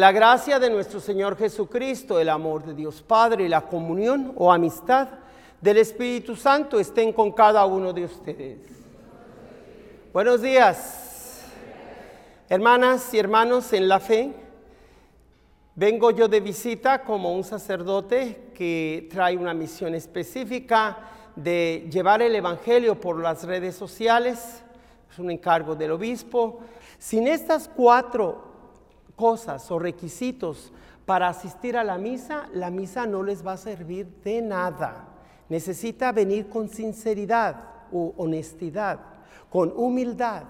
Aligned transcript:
La 0.00 0.12
gracia 0.12 0.58
de 0.58 0.70
nuestro 0.70 0.98
Señor 0.98 1.36
Jesucristo, 1.36 2.18
el 2.18 2.30
amor 2.30 2.64
de 2.64 2.72
Dios 2.72 3.02
Padre 3.02 3.44
y 3.44 3.48
la 3.48 3.60
comunión 3.60 4.32
o 4.34 4.50
amistad 4.50 5.08
del 5.60 5.76
Espíritu 5.76 6.36
Santo 6.36 6.80
estén 6.80 7.12
con 7.12 7.32
cada 7.32 7.66
uno 7.66 7.92
de 7.92 8.06
ustedes. 8.06 8.60
Buenos 10.10 10.40
días, 10.40 11.42
hermanas 12.48 13.12
y 13.12 13.18
hermanos 13.18 13.74
en 13.74 13.88
la 13.88 14.00
fe. 14.00 14.32
Vengo 15.74 16.12
yo 16.12 16.28
de 16.28 16.40
visita 16.40 17.04
como 17.04 17.34
un 17.34 17.44
sacerdote 17.44 18.52
que 18.54 19.06
trae 19.10 19.36
una 19.36 19.52
misión 19.52 19.94
específica 19.94 20.96
de 21.36 21.90
llevar 21.92 22.22
el 22.22 22.34
Evangelio 22.34 22.98
por 22.98 23.20
las 23.20 23.44
redes 23.44 23.76
sociales. 23.76 24.62
Es 25.12 25.18
un 25.18 25.30
encargo 25.30 25.74
del 25.74 25.90
obispo. 25.90 26.60
Sin 26.98 27.28
estas 27.28 27.68
cuatro 27.68 28.49
cosas 29.20 29.70
o 29.70 29.78
requisitos 29.78 30.72
para 31.04 31.28
asistir 31.28 31.76
a 31.76 31.84
la 31.84 31.98
misa, 31.98 32.48
la 32.54 32.70
misa 32.70 33.06
no 33.06 33.22
les 33.22 33.46
va 33.46 33.52
a 33.52 33.58
servir 33.58 34.06
de 34.24 34.40
nada. 34.40 35.08
Necesita 35.50 36.10
venir 36.10 36.48
con 36.48 36.70
sinceridad 36.70 37.56
o 37.92 38.14
honestidad, 38.16 38.98
con 39.50 39.74
humildad, 39.76 40.44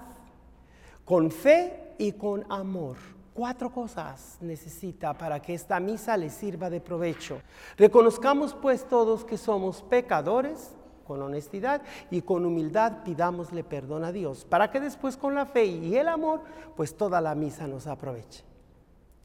con 1.05 1.33
fe 1.33 1.95
y 1.99 2.13
con 2.13 2.45
amor. 2.49 2.97
Cuatro 3.35 3.73
cosas 3.73 4.39
necesita 4.41 5.19
para 5.19 5.43
que 5.43 5.55
esta 5.55 5.81
misa 5.81 6.17
le 6.17 6.31
sirva 6.31 6.71
de 6.71 6.81
provecho. 6.81 7.43
Reconozcamos 7.77 8.55
pues 8.55 8.85
todos 8.89 9.25
que 9.25 9.37
somos 9.37 9.83
pecadores, 9.83 10.77
con 11.09 11.23
honestidad 11.23 11.83
y 12.09 12.23
con 12.23 12.47
humildad 12.47 13.03
pidámosle 13.03 13.65
perdón 13.65 14.05
a 14.05 14.13
Dios, 14.13 14.45
para 14.45 14.71
que 14.71 14.79
después 14.79 15.17
con 15.17 15.35
la 15.35 15.45
fe 15.45 15.65
y 15.65 15.97
el 15.97 16.07
amor, 16.07 16.43
pues 16.77 16.97
toda 16.97 17.21
la 17.21 17.35
misa 17.35 17.67
nos 17.67 17.89
aproveche. 17.89 18.50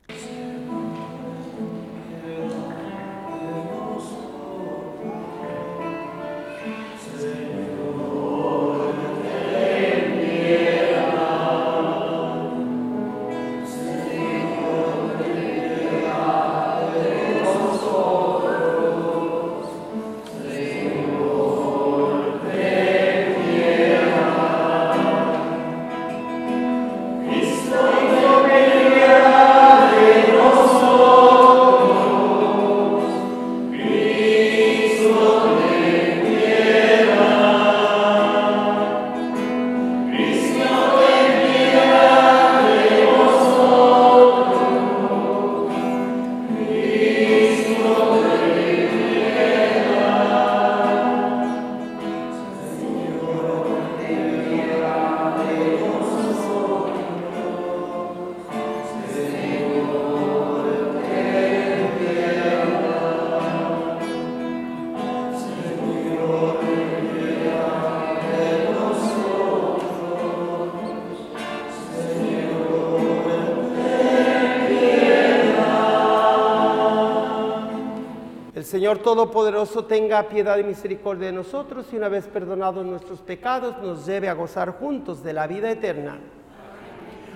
Yeah. 0.09 0.54
Todopoderoso 79.05 79.85
tenga 79.85 80.23
piedad 80.23 80.57
y 80.57 80.63
misericordia 80.63 81.27
de 81.27 81.33
nosotros 81.33 81.85
y 81.93 81.95
una 81.95 82.09
vez 82.09 82.25
perdonados 82.25 82.83
nuestros 82.83 83.19
pecados 83.19 83.77
nos 83.83 84.03
lleve 84.03 84.27
a 84.29 84.33
gozar 84.33 84.79
juntos 84.79 85.21
de 85.21 85.31
la 85.31 85.45
vida 85.45 85.69
eterna. 85.69 86.17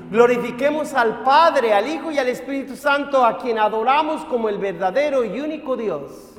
Glorifiquemos 0.10 0.96
al 0.96 1.22
Padre, 1.22 1.72
al 1.72 1.88
Hijo 1.88 2.12
y 2.12 2.18
al 2.18 2.28
Espíritu 2.28 2.76
Santo, 2.76 3.24
a 3.24 3.38
quien 3.38 3.60
adoramos 3.60 4.26
como 4.26 4.50
el 4.50 4.58
verdadero 4.58 5.24
y 5.24 5.40
único 5.40 5.78
Dios. 5.78 6.30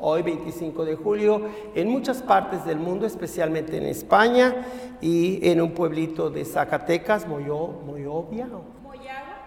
Hoy 0.00 0.22
25 0.22 0.84
de 0.84 0.96
julio, 0.96 1.42
en 1.76 1.88
muchas 1.88 2.22
partes 2.22 2.64
del 2.64 2.78
mundo, 2.78 3.06
especialmente 3.06 3.76
en 3.76 3.84
España 3.84 4.66
y 5.00 5.48
en 5.48 5.60
un 5.60 5.70
pueblito 5.70 6.28
de 6.28 6.44
Zacatecas, 6.44 7.28
Moyo, 7.28 7.68
Moyovia, 7.86 8.48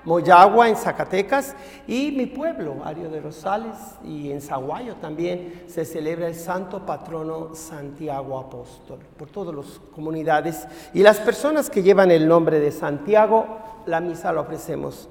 Moyagua 0.05 0.69
en 0.69 0.77
Zacatecas. 0.77 1.55
Y 1.87 2.11
mi 2.11 2.25
pueblo, 2.25 2.77
Ario 2.85 3.09
de 3.09 3.19
Rosales 3.19 3.75
y 4.01 4.31
en 4.31 4.41
Zaguayo 4.41 4.95
también 4.95 5.63
se 5.67 5.83
celebra 5.83 6.27
el 6.27 6.35
santo 6.35 6.85
patrono 6.85 7.55
Santiago 7.55 8.39
Apóstol. 8.39 8.99
Por 9.17 9.29
todas 9.29 9.53
las 9.53 9.81
comunidades 9.93 10.67
y 10.93 11.03
las 11.03 11.19
personas 11.19 11.69
que 11.69 11.83
llevan 11.83 12.11
el 12.11 12.29
nombre 12.29 12.61
de 12.61 12.71
Santiago, 12.71 13.45
la 13.85 13.99
misa 13.99 14.31
la 14.31 14.39
ofrecemos 14.39 15.09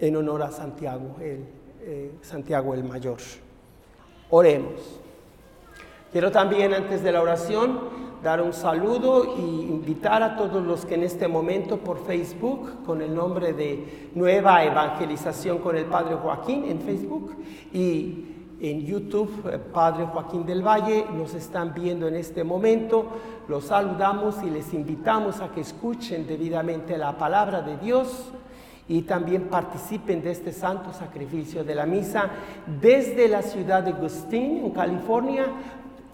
en 0.00 0.16
honor 0.16 0.42
a 0.42 0.50
Santiago, 0.50 1.16
el, 1.20 1.57
eh, 1.90 2.12
Santiago 2.20 2.74
el 2.74 2.84
Mayor. 2.84 3.16
Oremos. 4.28 5.00
Quiero 6.12 6.30
también 6.30 6.74
antes 6.74 7.02
de 7.02 7.12
la 7.12 7.22
oración 7.22 7.80
dar 8.22 8.42
un 8.42 8.52
saludo 8.52 9.36
y 9.38 9.40
invitar 9.40 10.22
a 10.22 10.36
todos 10.36 10.62
los 10.62 10.84
que 10.84 10.96
en 10.96 11.04
este 11.04 11.28
momento 11.28 11.78
por 11.78 12.04
Facebook, 12.04 12.84
con 12.84 13.00
el 13.00 13.14
nombre 13.14 13.54
de 13.54 14.10
Nueva 14.14 14.64
Evangelización 14.64 15.58
con 15.60 15.78
el 15.78 15.86
Padre 15.86 16.16
Joaquín 16.16 16.66
en 16.66 16.80
Facebook 16.80 17.34
y 17.72 18.34
en 18.60 18.84
YouTube, 18.84 19.48
eh, 19.50 19.58
Padre 19.58 20.04
Joaquín 20.12 20.44
del 20.44 20.60
Valle, 20.60 21.06
nos 21.16 21.32
están 21.32 21.72
viendo 21.72 22.06
en 22.06 22.16
este 22.16 22.44
momento. 22.44 23.06
Los 23.48 23.64
saludamos 23.64 24.42
y 24.42 24.50
les 24.50 24.74
invitamos 24.74 25.40
a 25.40 25.52
que 25.52 25.62
escuchen 25.62 26.26
debidamente 26.26 26.98
la 26.98 27.16
palabra 27.16 27.62
de 27.62 27.78
Dios 27.78 28.30
y 28.88 29.02
también 29.02 29.44
participen 29.44 30.22
de 30.22 30.30
este 30.30 30.52
santo 30.52 30.92
sacrificio 30.92 31.62
de 31.62 31.74
la 31.74 31.84
misa 31.84 32.30
desde 32.80 33.28
la 33.28 33.42
ciudad 33.42 33.82
de 33.82 33.92
Gustin, 33.92 34.64
en 34.64 34.70
California, 34.70 35.46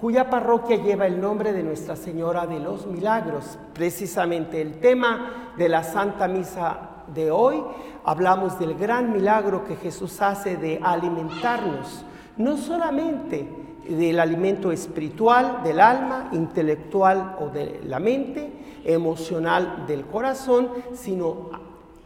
cuya 0.01 0.29
parroquia 0.29 0.77
lleva 0.77 1.07
el 1.07 1.21
nombre 1.21 1.53
de 1.53 1.63
Nuestra 1.63 1.95
Señora 1.95 2.47
de 2.47 2.59
los 2.59 2.87
Milagros. 2.87 3.59
Precisamente 3.73 4.61
el 4.61 4.81
tema 4.81 5.53
de 5.57 5.69
la 5.69 5.85
Santa 5.85 6.27
Misa 6.27 6.91
de 7.15 7.31
hoy, 7.31 7.63
hablamos 8.05 8.59
del 8.59 8.75
gran 8.75 9.13
milagro 9.13 9.65
que 9.65 9.77
Jesús 9.77 10.21
hace 10.21 10.57
de 10.57 10.81
alimentarnos, 10.83 12.05
no 12.37 12.57
solamente 12.57 13.49
del 13.89 14.19
alimento 14.19 14.73
espiritual 14.73 15.61
del 15.63 15.79
alma, 15.79 16.31
intelectual 16.33 17.37
o 17.41 17.51
de 17.51 17.81
la 17.85 18.01
mente, 18.01 18.51
emocional 18.85 19.85
del 19.87 20.05
corazón, 20.07 20.71
sino 20.93 21.51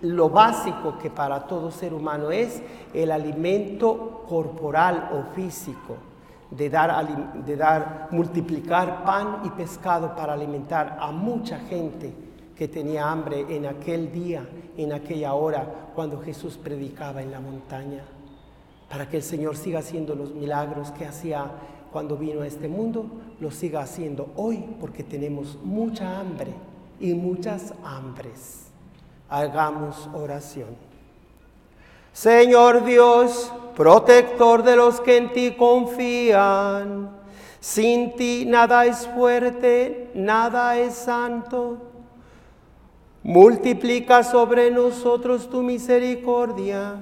lo 0.00 0.28
básico 0.28 0.96
que 0.98 1.10
para 1.10 1.46
todo 1.46 1.70
ser 1.70 1.92
humano 1.92 2.30
es 2.30 2.62
el 2.94 3.10
alimento 3.10 4.24
corporal 4.28 5.10
o 5.12 5.34
físico 5.34 5.96
de 6.50 6.70
dar, 6.70 7.44
de 7.44 7.56
dar, 7.56 8.08
multiplicar 8.10 9.04
pan 9.04 9.40
y 9.44 9.50
pescado 9.50 10.14
para 10.14 10.32
alimentar 10.32 10.96
a 11.00 11.10
mucha 11.10 11.58
gente 11.58 12.12
que 12.56 12.68
tenía 12.68 13.10
hambre 13.10 13.44
en 13.54 13.66
aquel 13.66 14.10
día, 14.10 14.48
en 14.76 14.92
aquella 14.92 15.34
hora, 15.34 15.90
cuando 15.94 16.20
Jesús 16.20 16.56
predicaba 16.56 17.22
en 17.22 17.30
la 17.30 17.40
montaña, 17.40 18.02
para 18.88 19.08
que 19.08 19.18
el 19.18 19.22
Señor 19.22 19.56
siga 19.56 19.80
haciendo 19.80 20.14
los 20.14 20.34
milagros 20.34 20.90
que 20.92 21.04
hacía 21.04 21.50
cuando 21.92 22.16
vino 22.16 22.42
a 22.42 22.46
este 22.46 22.68
mundo, 22.68 23.06
los 23.40 23.54
siga 23.54 23.80
haciendo 23.80 24.32
hoy, 24.36 24.64
porque 24.80 25.04
tenemos 25.04 25.58
mucha 25.62 26.18
hambre 26.18 26.52
y 26.98 27.14
muchas 27.14 27.74
hambres. 27.84 28.67
Hagamos 29.30 30.08
oración. 30.14 30.68
Señor 32.14 32.84
Dios, 32.84 33.52
protector 33.76 34.62
de 34.62 34.74
los 34.74 35.00
que 35.00 35.18
en 35.18 35.32
ti 35.32 35.54
confían, 35.56 37.10
sin 37.60 38.16
ti 38.16 38.44
nada 38.46 38.86
es 38.86 39.06
fuerte, 39.06 40.10
nada 40.14 40.78
es 40.78 40.94
santo. 40.94 41.76
Multiplica 43.22 44.24
sobre 44.24 44.70
nosotros 44.70 45.50
tu 45.50 45.62
misericordia, 45.62 46.96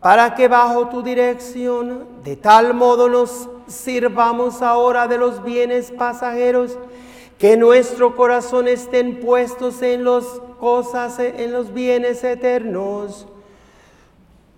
para 0.00 0.34
que 0.34 0.48
bajo 0.48 0.88
tu 0.88 1.02
dirección 1.02 2.06
de 2.22 2.36
tal 2.36 2.74
modo 2.74 3.08
nos 3.08 3.48
sirvamos 3.66 4.60
ahora 4.60 5.08
de 5.08 5.16
los 5.16 5.42
bienes 5.42 5.90
pasajeros, 5.90 6.76
que 7.38 7.56
nuestro 7.56 8.14
corazón 8.14 8.68
estén 8.68 9.18
puestos 9.18 9.80
en 9.80 10.04
las 10.04 10.24
cosas, 10.64 11.18
en 11.18 11.52
los 11.52 11.74
bienes 11.74 12.24
eternos 12.24 13.26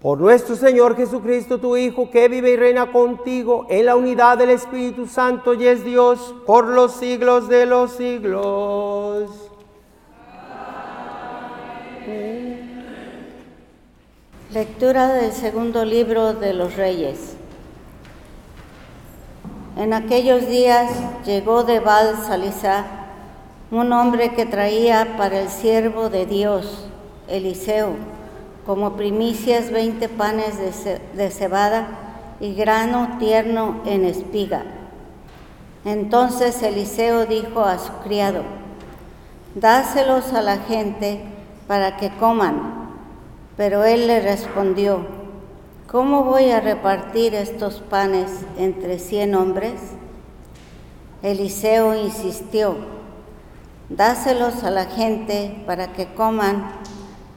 por 0.01 0.21
nuestro 0.21 0.55
Señor 0.55 0.95
Jesucristo, 0.95 1.59
tu 1.59 1.77
Hijo, 1.77 2.13
que 2.13 2.29
vive 2.29 2.51
y 2.51 2.57
reina 2.57 2.93
contigo 2.93 3.67
en 3.69 3.87
la 3.87 3.97
unidad 3.97 4.39
del 4.39 4.51
Espíritu 4.51 5.09
Santo 5.09 5.53
y 5.55 5.67
es 5.67 5.85
Dios 5.85 6.33
por 6.47 6.69
los 6.69 6.93
siglos 6.93 7.49
de 7.49 7.67
los 7.67 7.91
siglos. 7.95 9.33
Lectura 14.53 15.09
del 15.09 15.33
segundo 15.33 15.85
libro 15.85 16.35
de 16.35 16.53
los 16.53 16.77
Reyes. 16.77 17.35
En 19.77 19.93
aquellos 19.93 20.47
días 20.47 20.89
llegó 21.25 21.65
de 21.65 21.81
Baal 21.81 22.15
un 23.71 23.93
hombre 23.93 24.35
que 24.35 24.47
traía 24.47 25.17
para 25.17 25.41
el 25.41 25.49
siervo 25.49 26.09
de 26.09 26.27
Dios, 26.27 26.89
Eliseo 27.29 27.95
como 28.67 28.97
primicias 28.97 29.71
veinte 29.71 30.09
panes 30.09 30.57
de, 31.15 31.31
cebada 31.31 31.87
y 32.41 32.55
grano 32.55 33.17
tierno 33.21 33.81
en 33.87 34.05
espiga. 34.05 34.65
Entonces 35.85 36.61
Eliseo 36.63 37.27
dijo 37.27 37.61
a 37.61 37.79
su 37.79 37.93
criado, 38.03 38.43
dáselos 39.55 40.33
a 40.33 40.43
la 40.43 40.57
gente 40.59 41.21
para 41.69 41.97
que 41.97 42.11
coman. 42.17 42.75
Pero 43.57 43.85
él 43.85 44.09
le 44.09 44.21
respondió, 44.21 45.07
¿cómo 45.87 46.25
voy 46.25 46.51
a 46.51 46.61
repartir 46.61 47.35
estos 47.35 47.77
panes 47.89 48.31
entre 48.59 48.99
cien 48.99 49.37
hombres? 49.37 49.75
Eliseo 51.23 51.95
insistió, 51.95 52.77
dáselos 53.89 54.65
a 54.65 54.71
la 54.71 54.87
gente 54.87 55.63
para 55.67 55.93
que 55.93 56.13
coman 56.15 56.71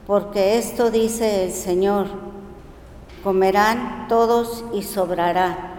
porque 0.06 0.58
esto 0.58 0.90
dice 0.90 1.44
el 1.44 1.52
Señor, 1.52 2.08
comerán 3.22 4.06
todos 4.08 4.64
y 4.72 4.82
sobrará. 4.82 5.70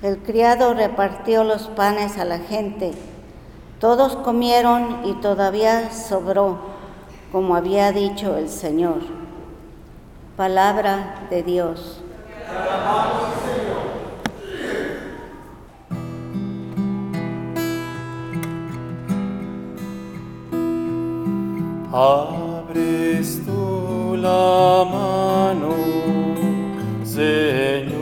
El 0.00 0.18
criado 0.18 0.72
repartió 0.72 1.44
los 1.44 1.64
panes 1.68 2.16
a 2.16 2.24
la 2.24 2.38
gente, 2.38 2.92
todos 3.78 4.16
comieron 4.16 5.02
y 5.04 5.12
todavía 5.14 5.90
sobró, 5.92 6.58
como 7.30 7.56
había 7.56 7.92
dicho 7.92 8.38
el 8.38 8.48
Señor. 8.48 9.02
Palabra 10.38 11.26
de 11.28 11.42
Dios. 11.42 12.00
Abres 21.94 23.40
tú 23.46 24.16
la 24.16 24.84
mano, 24.84 25.70
Señor, 27.04 27.94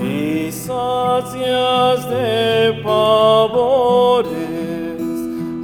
y 0.00 0.52
sacias 0.52 2.08
de 2.08 2.80
favores 2.84 4.30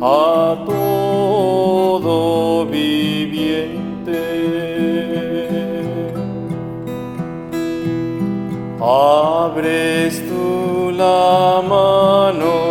a 0.00 0.64
todo 0.66 2.66
viviente. 2.66 4.18
Abres 8.80 10.20
tú 10.28 10.90
la 10.90 11.62
mano, 11.62 12.61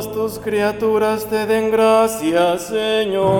tus 0.00 0.38
criaturas 0.38 1.26
te 1.26 1.44
den 1.46 1.70
gracias, 1.70 2.62
Señor. 2.62 3.32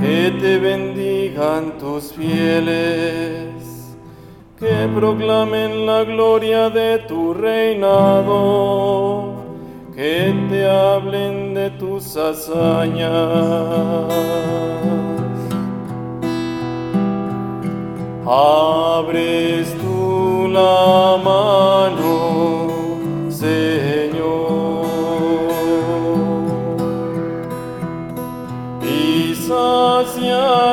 Que 0.00 0.30
te 0.40 0.58
bendigan 0.58 1.76
tus 1.78 2.12
fieles, 2.12 3.94
que 4.58 4.88
proclamen 4.94 5.86
la 5.86 6.04
gloria 6.04 6.70
de 6.70 6.98
tu 7.00 7.34
reinado, 7.34 9.34
que 9.94 10.34
te 10.48 10.66
hablen 10.68 11.52
de 11.54 11.70
tus 11.70 12.16
hazañas. 12.16 14.06
Abres 18.26 19.72
tú 19.78 20.48
la 20.48 21.16
mano, 21.22 22.70
Señor, 23.30 23.85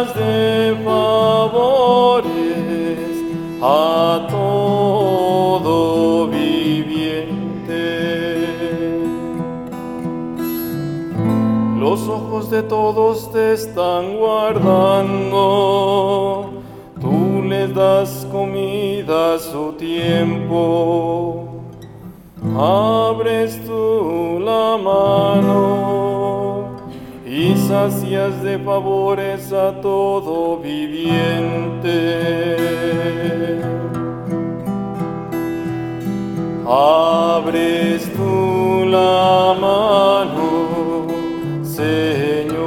sacias 0.04 0.16
de 0.16 0.76
favores 0.84 1.94
a 3.62 4.28
todo 4.30 6.28
viviente. 6.28 7.78
Los 11.80 12.08
ojos 12.08 12.50
de 12.50 12.64
todos 12.64 13.32
te 13.32 13.54
están 13.54 14.18
guardando 14.18 15.84
les 17.54 17.74
das 17.74 18.28
comida 18.32 19.36
a 19.36 19.40
su 19.40 19.74
tiempo. 19.74 21.46
Abres 22.58 23.60
tú 23.66 24.40
la 24.40 24.78
mano 24.78 26.53
y 27.44 27.58
sacias 27.58 28.42
de 28.42 28.58
favores 28.58 29.52
a 29.52 29.82
todo 29.82 30.58
viviente. 30.60 31.98
Abres 36.66 38.10
tú 38.14 38.86
la 38.86 39.56
mano, 39.60 41.08
Señor. 41.64 42.64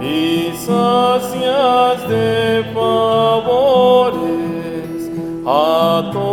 y 0.00 0.52
sacias 0.56 2.08
de 2.08 2.64
favores 2.74 3.92
a 5.46 6.10
todo 6.10 6.31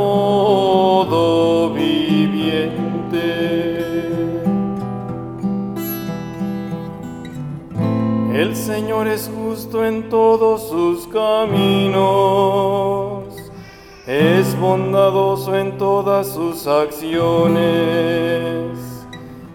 Señor 8.70 9.08
es 9.08 9.32
justo 9.36 9.84
en 9.84 10.10
todos 10.10 10.70
sus 10.70 11.08
caminos, 11.08 11.98
es 14.06 14.56
bondadoso 14.60 15.56
en 15.56 15.80
todas 15.80 16.28
sus 16.28 16.68
acciones. 16.68 17.58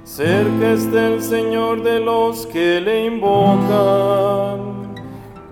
Cerca 0.03 0.73
está 0.73 1.07
el 1.07 1.23
Señor 1.23 1.85
de 1.85 2.01
los 2.01 2.45
que 2.47 2.81
le 2.81 3.07
invocan, 3.07 4.97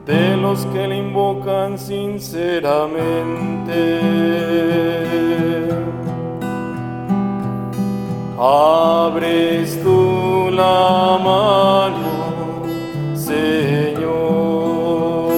de 0.06 0.36
los 0.38 0.66
que 0.66 0.88
le 0.88 0.98
invocan 0.98 1.78
sinceramente. 1.78 4.00
Abres 8.40 9.80
tú 9.84 10.50
la 10.50 11.16
mano, 11.22 12.11
Señor, 13.32 15.32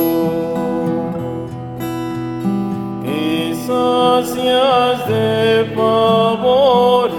y 3.04 3.54
sacias 3.54 5.06
de 5.06 5.72
favores 5.76 7.14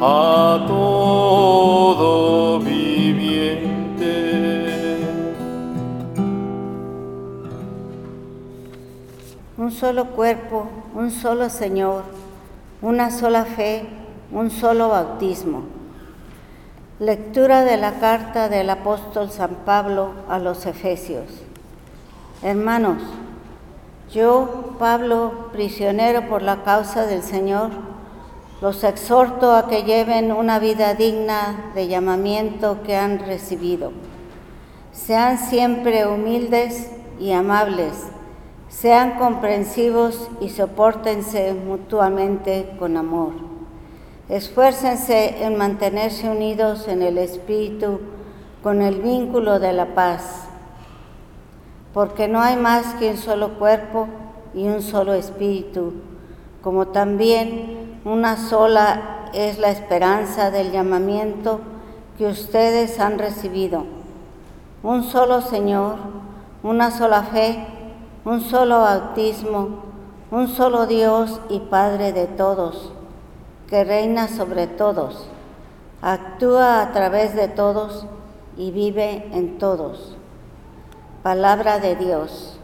a 0.00 0.64
todo 0.66 2.58
viviente. 2.58 4.08
Un 9.56 9.70
solo 9.70 10.06
cuerpo, 10.06 10.66
un 10.96 11.12
solo 11.12 11.48
Señor, 11.48 12.02
una 12.82 13.12
sola 13.12 13.44
fe, 13.44 13.86
un 14.32 14.50
solo 14.50 14.88
bautismo. 14.88 15.83
Lectura 17.04 17.64
de 17.64 17.76
la 17.76 18.00
carta 18.00 18.48
del 18.48 18.70
apóstol 18.70 19.30
San 19.30 19.56
Pablo 19.66 20.12
a 20.26 20.38
los 20.38 20.64
Efesios. 20.64 21.26
Hermanos, 22.42 23.02
yo, 24.10 24.74
Pablo, 24.78 25.50
prisionero 25.52 26.26
por 26.30 26.40
la 26.40 26.62
causa 26.62 27.04
del 27.04 27.22
Señor, 27.22 27.72
los 28.62 28.82
exhorto 28.84 29.54
a 29.54 29.68
que 29.68 29.82
lleven 29.82 30.32
una 30.32 30.58
vida 30.58 30.94
digna 30.94 31.72
de 31.74 31.88
llamamiento 31.88 32.82
que 32.82 32.96
han 32.96 33.18
recibido. 33.18 33.92
Sean 34.92 35.36
siempre 35.36 36.06
humildes 36.06 36.90
y 37.20 37.32
amables, 37.32 37.92
sean 38.70 39.18
comprensivos 39.18 40.30
y 40.40 40.48
soportense 40.48 41.52
mutuamente 41.52 42.74
con 42.78 42.96
amor. 42.96 43.53
Esfuércense 44.28 45.44
en 45.44 45.58
mantenerse 45.58 46.30
unidos 46.30 46.88
en 46.88 47.02
el 47.02 47.18
Espíritu 47.18 48.00
con 48.62 48.80
el 48.80 49.02
vínculo 49.02 49.60
de 49.60 49.74
la 49.74 49.94
paz, 49.94 50.48
porque 51.92 52.26
no 52.26 52.40
hay 52.40 52.56
más 52.56 52.94
que 52.94 53.10
un 53.10 53.18
solo 53.18 53.58
cuerpo 53.58 54.08
y 54.54 54.66
un 54.66 54.80
solo 54.80 55.12
Espíritu, 55.12 55.92
como 56.62 56.88
también 56.88 58.00
una 58.06 58.38
sola 58.38 59.28
es 59.34 59.58
la 59.58 59.70
esperanza 59.70 60.50
del 60.50 60.72
llamamiento 60.72 61.60
que 62.16 62.26
ustedes 62.26 63.00
han 63.00 63.18
recibido. 63.18 63.84
Un 64.82 65.02
solo 65.02 65.42
Señor, 65.42 65.96
una 66.62 66.90
sola 66.90 67.24
fe, 67.24 67.66
un 68.24 68.40
solo 68.40 68.80
bautismo, 68.80 69.68
un 70.30 70.48
solo 70.48 70.86
Dios 70.86 71.42
y 71.50 71.60
Padre 71.60 72.14
de 72.14 72.26
todos, 72.26 72.92
que 73.74 73.82
reina 73.82 74.28
sobre 74.28 74.68
todos, 74.68 75.26
actúa 76.00 76.80
a 76.80 76.92
través 76.92 77.34
de 77.34 77.48
todos 77.48 78.06
y 78.56 78.70
vive 78.70 79.26
en 79.32 79.58
todos. 79.58 80.16
Palabra 81.24 81.80
de 81.80 81.96
Dios. 81.96 82.56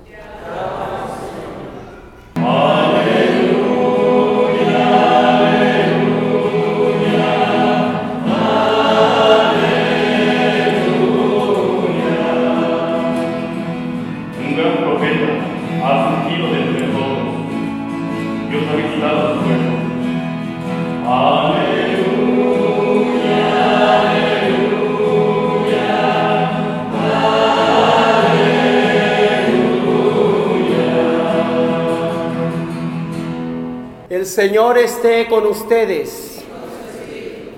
El 34.21 34.27
Señor 34.27 34.77
esté 34.77 35.27
con 35.29 35.47
ustedes. 35.47 36.43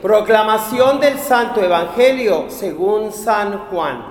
Proclamación 0.00 1.00
del 1.00 1.18
Santo 1.18 1.60
Evangelio 1.60 2.44
según 2.50 3.12
San 3.12 3.66
Juan. 3.66 4.04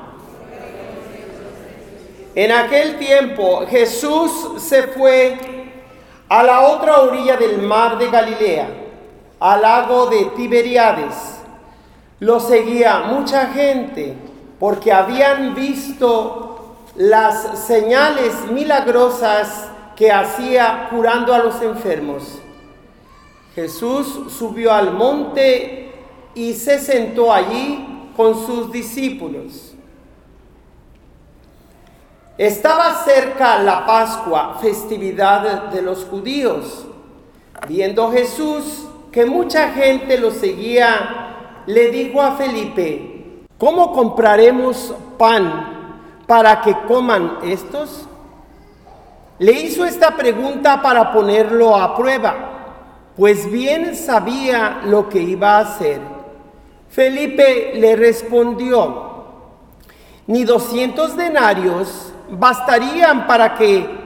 En 2.36 2.52
aquel 2.52 2.98
tiempo 2.98 3.66
Jesús 3.70 4.62
se 4.62 4.84
fue 4.84 5.38
a 6.28 6.44
la 6.44 6.68
otra 6.68 7.00
orilla 7.00 7.38
del 7.38 7.62
mar 7.62 7.98
de 7.98 8.10
Galilea, 8.10 8.68
al 9.40 9.62
lago 9.62 10.08
de 10.08 10.26
Tiberiades. 10.36 11.16
Lo 12.20 12.42
seguía 12.42 13.04
mucha 13.04 13.46
gente 13.46 14.14
porque 14.60 14.92
habían 14.92 15.56
visto 15.56 16.76
las 16.98 17.66
señales 17.66 18.34
milagrosas 18.52 19.70
que 19.96 20.12
hacía 20.12 20.90
curando 20.90 21.34
a 21.34 21.40
los 21.40 21.62
enfermos. 21.62 22.41
Jesús 23.56 24.32
subió 24.38 24.72
al 24.72 24.94
monte 24.94 25.94
y 26.34 26.54
se 26.54 26.80
sentó 26.80 27.34
allí 27.34 28.10
con 28.16 28.46
sus 28.46 28.72
discípulos. 28.72 29.74
Estaba 32.38 32.96
cerca 33.04 33.62
la 33.62 33.86
Pascua, 33.86 34.58
festividad 34.62 35.70
de 35.70 35.82
los 35.82 36.06
judíos. 36.06 36.86
Viendo 37.68 38.10
Jesús 38.12 38.88
que 39.12 39.26
mucha 39.26 39.70
gente 39.72 40.18
lo 40.18 40.32
seguía, 40.32 41.64
le 41.66 41.92
dijo 41.92 42.22
a 42.22 42.38
Felipe, 42.38 43.44
¿cómo 43.58 43.92
compraremos 43.92 44.96
pan 45.18 46.00
para 46.26 46.62
que 46.62 46.76
coman 46.88 47.40
estos? 47.44 48.08
Le 49.38 49.52
hizo 49.52 49.86
esta 49.86 50.16
pregunta 50.16 50.82
para 50.82 51.12
ponerlo 51.12 51.76
a 51.76 51.96
prueba. 51.96 52.51
Pues 53.16 53.52
bien 53.52 53.96
sabía 53.96 54.82
lo 54.86 55.10
que 55.10 55.22
iba 55.22 55.58
a 55.58 55.62
hacer. 55.62 56.02
Felipe 56.90 57.74
le 57.76 57.96
respondió, 57.96 59.12
ni 60.28 60.44
doscientos 60.44 61.16
denarios 61.16 62.14
bastarían 62.30 63.28
para 63.28 63.56
que 63.56 64.02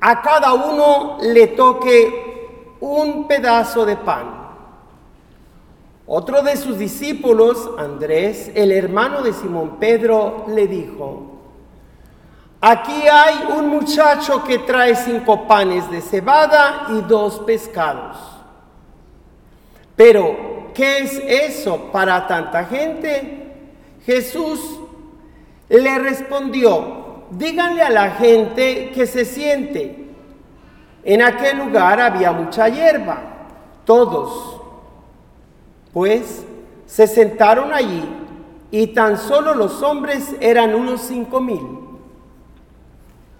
a 0.00 0.22
cada 0.22 0.52
uno 0.54 1.18
le 1.20 1.48
toque 1.48 2.76
un 2.80 3.26
pedazo 3.26 3.84
de 3.84 3.96
pan. 3.96 4.46
Otro 6.06 6.42
de 6.42 6.56
sus 6.56 6.78
discípulos, 6.78 7.70
Andrés, 7.78 8.50
el 8.54 8.70
hermano 8.70 9.22
de 9.22 9.32
Simón 9.32 9.76
Pedro, 9.80 10.44
le 10.48 10.68
dijo, 10.68 11.40
aquí 12.60 13.08
hay 13.08 13.48
un 13.58 13.68
muchacho 13.68 14.44
que 14.44 14.58
trae 14.60 14.94
cinco 14.94 15.48
panes 15.48 15.90
de 15.90 16.00
cebada 16.00 16.86
y 16.90 17.00
dos 17.00 17.40
pescados. 17.40 18.35
Pero, 19.96 20.70
¿qué 20.74 20.98
es 20.98 21.22
eso 21.26 21.90
para 21.90 22.26
tanta 22.26 22.64
gente? 22.64 23.42
Jesús 24.04 24.78
le 25.68 25.98
respondió, 25.98 27.24
díganle 27.30 27.82
a 27.82 27.90
la 27.90 28.10
gente 28.12 28.92
que 28.94 29.06
se 29.06 29.24
siente. 29.24 30.04
En 31.02 31.22
aquel 31.22 31.58
lugar 31.58 32.00
había 32.00 32.32
mucha 32.32 32.68
hierba, 32.68 33.20
todos 33.84 34.56
pues 35.96 36.44
se 36.84 37.06
sentaron 37.06 37.72
allí 37.72 38.04
y 38.70 38.88
tan 38.88 39.16
solo 39.16 39.54
los 39.54 39.82
hombres 39.82 40.36
eran 40.40 40.74
unos 40.74 41.00
cinco 41.00 41.40
mil. 41.40 41.66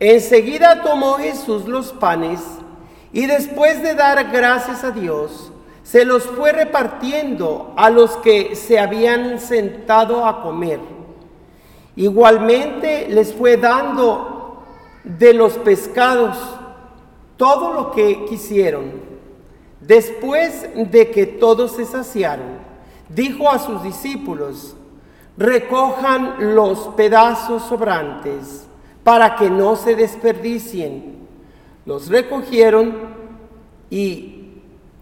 Enseguida 0.00 0.82
tomó 0.82 1.18
Jesús 1.18 1.68
los 1.68 1.92
panes 1.92 2.40
y 3.12 3.26
después 3.26 3.82
de 3.82 3.94
dar 3.94 4.30
gracias 4.30 4.84
a 4.84 4.90
Dios, 4.90 5.52
se 5.86 6.04
los 6.04 6.24
fue 6.24 6.50
repartiendo 6.50 7.72
a 7.76 7.90
los 7.90 8.16
que 8.16 8.56
se 8.56 8.80
habían 8.80 9.38
sentado 9.38 10.26
a 10.26 10.42
comer. 10.42 10.80
Igualmente 11.94 13.06
les 13.08 13.32
fue 13.32 13.56
dando 13.56 14.64
de 15.04 15.32
los 15.32 15.52
pescados 15.58 16.36
todo 17.36 17.72
lo 17.72 17.92
que 17.92 18.24
quisieron. 18.24 18.94
Después 19.80 20.68
de 20.74 21.12
que 21.12 21.24
todos 21.24 21.76
se 21.76 21.84
saciaron, 21.84 22.58
dijo 23.08 23.48
a 23.48 23.60
sus 23.60 23.84
discípulos, 23.84 24.74
recojan 25.36 26.56
los 26.56 26.80
pedazos 26.96 27.62
sobrantes 27.62 28.66
para 29.04 29.36
que 29.36 29.48
no 29.48 29.76
se 29.76 29.94
desperdicien. 29.94 31.28
Los 31.84 32.08
recogieron 32.08 32.92
y 33.88 34.35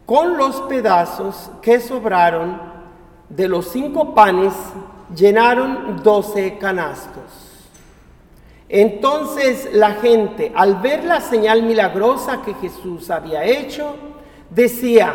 con 0.06 0.36
los 0.36 0.60
pedazos 0.62 1.50
que 1.62 1.80
sobraron 1.80 2.60
de 3.28 3.48
los 3.48 3.68
cinco 3.68 4.14
panes 4.14 4.52
llenaron 5.14 6.02
doce 6.02 6.58
canastos. 6.58 7.44
Entonces 8.68 9.70
la 9.72 9.92
gente, 9.92 10.52
al 10.54 10.76
ver 10.76 11.04
la 11.04 11.20
señal 11.20 11.62
milagrosa 11.62 12.42
que 12.42 12.54
Jesús 12.54 13.10
había 13.10 13.44
hecho, 13.44 13.96
decía, 14.50 15.14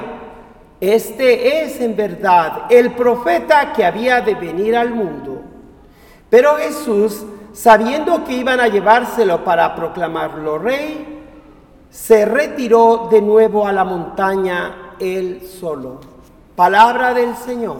este 0.79 1.63
es 1.63 1.81
en 1.81 1.95
verdad 1.95 2.63
el 2.69 2.93
profeta 2.93 3.73
que 3.73 3.83
había 3.83 4.21
de 4.21 4.35
venir 4.35 4.75
al 4.75 4.91
mundo. 4.91 5.41
Pero 6.29 6.55
Jesús, 6.55 7.25
sabiendo 7.53 8.23
que 8.23 8.33
iban 8.33 8.59
a 8.59 8.67
llevárselo 8.67 9.43
para 9.43 9.75
proclamarlo 9.75 10.57
rey, 10.57 11.18
se 11.89 12.25
retiró 12.25 13.07
de 13.11 13.21
nuevo 13.21 13.65
a 13.65 13.71
la 13.71 13.83
montaña 13.83 14.95
él 14.99 15.41
solo. 15.59 15.99
Palabra 16.55 17.13
del 17.13 17.35
Señor. 17.35 17.77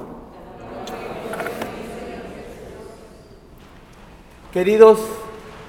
Queridos 4.52 5.00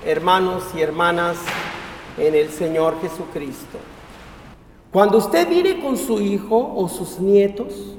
hermanos 0.06 0.64
y 0.74 0.80
hermanas 0.80 1.36
en 2.16 2.34
el 2.34 2.48
Señor 2.50 3.00
Jesucristo. 3.02 3.78
Cuando 4.90 5.18
usted 5.18 5.48
viene 5.48 5.80
con 5.80 5.96
su 5.96 6.20
hijo 6.20 6.72
o 6.74 6.88
sus 6.88 7.20
nietos, 7.20 7.96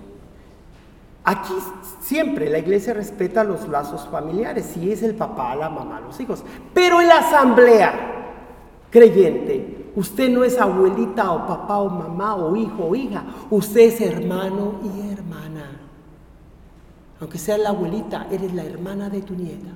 aquí 1.24 1.54
siempre 2.02 2.50
la 2.50 2.58
iglesia 2.58 2.94
respeta 2.94 3.44
los 3.44 3.68
lazos 3.68 4.08
familiares, 4.12 4.72
si 4.74 4.92
es 4.92 5.04
el 5.04 5.16
papá, 5.16 5.56
la 5.56 5.70
mamá, 5.70 6.02
los 6.02 6.20
hijos. 6.20 6.44
Pero 6.74 7.00
en 7.00 7.08
la 7.08 7.20
asamblea 7.20 8.34
creyente, 8.90 9.81
usted 9.96 10.30
no 10.30 10.44
es 10.44 10.60
abuelita 10.60 11.32
o 11.32 11.48
papá 11.48 11.80
o 11.80 11.90
mamá 11.90 12.36
o 12.36 12.56
hijo 12.56 12.86
o 12.86 12.96
hija, 12.96 13.24
usted 13.50 13.82
es 13.82 14.02
hermano 14.02 14.74
y 14.84 15.12
hermana. 15.12 15.80
Aunque 17.20 17.38
sea 17.38 17.58
la 17.58 17.70
abuelita, 17.70 18.28
eres 18.32 18.54
la 18.54 18.64
hermana 18.64 19.10
de 19.10 19.22
tu 19.22 19.36
nieta. 19.36 19.72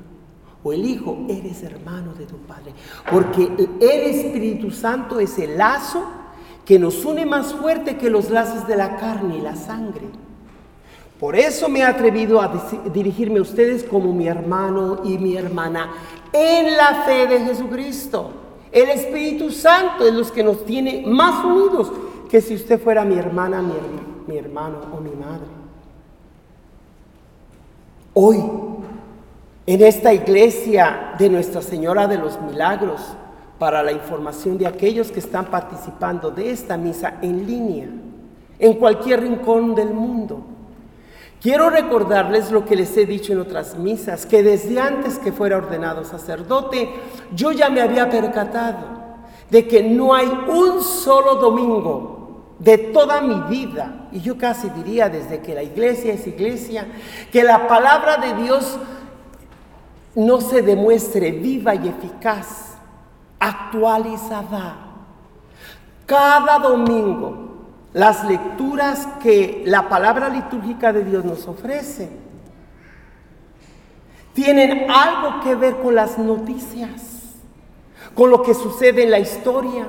O 0.63 0.73
el 0.73 0.84
hijo, 0.84 1.15
eres 1.30 1.62
hermano 1.62 2.13
de 2.13 2.25
tu 2.25 2.38
padre. 2.38 2.73
Porque 3.12 3.43
el 3.80 4.15
Espíritu 4.15 4.71
Santo 4.71 5.19
es 5.19 5.38
el 5.38 5.58
lazo 5.58 6.04
que 6.65 6.80
nos 6.80 7.06
une 7.06 7.23
más 7.25 7.54
fuerte 7.54 7.97
que 7.97 8.10
los 8.10 8.32
lazos 8.32 8.67
de 8.67 8.75
la 8.75 8.97
carne 8.97 9.38
y 9.38 9.41
la 9.41 9.56
sangre. 9.56 10.08
Por 11.19 11.36
eso 11.36 11.69
me 11.69 11.80
he 11.80 11.84
atrevido 11.84 12.41
a 12.41 12.51
dirigirme 12.91 13.39
a 13.39 13.43
ustedes 13.43 13.84
como 13.84 14.12
mi 14.12 14.28
hermano 14.28 15.01
y 15.04 15.19
mi 15.19 15.38
hermana 15.38 15.91
en 16.34 16.75
la 16.75 17.04
fe 17.06 17.28
de 17.28 17.39
Jesucristo. 17.41 18.44
El 18.76 18.90
Espíritu 18.90 19.52
Santo 19.52 20.06
es 20.06 20.14
los 20.14 20.34
que 20.34 20.44
nos 20.44 20.66
tiene 20.66 21.06
más 21.08 21.46
unidos 21.46 21.94
que 22.30 22.42
si 22.42 22.56
usted 22.56 22.78
fuera 22.78 23.06
mi 23.06 23.18
hermana, 23.18 23.62
mi, 23.62 23.74
mi 24.28 24.38
hermano 24.38 24.80
o 24.94 25.00
mi 25.00 25.12
madre. 25.12 25.48
Hoy, 28.14 28.44
en 29.66 29.82
esta 29.82 30.14
iglesia 30.14 31.14
de 31.18 31.30
Nuestra 31.30 31.62
Señora 31.62 32.06
de 32.06 32.18
los 32.18 32.38
Milagros, 32.42 33.00
para 33.58 33.82
la 33.82 33.94
información 33.94 34.58
de 34.58 34.68
aquellos 34.68 35.10
que 35.10 35.20
están 35.20 35.46
participando 35.46 36.30
de 36.30 36.52
esta 36.52 36.76
misa 36.76 37.14
en 37.22 37.48
línea, 37.48 37.88
en 38.60 38.74
cualquier 38.74 39.22
rincón 39.22 39.74
del 39.74 39.94
mundo. 39.94 40.42
Quiero 41.45 41.69
recordarles 41.69 42.49
lo 42.49 42.65
que 42.65 42.75
les 42.75 42.97
he 42.97 43.05
dicho 43.05 43.31
en 43.31 43.39
otras 43.39 43.77
misas, 43.77 44.25
que 44.25 44.41
desde 44.41 44.79
antes 44.79 45.19
que 45.19 45.31
fuera 45.31 45.58
ordenado 45.58 46.03
sacerdote, 46.03 46.89
yo 47.36 47.51
ya 47.51 47.69
me 47.69 47.81
había 47.81 48.10
percatado 48.10 48.79
de 49.51 49.67
que 49.67 49.84
no 49.84 50.15
hay 50.15 50.25
un 50.25 50.81
solo 50.81 51.36
domingo 51.36 52.55
de 52.58 52.79
toda 52.79 53.21
mi 53.21 53.41
vida, 53.41 54.08
y 54.12 54.21
yo 54.21 54.39
casi 54.39 54.71
diría 54.71 55.08
desde 55.08 55.41
que 55.41 55.53
la 55.53 55.62
iglesia 55.62 56.13
es 56.13 56.25
iglesia, 56.25 56.88
que 57.31 57.43
la 57.43 57.67
palabra 57.67 58.17
de 58.17 58.41
Dios 58.41 58.79
no 60.15 60.41
se 60.41 60.63
demuestre 60.63 61.31
viva 61.31 61.75
y 61.75 61.89
eficaz 61.89 62.73
actualizada. 63.38 64.77
Cada 66.08 66.58
domingo, 66.58 67.44
las 67.95 68.23
lecturas 68.25 69.08
que 69.23 69.63
la 69.65 69.89
palabra 69.89 70.29
litúrgica 70.29 70.93
de 70.93 71.03
Dios 71.03 71.25
nos 71.25 71.47
ofrece 71.47 72.10
tienen 74.34 74.91
algo 74.91 75.41
que 75.41 75.55
ver 75.55 75.77
con 75.77 75.95
las 75.95 76.19
noticias, 76.19 77.34
con 78.13 78.29
lo 78.29 78.43
que 78.43 78.53
sucede 78.53 79.03
en 79.03 79.12
la 79.12 79.19
historia. 79.19 79.88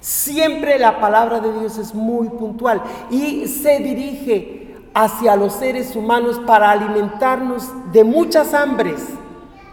Siempre 0.00 0.78
la 0.78 1.00
palabra 1.00 1.40
de 1.40 1.58
Dios 1.58 1.78
es 1.78 1.92
muy 1.92 2.28
puntual 2.28 2.82
y 3.10 3.48
se 3.48 3.80
dirige 3.80 4.76
hacia 4.94 5.34
los 5.34 5.54
seres 5.54 5.96
humanos 5.96 6.38
para 6.46 6.70
alimentarnos 6.70 7.68
de 7.92 8.04
muchas 8.04 8.54
hambres 8.54 9.00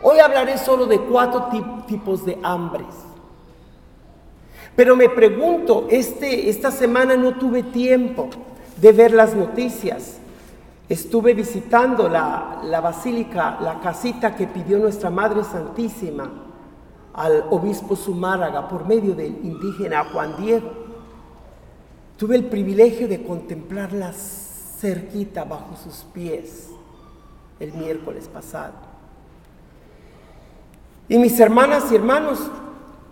Hoy 0.02 0.20
hablaré 0.20 0.58
solo 0.58 0.86
de 0.86 1.00
cuatro 1.00 1.50
tipos 1.88 2.24
de 2.24 2.38
hambres. 2.44 2.86
Pero 4.78 4.96
me 4.96 5.10
pregunto, 5.10 5.88
este, 5.90 6.52
esta 6.52 6.70
semana 6.70 7.18
no 7.18 7.34
tuve 7.34 7.64
tiempo 7.64 8.30
de 8.80 8.92
ver 8.92 9.12
las 9.12 9.34
noticias. 9.34 10.20
Estuve 10.88 11.34
visitando 11.34 12.08
la, 12.08 12.62
la 12.64 12.80
basílica, 12.80 13.58
la 13.60 13.80
casita 13.80 14.36
que 14.36 14.46
pidió 14.46 14.78
nuestra 14.78 15.10
Madre 15.10 15.44
Santísima 15.44 16.30
al 17.16 17.46
obispo 17.50 17.96
Zumárraga 17.96 18.68
por 18.68 18.86
medio 18.86 19.16
del 19.16 19.40
indígena 19.44 20.06
Juan 20.14 20.36
Diego. 20.38 20.72
Tuve 22.16 22.36
el 22.36 22.46
privilegio 22.46 23.08
de 23.08 23.24
contemplarla 23.24 24.14
cerquita 24.14 25.44
bajo 25.44 25.76
sus 25.76 26.04
pies 26.14 26.68
el 27.60 27.74
miércoles 27.74 28.30
pasado. 28.32 28.76
Y 31.10 31.18
mis 31.18 31.40
hermanas 31.40 31.92
y 31.92 31.96
hermanos, 31.96 32.52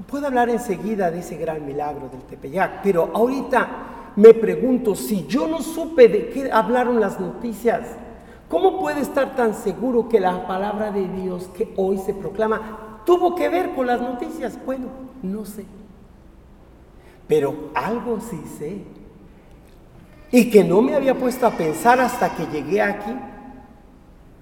puedo 0.07 0.27
hablar 0.27 0.49
enseguida 0.49 1.11
de 1.11 1.19
ese 1.19 1.37
gran 1.37 1.65
milagro 1.65 2.09
del 2.09 2.21
Tepeyac, 2.21 2.81
pero 2.83 3.11
ahorita 3.13 3.67
me 4.15 4.33
pregunto, 4.33 4.95
si 4.95 5.25
yo 5.27 5.47
no 5.47 5.61
supe 5.61 6.07
de 6.07 6.29
qué 6.29 6.51
hablaron 6.51 6.99
las 6.99 7.19
noticias, 7.19 7.81
¿cómo 8.49 8.79
puede 8.79 9.01
estar 9.01 9.35
tan 9.35 9.53
seguro 9.53 10.07
que 10.07 10.19
la 10.19 10.47
palabra 10.47 10.91
de 10.91 11.07
Dios 11.07 11.49
que 11.55 11.73
hoy 11.75 11.97
se 11.97 12.13
proclama 12.13 13.01
tuvo 13.05 13.35
que 13.35 13.49
ver 13.49 13.73
con 13.75 13.87
las 13.87 14.01
noticias? 14.01 14.57
Bueno, 14.65 14.87
no 15.21 15.45
sé. 15.45 15.65
Pero 17.27 17.71
algo 17.73 18.19
sí 18.19 18.41
sé. 18.57 18.83
y 20.31 20.49
que 20.49 20.63
no 20.63 20.81
me 20.81 20.95
había 20.95 21.15
puesto 21.15 21.47
a 21.47 21.51
pensar 21.51 21.99
hasta 21.99 22.35
que 22.35 22.45
llegué 22.47 22.81
aquí, 22.81 23.15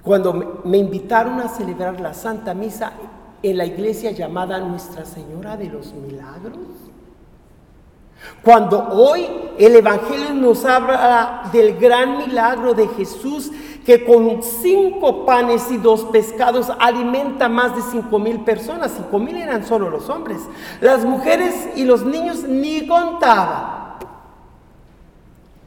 cuando 0.02 0.62
me 0.64 0.78
invitaron 0.78 1.40
a 1.40 1.48
celebrar 1.48 2.02
la 2.02 2.14
Santa 2.14 2.54
Misa 2.54 2.94
en 3.44 3.58
la 3.58 3.66
iglesia 3.66 4.12
llamada 4.12 4.58
Nuestra 4.60 5.06
Señora 5.06 5.58
de 5.58 5.66
los 5.66 5.94
Milagros. 5.94 6.58
Cuando 8.42 8.88
hoy 8.90 9.28
el 9.60 9.76
Evangelio 9.76 10.34
nos 10.34 10.64
habla 10.64 11.50
del 11.52 11.78
gran 11.78 12.18
milagro 12.18 12.74
de 12.74 12.88
Jesús 12.88 13.52
que 13.86 14.06
con 14.06 14.42
cinco 14.42 15.26
panes 15.26 15.70
y 15.70 15.78
dos 15.78 16.06
pescados 16.06 16.72
alimenta 16.80 17.50
más 17.50 17.76
de 17.76 17.82
cinco 17.82 18.18
mil 18.20 18.40
personas. 18.46 18.94
Cinco 18.96 19.20
mil 19.20 19.36
eran 19.36 19.66
solo 19.66 19.90
los 19.90 20.10
hombres. 20.10 20.40
Las 20.80 21.04
mujeres 21.04 21.70
y 21.76 21.84
los 21.84 22.06
niños 22.06 22.44
ni 22.44 22.88
contaban. 22.88 23.84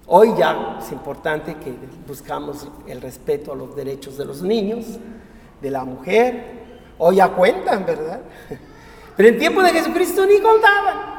Hoy 0.07 0.33
ya 0.39 0.79
es 0.81 0.91
importante 0.93 1.57
que 1.57 1.75
buscamos 2.09 2.69
el 2.87 3.03
respeto 3.03 3.53
a 3.53 3.57
los 3.57 3.77
derechos 3.77 4.17
de 4.17 4.25
los 4.25 4.41
niños, 4.41 4.87
de 5.61 5.71
la 5.71 5.85
mujer. 5.85 6.66
Hoy 6.99 7.17
ya 7.17 7.29
cuentan, 7.29 7.85
¿verdad? 7.85 8.21
Pero 9.17 9.29
en 9.29 9.39
tiempo 9.39 9.63
de 9.63 9.71
Jesucristo 9.71 10.27
ni 10.27 10.41
contaban. 10.41 11.17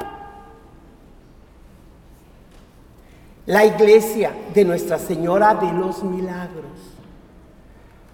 La 3.45 3.65
iglesia 3.65 4.31
de 4.53 4.65
Nuestra 4.65 4.99
Señora 4.99 5.55
de 5.55 5.71
los 5.71 6.03
Milagros. 6.03 6.65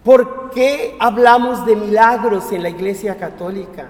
¿Por 0.03 0.51
qué 0.51 0.95
hablamos 0.99 1.65
de 1.65 1.75
milagros 1.75 2.51
en 2.51 2.61
la 2.61 2.69
iglesia 2.69 3.17
católica? 3.17 3.87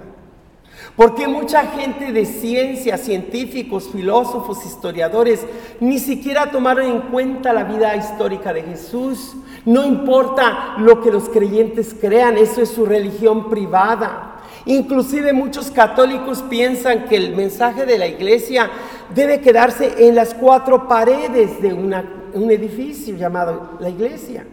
Porque 0.95 1.27
mucha 1.27 1.63
gente 1.63 2.11
de 2.11 2.25
ciencia, 2.25 2.97
científicos, 2.97 3.89
filósofos, 3.91 4.63
historiadores, 4.63 5.43
ni 5.79 5.97
siquiera 5.97 6.51
tomaron 6.51 6.85
en 6.85 7.01
cuenta 7.01 7.51
la 7.51 7.63
vida 7.63 7.95
histórica 7.95 8.53
de 8.53 8.61
Jesús. 8.61 9.35
No 9.65 9.85
importa 9.85 10.75
lo 10.77 11.01
que 11.01 11.09
los 11.11 11.29
creyentes 11.29 11.95
crean, 11.99 12.37
eso 12.37 12.61
es 12.61 12.69
su 12.69 12.85
religión 12.85 13.49
privada. 13.49 14.41
Inclusive 14.65 15.33
muchos 15.33 15.71
católicos 15.71 16.43
piensan 16.47 17.05
que 17.05 17.17
el 17.17 17.35
mensaje 17.35 17.87
de 17.87 17.97
la 17.97 18.05
iglesia 18.05 18.69
debe 19.15 19.41
quedarse 19.41 20.07
en 20.07 20.13
las 20.13 20.35
cuatro 20.35 20.87
paredes 20.87 21.59
de 21.59 21.73
un 21.73 22.51
edificio 22.51 23.15
llamado 23.15 23.77
la 23.79 23.89
iglesia. 23.89 24.45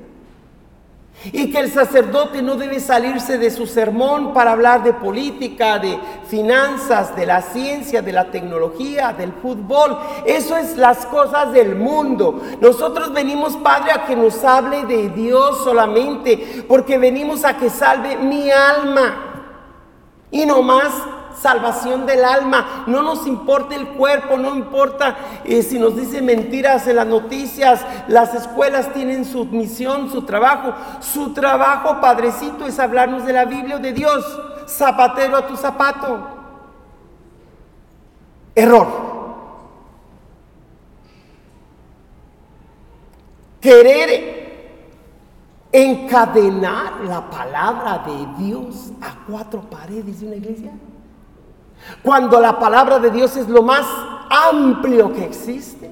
Y 1.32 1.50
que 1.50 1.58
el 1.58 1.70
sacerdote 1.70 2.40
no 2.40 2.56
debe 2.56 2.80
salirse 2.80 3.36
de 3.36 3.50
su 3.50 3.66
sermón 3.66 4.32
para 4.32 4.52
hablar 4.52 4.82
de 4.82 4.94
política, 4.94 5.78
de 5.78 5.98
finanzas, 6.26 7.14
de 7.14 7.26
la 7.26 7.42
ciencia, 7.42 8.00
de 8.00 8.12
la 8.12 8.30
tecnología, 8.30 9.12
del 9.12 9.32
fútbol. 9.34 9.98
Eso 10.24 10.56
es 10.56 10.76
las 10.76 11.04
cosas 11.06 11.52
del 11.52 11.76
mundo. 11.76 12.40
Nosotros 12.60 13.12
venimos, 13.12 13.56
Padre, 13.56 13.92
a 13.92 14.06
que 14.06 14.16
nos 14.16 14.42
hable 14.44 14.84
de 14.86 15.10
Dios 15.10 15.62
solamente, 15.62 16.64
porque 16.66 16.96
venimos 16.96 17.44
a 17.44 17.56
que 17.56 17.68
salve 17.68 18.16
mi 18.16 18.50
alma. 18.50 19.26
Y 20.30 20.46
no 20.46 20.62
más 20.62 20.92
salvación 21.40 22.06
del 22.06 22.24
alma. 22.24 22.84
No 22.86 23.02
nos 23.02 23.26
importa 23.26 23.74
el 23.74 23.88
cuerpo, 23.88 24.36
no 24.36 24.54
importa 24.54 25.16
eh, 25.44 25.62
si 25.62 25.78
nos 25.78 25.96
dicen 25.96 26.24
mentiras 26.26 26.86
en 26.86 26.96
las 26.96 27.06
noticias. 27.06 27.84
Las 28.08 28.34
escuelas 28.34 28.92
tienen 28.92 29.24
su 29.24 29.44
misión, 29.46 30.10
su 30.10 30.22
trabajo. 30.22 30.74
Su 31.00 31.32
trabajo, 31.32 32.00
Padrecito, 32.00 32.66
es 32.66 32.78
hablarnos 32.78 33.24
de 33.24 33.32
la 33.32 33.44
Biblia 33.44 33.78
de 33.78 33.92
Dios. 33.92 34.24
Zapatero 34.66 35.36
a 35.36 35.46
tu 35.46 35.56
zapato. 35.56 36.28
Error. 38.54 39.10
Querer 43.60 44.40
encadenar 45.72 47.00
la 47.04 47.28
palabra 47.30 48.04
de 48.06 48.44
Dios 48.44 48.90
a 49.00 49.14
cuatro 49.26 49.60
paredes 49.62 50.20
de 50.20 50.26
una 50.26 50.36
iglesia. 50.36 50.72
Cuando 52.02 52.40
la 52.40 52.58
palabra 52.58 52.98
de 52.98 53.10
Dios 53.10 53.36
es 53.36 53.48
lo 53.48 53.62
más 53.62 53.86
amplio 54.30 55.12
que 55.12 55.24
existe. 55.24 55.90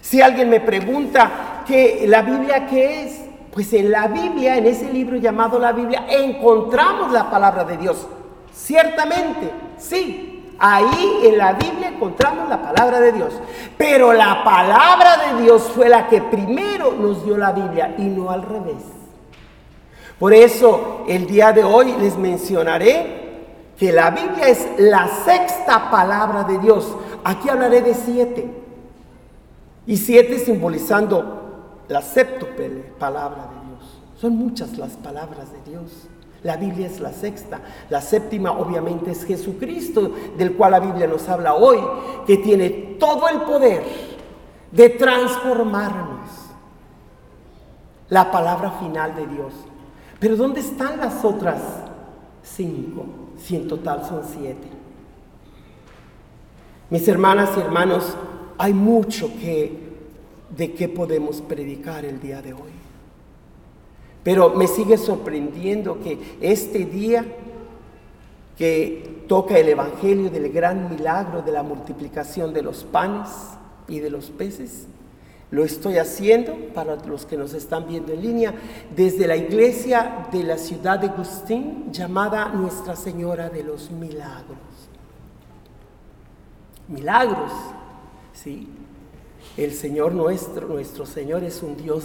Si 0.00 0.20
alguien 0.20 0.50
me 0.50 0.60
pregunta 0.60 1.62
que 1.66 2.04
la 2.06 2.22
Biblia 2.22 2.66
qué 2.66 3.04
es, 3.04 3.20
pues 3.52 3.72
en 3.72 3.90
la 3.90 4.08
Biblia, 4.08 4.56
en 4.56 4.66
ese 4.66 4.92
libro 4.92 5.16
llamado 5.16 5.58
la 5.58 5.72
Biblia, 5.72 6.06
encontramos 6.08 7.12
la 7.12 7.30
palabra 7.30 7.64
de 7.64 7.76
Dios. 7.76 8.06
Ciertamente, 8.52 9.50
sí. 9.78 10.54
Ahí 10.58 11.20
en 11.24 11.38
la 11.38 11.54
Biblia 11.54 11.88
encontramos 11.88 12.48
la 12.48 12.62
palabra 12.62 13.00
de 13.00 13.12
Dios. 13.12 13.32
Pero 13.76 14.12
la 14.12 14.44
palabra 14.44 15.16
de 15.16 15.42
Dios 15.42 15.62
fue 15.74 15.88
la 15.88 16.08
que 16.08 16.22
primero 16.22 16.92
nos 16.92 17.24
dio 17.24 17.36
la 17.36 17.52
Biblia 17.52 17.94
y 17.98 18.02
no 18.02 18.30
al 18.30 18.42
revés. 18.42 18.82
Por 20.18 20.32
eso 20.32 21.04
el 21.08 21.26
día 21.26 21.52
de 21.52 21.64
hoy 21.64 21.96
les 21.98 22.16
mencionaré 22.16 23.21
que 23.82 23.90
la 23.90 24.10
Biblia 24.10 24.46
es 24.46 24.64
la 24.78 25.08
sexta 25.08 25.90
palabra 25.90 26.44
de 26.44 26.56
Dios. 26.60 26.86
Aquí 27.24 27.48
hablaré 27.48 27.82
de 27.82 27.94
siete. 27.94 28.48
Y 29.88 29.96
siete 29.96 30.38
simbolizando 30.38 31.80
la 31.88 32.00
séptuple 32.00 32.68
palabra 33.00 33.48
de 33.48 33.70
Dios. 33.70 34.00
Son 34.20 34.36
muchas 34.36 34.78
las 34.78 34.92
palabras 34.92 35.48
de 35.50 35.68
Dios. 35.68 35.90
La 36.44 36.56
Biblia 36.56 36.86
es 36.86 37.00
la 37.00 37.12
sexta. 37.12 37.60
La 37.90 38.00
séptima 38.00 38.52
obviamente 38.52 39.10
es 39.10 39.24
Jesucristo, 39.24 40.12
del 40.38 40.54
cual 40.54 40.70
la 40.70 40.78
Biblia 40.78 41.08
nos 41.08 41.28
habla 41.28 41.54
hoy, 41.54 41.80
que 42.24 42.36
tiene 42.36 42.70
todo 43.00 43.28
el 43.30 43.40
poder 43.40 43.82
de 44.70 44.90
transformarnos. 44.90 46.30
La 48.10 48.30
palabra 48.30 48.70
final 48.78 49.16
de 49.16 49.26
Dios. 49.26 49.52
Pero 50.20 50.36
¿dónde 50.36 50.60
están 50.60 50.98
las 50.98 51.24
otras 51.24 51.60
cinco? 52.44 53.21
Si 53.42 53.56
en 53.56 53.68
total 53.68 54.04
son 54.08 54.22
siete. 54.24 54.68
Mis 56.90 57.06
hermanas 57.08 57.50
y 57.56 57.60
hermanos, 57.60 58.16
hay 58.58 58.74
mucho 58.74 59.28
que 59.40 59.72
de 60.56 60.72
qué 60.74 60.88
podemos 60.88 61.40
predicar 61.40 62.04
el 62.04 62.20
día 62.20 62.42
de 62.42 62.52
hoy. 62.52 62.72
Pero 64.22 64.50
me 64.50 64.66
sigue 64.66 64.98
sorprendiendo 64.98 66.00
que 66.00 66.18
este 66.40 66.84
día 66.84 67.24
que 68.56 69.24
toca 69.26 69.58
el 69.58 69.70
Evangelio 69.70 70.30
del 70.30 70.52
gran 70.52 70.90
milagro 70.90 71.42
de 71.42 71.52
la 71.52 71.62
multiplicación 71.62 72.52
de 72.52 72.62
los 72.62 72.84
panes 72.84 73.28
y 73.88 73.98
de 73.98 74.10
los 74.10 74.30
peces, 74.30 74.86
lo 75.52 75.64
estoy 75.64 75.98
haciendo 75.98 76.56
para 76.74 76.96
los 76.96 77.26
que 77.26 77.36
nos 77.36 77.52
están 77.52 77.86
viendo 77.86 78.14
en 78.14 78.22
línea 78.22 78.54
desde 78.96 79.26
la 79.26 79.36
iglesia 79.36 80.26
de 80.32 80.44
la 80.44 80.56
ciudad 80.56 80.98
de 80.98 81.08
Agustín 81.08 81.92
llamada 81.92 82.48
Nuestra 82.48 82.96
Señora 82.96 83.50
de 83.50 83.62
los 83.62 83.90
Milagros. 83.90 84.56
Milagros, 86.88 87.52
¿sí? 88.32 88.66
El 89.58 89.72
Señor 89.74 90.14
nuestro, 90.14 90.66
nuestro 90.68 91.04
Señor 91.04 91.44
es 91.44 91.62
un 91.62 91.76
Dios 91.76 92.04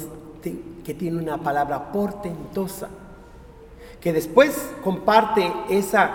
que 0.83 0.93
tiene 0.93 1.17
una 1.17 1.37
palabra 1.37 1.93
portentosa, 1.93 2.89
que 4.01 4.11
después 4.11 4.71
comparte 4.83 5.49
esa 5.69 6.11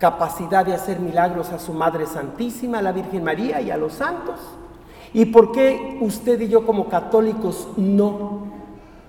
capacidad 0.00 0.66
de 0.66 0.74
hacer 0.74 0.98
milagros 0.98 1.50
a 1.50 1.60
su 1.60 1.72
Madre 1.72 2.06
Santísima, 2.06 2.78
a 2.78 2.82
la 2.82 2.90
Virgen 2.90 3.22
María 3.22 3.60
y 3.60 3.70
a 3.70 3.76
los 3.76 3.92
santos 3.92 4.40
¿Y 5.16 5.24
por 5.24 5.50
qué 5.50 5.96
usted 6.02 6.38
y 6.42 6.48
yo 6.48 6.66
como 6.66 6.90
católicos 6.90 7.68
no 7.78 8.42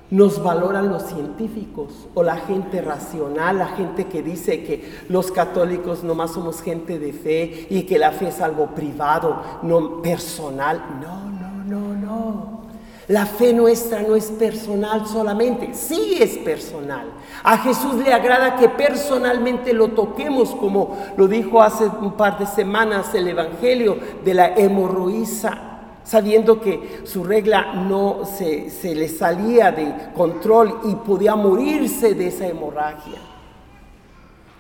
nos 0.10 0.42
valoran 0.42 0.88
los 0.88 1.04
científicos 1.04 2.08
o 2.14 2.24
la 2.24 2.38
gente 2.38 2.82
racional, 2.82 3.58
la 3.58 3.68
gente 3.68 4.06
que 4.06 4.24
dice 4.24 4.64
que 4.64 4.90
los 5.10 5.34
católicos 5.34 6.06
nomás 6.06 6.32
somos 6.32 6.62
gente 6.62 6.98
de 6.98 7.12
fe 7.12 7.68
y 7.70 7.84
que 7.84 8.00
la 8.00 8.14
fe 8.14 8.30
es 8.30 8.40
algo 8.40 8.68
privado, 8.68 9.42
no 9.64 10.02
personal? 10.02 10.82
No, 11.02 11.30
no, 11.30 11.66
no, 11.66 11.94
no. 11.94 12.62
La 13.10 13.26
fe 13.26 13.52
nuestra 13.52 14.02
no 14.02 14.16
es 14.16 14.28
personal 14.28 15.06
solamente, 15.08 15.74
sí 15.74 16.20
es 16.22 16.38
personal. 16.38 17.08
A 17.44 17.58
Jesús 17.58 17.96
le 17.96 18.14
agrada 18.14 18.56
que 18.56 18.70
personalmente 18.70 19.74
lo 19.74 19.90
toquemos, 19.90 20.56
como 20.56 20.96
lo 21.18 21.28
dijo 21.28 21.62
hace 21.62 21.84
un 21.84 22.14
par 22.14 22.40
de 22.40 22.46
semanas 22.46 23.14
el 23.14 23.28
Evangelio 23.28 23.98
de 24.24 24.34
la 24.34 24.56
hemorroísa 24.56 25.67
sabiendo 26.08 26.62
que 26.62 27.02
su 27.04 27.26
regla 27.26 27.74
no 27.74 28.22
se, 28.26 28.96
le 28.96 29.10
salía 29.10 29.74
de 29.74 29.94
control 30.16 30.80
y 30.86 30.96
podía 30.96 31.36
morirse 31.36 32.14
de 32.16 32.28
esa 32.28 32.48
hemorragia. 32.48 33.20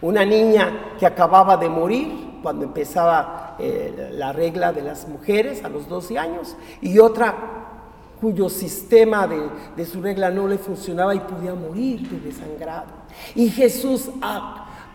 Una 0.01 0.25
niña 0.25 0.95
que 0.99 1.05
acababa 1.05 1.55
de 1.55 1.69
morir 1.69 2.39
cuando 2.43 2.65
empezaba 2.65 3.55
eh, 3.59 4.09
la 4.11 4.33
regla 4.33 4.73
de 4.73 4.81
las 4.81 5.07
mujeres 5.07 5.63
a 5.63 5.69
los 5.69 5.87
12 5.87 6.19
años 6.19 6.57
y 6.81 6.99
otra 6.99 7.33
cuyo 8.19 8.49
sistema 8.49 9.25
de, 9.25 9.49
de, 9.75 9.85
su 9.85 10.01
regla 10.01 10.29
no 10.29 10.47
le 10.47 10.57
funcionaba 10.57 11.15
y 11.15 11.19
podía 11.19 11.53
morir 11.53 12.09
de 12.09 12.19
desangrado. 12.19 12.87
Y 13.35 13.49
Jesús 13.49 14.09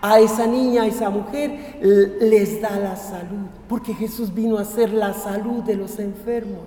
a 0.03 0.19
esa 0.19 0.49
niña, 0.49 0.83
a 0.83 0.87
esa 0.87 1.11
mujer, 1.11 1.79
les 2.21 2.61
da 2.61 2.77
la 2.77 2.97
salud, 2.97 3.47
porque 3.69 3.95
Jesús 3.95 4.35
vino 4.35 4.59
a 4.59 4.65
ser 4.65 4.93
la 4.93 5.15
salud 5.15 5.63
de 5.63 5.77
los 5.77 5.99
enfermos. 6.01 6.67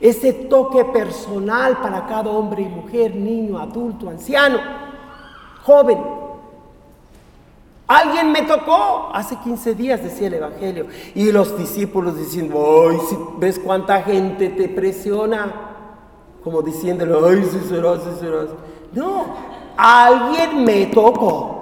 ese 0.00 0.32
toque 0.32 0.84
personal 0.84 1.78
para 1.80 2.06
cada 2.06 2.30
hombre 2.30 2.62
y 2.62 2.68
mujer, 2.68 3.14
niño, 3.14 3.58
adulto, 3.58 4.08
anciano, 4.08 4.58
joven. 5.62 5.98
Alguien 7.86 8.32
me 8.32 8.42
tocó 8.42 9.10
hace 9.12 9.36
15 9.36 9.74
días, 9.74 10.02
decía 10.02 10.28
el 10.28 10.34
Evangelio, 10.34 10.86
y 11.14 11.30
los 11.32 11.56
discípulos 11.58 12.16
diciendo, 12.16 12.86
ay, 12.88 12.98
si 13.08 13.16
ves 13.38 13.58
cuánta 13.58 14.02
gente 14.02 14.48
te 14.50 14.68
presiona, 14.68 15.52
como 16.42 16.62
diciéndole, 16.62 17.14
ay, 17.26 17.44
si 17.44 17.60
serás, 17.68 18.00
si 18.02 18.20
serás. 18.20 18.48
No, 18.92 19.26
alguien 19.76 20.64
me 20.64 20.86
tocó. 20.86 21.53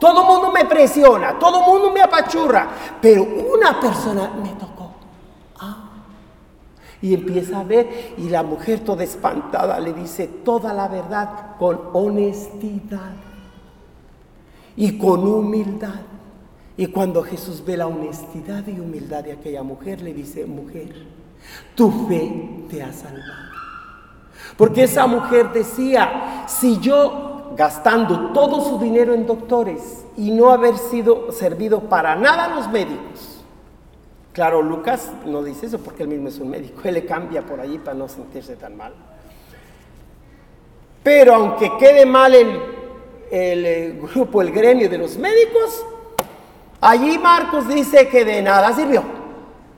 Todo 0.00 0.22
el 0.22 0.26
mundo 0.26 0.50
me 0.50 0.64
presiona, 0.64 1.38
todo 1.38 1.60
el 1.60 1.66
mundo 1.66 1.90
me 1.90 2.00
apachurra, 2.00 2.68
pero 3.02 3.22
una 3.22 3.78
persona 3.78 4.32
me 4.42 4.48
tocó. 4.54 4.92
Ah. 5.60 5.90
Y 7.02 7.12
empieza 7.12 7.60
a 7.60 7.64
ver 7.64 8.14
y 8.16 8.30
la 8.30 8.42
mujer 8.42 8.80
toda 8.80 9.04
espantada 9.04 9.78
le 9.78 9.92
dice 9.92 10.26
toda 10.26 10.72
la 10.72 10.88
verdad 10.88 11.56
con 11.58 11.90
honestidad 11.92 13.12
y 14.74 14.96
con 14.96 15.28
humildad. 15.28 16.00
Y 16.78 16.86
cuando 16.86 17.22
Jesús 17.22 17.62
ve 17.62 17.76
la 17.76 17.86
honestidad 17.86 18.66
y 18.66 18.80
humildad 18.80 19.22
de 19.24 19.32
aquella 19.32 19.62
mujer, 19.62 20.00
le 20.00 20.14
dice, 20.14 20.46
mujer, 20.46 20.94
tu 21.74 22.08
fe 22.08 22.64
te 22.70 22.82
ha 22.82 22.90
salvado. 22.90 23.50
Porque 24.56 24.84
esa 24.84 25.06
mujer 25.06 25.52
decía, 25.52 26.44
si 26.48 26.78
yo 26.78 27.29
gastando 27.56 28.32
todo 28.32 28.60
su 28.60 28.78
dinero 28.78 29.14
en 29.14 29.26
doctores 29.26 30.04
y 30.16 30.30
no 30.30 30.50
haber 30.50 30.76
sido 30.76 31.32
servido 31.32 31.80
para 31.80 32.14
nada 32.16 32.44
a 32.44 32.54
los 32.54 32.68
médicos. 32.68 33.44
Claro, 34.32 34.62
Lucas 34.62 35.10
no 35.26 35.42
dice 35.42 35.66
eso 35.66 35.78
porque 35.78 36.04
él 36.04 36.08
mismo 36.08 36.28
es 36.28 36.38
un 36.38 36.50
médico, 36.50 36.80
él 36.84 36.94
le 36.94 37.04
cambia 37.04 37.42
por 37.42 37.60
allí 37.60 37.78
para 37.78 37.96
no 37.96 38.08
sentirse 38.08 38.56
tan 38.56 38.76
mal. 38.76 38.92
Pero 41.02 41.34
aunque 41.34 41.76
quede 41.78 42.06
mal 42.06 42.34
el, 42.34 42.60
el 43.30 43.66
eh, 43.66 44.00
grupo, 44.00 44.42
el 44.42 44.52
gremio 44.52 44.88
de 44.88 44.98
los 44.98 45.16
médicos, 45.16 45.84
allí 46.80 47.18
Marcos 47.18 47.66
dice 47.68 48.08
que 48.08 48.24
de 48.24 48.42
nada 48.42 48.72
sirvió. 48.72 49.02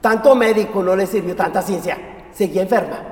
Tanto 0.01 0.35
médico 0.35 0.83
no 0.83 0.97
le 0.97 1.07
sirvió 1.07 1.35
tanta 1.37 1.63
ciencia, 1.63 1.97
seguía 2.33 2.63
enferma. 2.63 3.12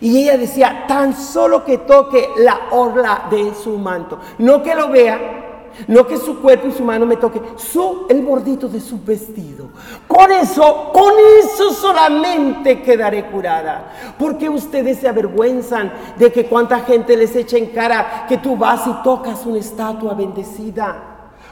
Y 0.00 0.22
ella 0.22 0.38
decía, 0.38 0.84
tan 0.86 1.14
solo 1.14 1.64
que 1.64 1.78
toque 1.78 2.28
la 2.38 2.68
orla 2.70 3.26
de 3.30 3.52
su 3.54 3.78
manto, 3.78 4.18
no 4.38 4.62
que 4.62 4.74
lo 4.74 4.90
vea, 4.90 5.38
no 5.86 6.06
que 6.06 6.16
su 6.16 6.40
cuerpo 6.40 6.68
y 6.68 6.72
su 6.72 6.84
mano 6.84 7.06
me 7.06 7.16
toque, 7.16 7.40
su, 7.56 8.06
el 8.08 8.22
bordito 8.22 8.68
de 8.68 8.80
su 8.80 9.02
vestido. 9.02 9.68
Con 10.06 10.32
eso, 10.32 10.90
con 10.92 11.12
eso 11.40 11.72
solamente 11.72 12.82
quedaré 12.82 13.26
curada. 13.26 14.14
Porque 14.18 14.48
ustedes 14.48 14.98
se 14.98 15.08
avergüenzan 15.08 15.92
de 16.16 16.32
que 16.32 16.46
cuánta 16.46 16.80
gente 16.80 17.16
les 17.16 17.34
echa 17.36 17.56
en 17.56 17.66
cara 17.66 18.26
que 18.28 18.38
tú 18.38 18.56
vas 18.56 18.86
y 18.86 19.02
tocas 19.02 19.46
una 19.46 19.58
estatua 19.58 20.14
bendecida. 20.14 20.96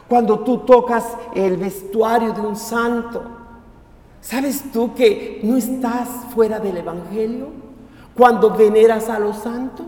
Cuando 0.08 0.40
tú 0.40 0.58
tocas 0.58 1.04
el 1.34 1.56
vestuario 1.56 2.32
de 2.32 2.40
un 2.40 2.56
santo. 2.56 3.22
¿Sabes 4.20 4.72
tú 4.72 4.92
que 4.94 5.40
no 5.44 5.56
estás 5.56 6.08
fuera 6.34 6.58
del 6.58 6.78
Evangelio? 6.78 7.65
Cuando 8.16 8.50
veneras 8.50 9.08
a 9.08 9.18
los 9.18 9.36
santos, 9.36 9.86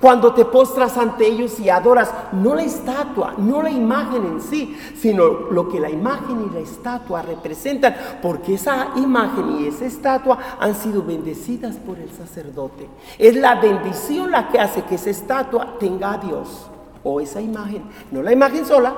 cuando 0.00 0.34
te 0.34 0.44
postras 0.44 0.96
ante 0.96 1.26
ellos 1.26 1.58
y 1.60 1.70
adoras 1.70 2.12
no 2.32 2.54
la 2.54 2.62
estatua, 2.62 3.34
no 3.38 3.62
la 3.62 3.70
imagen 3.70 4.24
en 4.24 4.40
sí, 4.40 4.76
sino 4.96 5.50
lo 5.50 5.68
que 5.68 5.80
la 5.80 5.90
imagen 5.90 6.48
y 6.48 6.54
la 6.54 6.60
estatua 6.60 7.22
representan, 7.22 7.94
porque 8.22 8.54
esa 8.54 8.88
imagen 8.96 9.58
y 9.58 9.66
esa 9.66 9.84
estatua 9.86 10.38
han 10.60 10.74
sido 10.74 11.02
bendecidas 11.02 11.76
por 11.76 11.98
el 11.98 12.10
sacerdote. 12.10 12.88
Es 13.18 13.34
la 13.36 13.56
bendición 13.56 14.30
la 14.30 14.48
que 14.48 14.60
hace 14.60 14.82
que 14.82 14.96
esa 14.96 15.10
estatua 15.10 15.78
tenga 15.78 16.12
a 16.12 16.18
Dios 16.18 16.68
o 17.02 17.20
esa 17.20 17.40
imagen, 17.40 17.84
no 18.10 18.22
la 18.22 18.32
imagen 18.32 18.66
sola. 18.66 18.94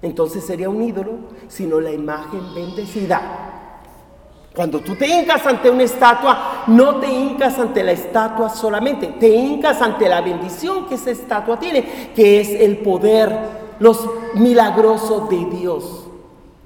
Entonces 0.00 0.44
sería 0.44 0.68
un 0.68 0.82
ídolo, 0.82 1.12
sino 1.48 1.80
la 1.80 1.90
imagen 1.90 2.54
bendecida. 2.54 3.48
Cuando 4.54 4.80
tú 4.80 4.96
te 4.96 5.06
hincas 5.06 5.46
ante 5.46 5.70
una 5.70 5.84
estatua, 5.84 6.57
no 6.68 6.96
te 6.96 7.10
hincas 7.10 7.58
ante 7.58 7.82
la 7.82 7.92
estatua 7.92 8.48
solamente, 8.48 9.06
te 9.18 9.28
hincas 9.28 9.80
ante 9.82 10.08
la 10.08 10.20
bendición 10.20 10.86
que 10.86 10.94
esa 10.94 11.10
estatua 11.10 11.58
tiene, 11.58 12.12
que 12.14 12.40
es 12.40 12.50
el 12.50 12.78
poder, 12.78 13.36
los 13.78 14.08
milagrosos 14.34 15.28
de 15.28 15.44
Dios, 15.46 16.06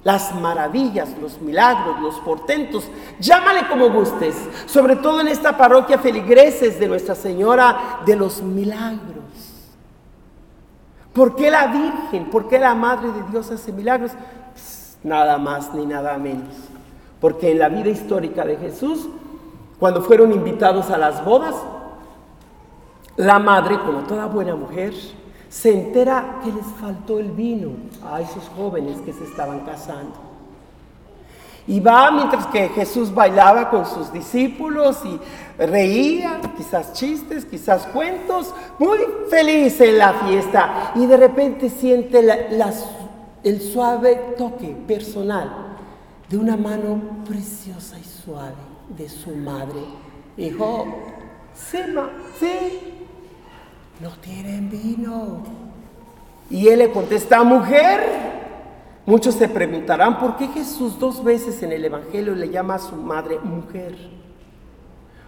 las 0.04 0.34
maravillas, 0.34 1.10
los 1.20 1.40
milagros, 1.40 2.00
los 2.00 2.16
portentos, 2.20 2.84
llámale 3.20 3.68
como 3.68 3.90
gustes, 3.90 4.36
sobre 4.66 4.96
todo 4.96 5.20
en 5.20 5.28
esta 5.28 5.56
parroquia 5.56 5.98
feligreses 5.98 6.78
de 6.78 6.88
Nuestra 6.88 7.14
Señora 7.14 8.00
de 8.04 8.16
los 8.16 8.42
Milagros. 8.42 9.22
¿Por 11.12 11.36
qué 11.36 11.50
la 11.50 11.66
Virgen? 11.66 12.30
¿Por 12.30 12.48
qué 12.48 12.58
la 12.58 12.74
Madre 12.74 13.12
de 13.12 13.22
Dios 13.30 13.50
hace 13.50 13.72
milagros? 13.72 14.12
nada 15.04 15.36
más 15.36 15.74
ni 15.74 15.84
nada 15.84 16.16
menos 16.16 16.54
porque 17.22 17.52
en 17.52 17.60
la 17.60 17.68
vida 17.68 17.88
histórica 17.88 18.44
de 18.44 18.56
Jesús, 18.56 19.06
cuando 19.82 20.00
fueron 20.00 20.30
invitados 20.30 20.90
a 20.90 20.96
las 20.96 21.24
bodas, 21.24 21.56
la 23.16 23.40
madre, 23.40 23.80
como 23.80 24.02
toda 24.02 24.26
buena 24.26 24.54
mujer, 24.54 24.94
se 25.48 25.72
entera 25.72 26.38
que 26.44 26.52
les 26.52 26.64
faltó 26.80 27.18
el 27.18 27.32
vino 27.32 27.70
a 28.08 28.20
esos 28.20 28.48
jóvenes 28.56 29.00
que 29.00 29.12
se 29.12 29.24
estaban 29.24 29.64
casando. 29.64 30.14
Y 31.66 31.80
va 31.80 32.12
mientras 32.12 32.46
que 32.46 32.68
Jesús 32.68 33.12
bailaba 33.12 33.70
con 33.70 33.84
sus 33.84 34.12
discípulos 34.12 35.00
y 35.04 35.18
reía, 35.60 36.40
quizás 36.56 36.92
chistes, 36.92 37.44
quizás 37.44 37.84
cuentos, 37.86 38.54
muy 38.78 38.98
feliz 39.28 39.80
en 39.80 39.98
la 39.98 40.12
fiesta. 40.12 40.92
Y 40.94 41.06
de 41.06 41.16
repente 41.16 41.68
siente 41.68 42.20
el 43.42 43.60
suave 43.60 44.34
toque 44.38 44.76
personal 44.86 45.74
de 46.28 46.38
una 46.38 46.56
mano 46.56 47.00
preciosa 47.26 47.98
y 47.98 48.04
suave 48.04 48.71
de 48.96 49.08
su 49.08 49.34
madre. 49.34 49.80
Dijo, 50.36 50.86
Sema, 51.54 52.10
sí, 52.38 53.04
no 54.00 54.10
tienen 54.20 54.70
vino. 54.70 55.42
Y 56.50 56.68
él 56.68 56.80
le 56.80 56.90
contesta, 56.90 57.42
mujer. 57.42 58.00
Muchos 59.04 59.34
se 59.34 59.48
preguntarán 59.48 60.18
por 60.18 60.36
qué 60.36 60.46
Jesús 60.48 60.98
dos 60.98 61.24
veces 61.24 61.62
en 61.62 61.72
el 61.72 61.84
Evangelio 61.84 62.34
le 62.34 62.50
llama 62.50 62.76
a 62.76 62.78
su 62.78 62.94
madre 62.94 63.38
mujer. 63.40 64.21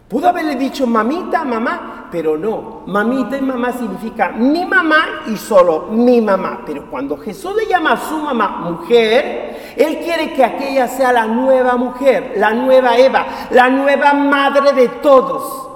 Pudo 0.08 0.28
haberle 0.28 0.56
dicho 0.56 0.86
mamita, 0.86 1.44
mamá, 1.44 2.08
pero 2.10 2.36
no. 2.36 2.82
Mamita 2.86 3.38
y 3.38 3.40
mamá 3.40 3.72
significa 3.72 4.28
mi 4.28 4.64
mamá 4.66 5.22
y 5.26 5.36
solo 5.36 5.86
mi 5.90 6.20
mamá. 6.20 6.60
Pero 6.66 6.90
cuando 6.90 7.16
Jesús 7.16 7.56
le 7.56 7.66
llama 7.66 7.92
a 7.92 7.96
su 7.96 8.18
mamá 8.18 8.48
mujer, 8.70 9.74
Él 9.76 9.98
quiere 9.98 10.34
que 10.34 10.44
aquella 10.44 10.88
sea 10.88 11.12
la 11.12 11.26
nueva 11.26 11.76
mujer, 11.76 12.34
la 12.36 12.52
nueva 12.52 12.98
Eva, 12.98 13.26
la 13.50 13.70
nueva 13.70 14.12
madre 14.12 14.74
de 14.74 14.88
todos, 14.88 15.68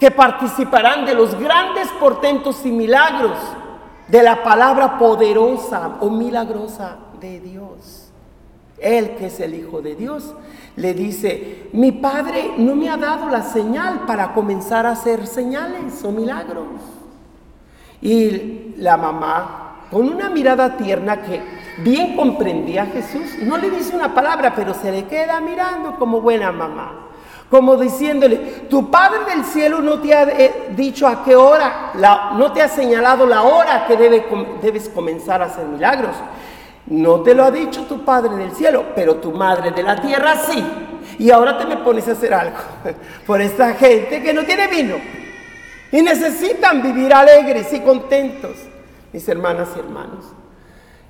que 0.00 0.10
participarán 0.10 1.06
de 1.06 1.14
los 1.14 1.38
grandes 1.38 1.88
portentos 2.00 2.66
y 2.66 2.72
milagros 2.72 3.38
de 4.08 4.22
la 4.22 4.42
palabra 4.42 4.98
poderosa 4.98 5.96
o 6.00 6.10
milagrosa 6.10 6.96
de 7.20 7.40
Dios. 7.40 8.10
Él 8.78 9.16
que 9.16 9.26
es 9.26 9.40
el 9.40 9.54
Hijo 9.54 9.80
de 9.80 9.94
Dios 9.94 10.34
le 10.76 10.92
dice, 10.92 11.68
mi 11.72 11.90
padre 11.92 12.52
no 12.58 12.74
me 12.76 12.88
ha 12.88 12.96
dado 12.96 13.30
la 13.30 13.42
señal 13.42 14.00
para 14.06 14.34
comenzar 14.34 14.86
a 14.86 14.90
hacer 14.92 15.26
señales 15.26 16.04
o 16.04 16.12
milagros. 16.12 16.66
Y 18.02 18.74
la 18.76 18.98
mamá, 18.98 19.86
con 19.90 20.06
una 20.06 20.28
mirada 20.28 20.76
tierna 20.76 21.22
que 21.22 21.40
bien 21.78 22.14
comprendía 22.14 22.82
a 22.82 22.86
Jesús, 22.86 23.36
no 23.42 23.56
le 23.56 23.70
dice 23.70 23.96
una 23.96 24.14
palabra, 24.14 24.54
pero 24.54 24.74
se 24.74 24.92
le 24.92 25.04
queda 25.04 25.40
mirando 25.40 25.96
como 25.96 26.20
buena 26.20 26.52
mamá. 26.52 27.02
Como 27.50 27.76
diciéndole, 27.76 28.36
tu 28.68 28.90
Padre 28.90 29.20
del 29.32 29.44
cielo 29.44 29.80
no 29.80 30.00
te 30.00 30.12
ha 30.12 30.24
eh, 30.24 30.72
dicho 30.76 31.06
a 31.06 31.24
qué 31.24 31.36
hora, 31.36 31.92
no 32.36 32.52
te 32.52 32.60
ha 32.60 32.68
señalado 32.68 33.24
la 33.24 33.44
hora 33.44 33.86
que 33.86 33.96
debes 33.96 34.88
comenzar 34.88 35.40
a 35.40 35.46
hacer 35.46 35.64
milagros. 35.64 36.16
No 36.88 37.20
te 37.22 37.34
lo 37.34 37.44
ha 37.44 37.50
dicho 37.50 37.82
tu 37.82 38.04
Padre 38.04 38.36
del 38.36 38.52
cielo, 38.52 38.86
pero 38.94 39.16
tu 39.16 39.32
Madre 39.32 39.72
de 39.72 39.82
la 39.82 40.00
tierra 40.00 40.36
sí. 40.36 40.64
Y 41.18 41.30
ahora 41.30 41.58
te 41.58 41.66
me 41.66 41.78
pones 41.78 42.06
a 42.08 42.12
hacer 42.12 42.32
algo 42.32 42.58
por 43.26 43.40
esta 43.40 43.74
gente 43.74 44.22
que 44.22 44.32
no 44.32 44.44
tiene 44.44 44.68
vino. 44.68 44.96
Y 45.90 46.02
necesitan 46.02 46.82
vivir 46.82 47.12
alegres 47.12 47.72
y 47.72 47.80
contentos, 47.80 48.52
mis 49.12 49.28
hermanas 49.28 49.68
y 49.74 49.78
hermanos. 49.78 50.24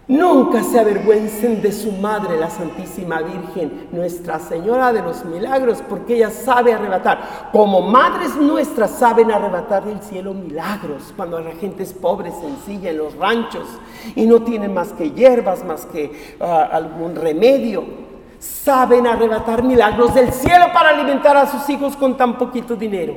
Nunca 0.09 0.63
se 0.63 0.79
avergüencen 0.79 1.61
de 1.61 1.73
su 1.73 1.91
madre, 1.91 2.39
la 2.39 2.49
Santísima 2.49 3.23
Virgen, 3.23 3.89
Nuestra 3.91 4.39
Señora 4.39 4.93
de 4.93 5.03
los 5.03 5.25
Milagros, 5.25 5.83
porque 5.89 6.15
ella 6.15 6.31
sabe 6.31 6.73
arrebatar. 6.73 7.49
Como 7.51 7.83
madres 7.83 8.37
nuestras 8.37 8.93
saben 8.93 9.33
arrebatar 9.33 9.85
del 9.85 10.01
cielo 10.01 10.33
milagros, 10.33 11.13
cuando 11.17 11.41
la 11.41 11.51
gente 11.53 11.83
es 11.83 11.93
pobre, 11.93 12.31
sencilla, 12.31 12.91
en 12.91 12.99
los 12.99 13.17
ranchos, 13.17 13.67
y 14.15 14.27
no 14.27 14.43
tiene 14.43 14.69
más 14.69 14.93
que 14.93 15.11
hierbas, 15.11 15.65
más 15.65 15.87
que 15.87 16.37
ah, 16.41 16.69
algún 16.71 17.17
remedio. 17.17 18.07
saben 18.39 19.09
arrebatar 19.09 19.65
milagros 19.65 20.15
del 20.15 20.33
cielo 20.33 20.67
para 20.73 20.91
alimentar 20.91 21.37
a 21.37 21.47
sus 21.47 21.69
hijos 21.69 21.97
con 21.97 22.17
tan 22.17 22.39
poquito 22.39 22.77
dinero. 22.77 23.15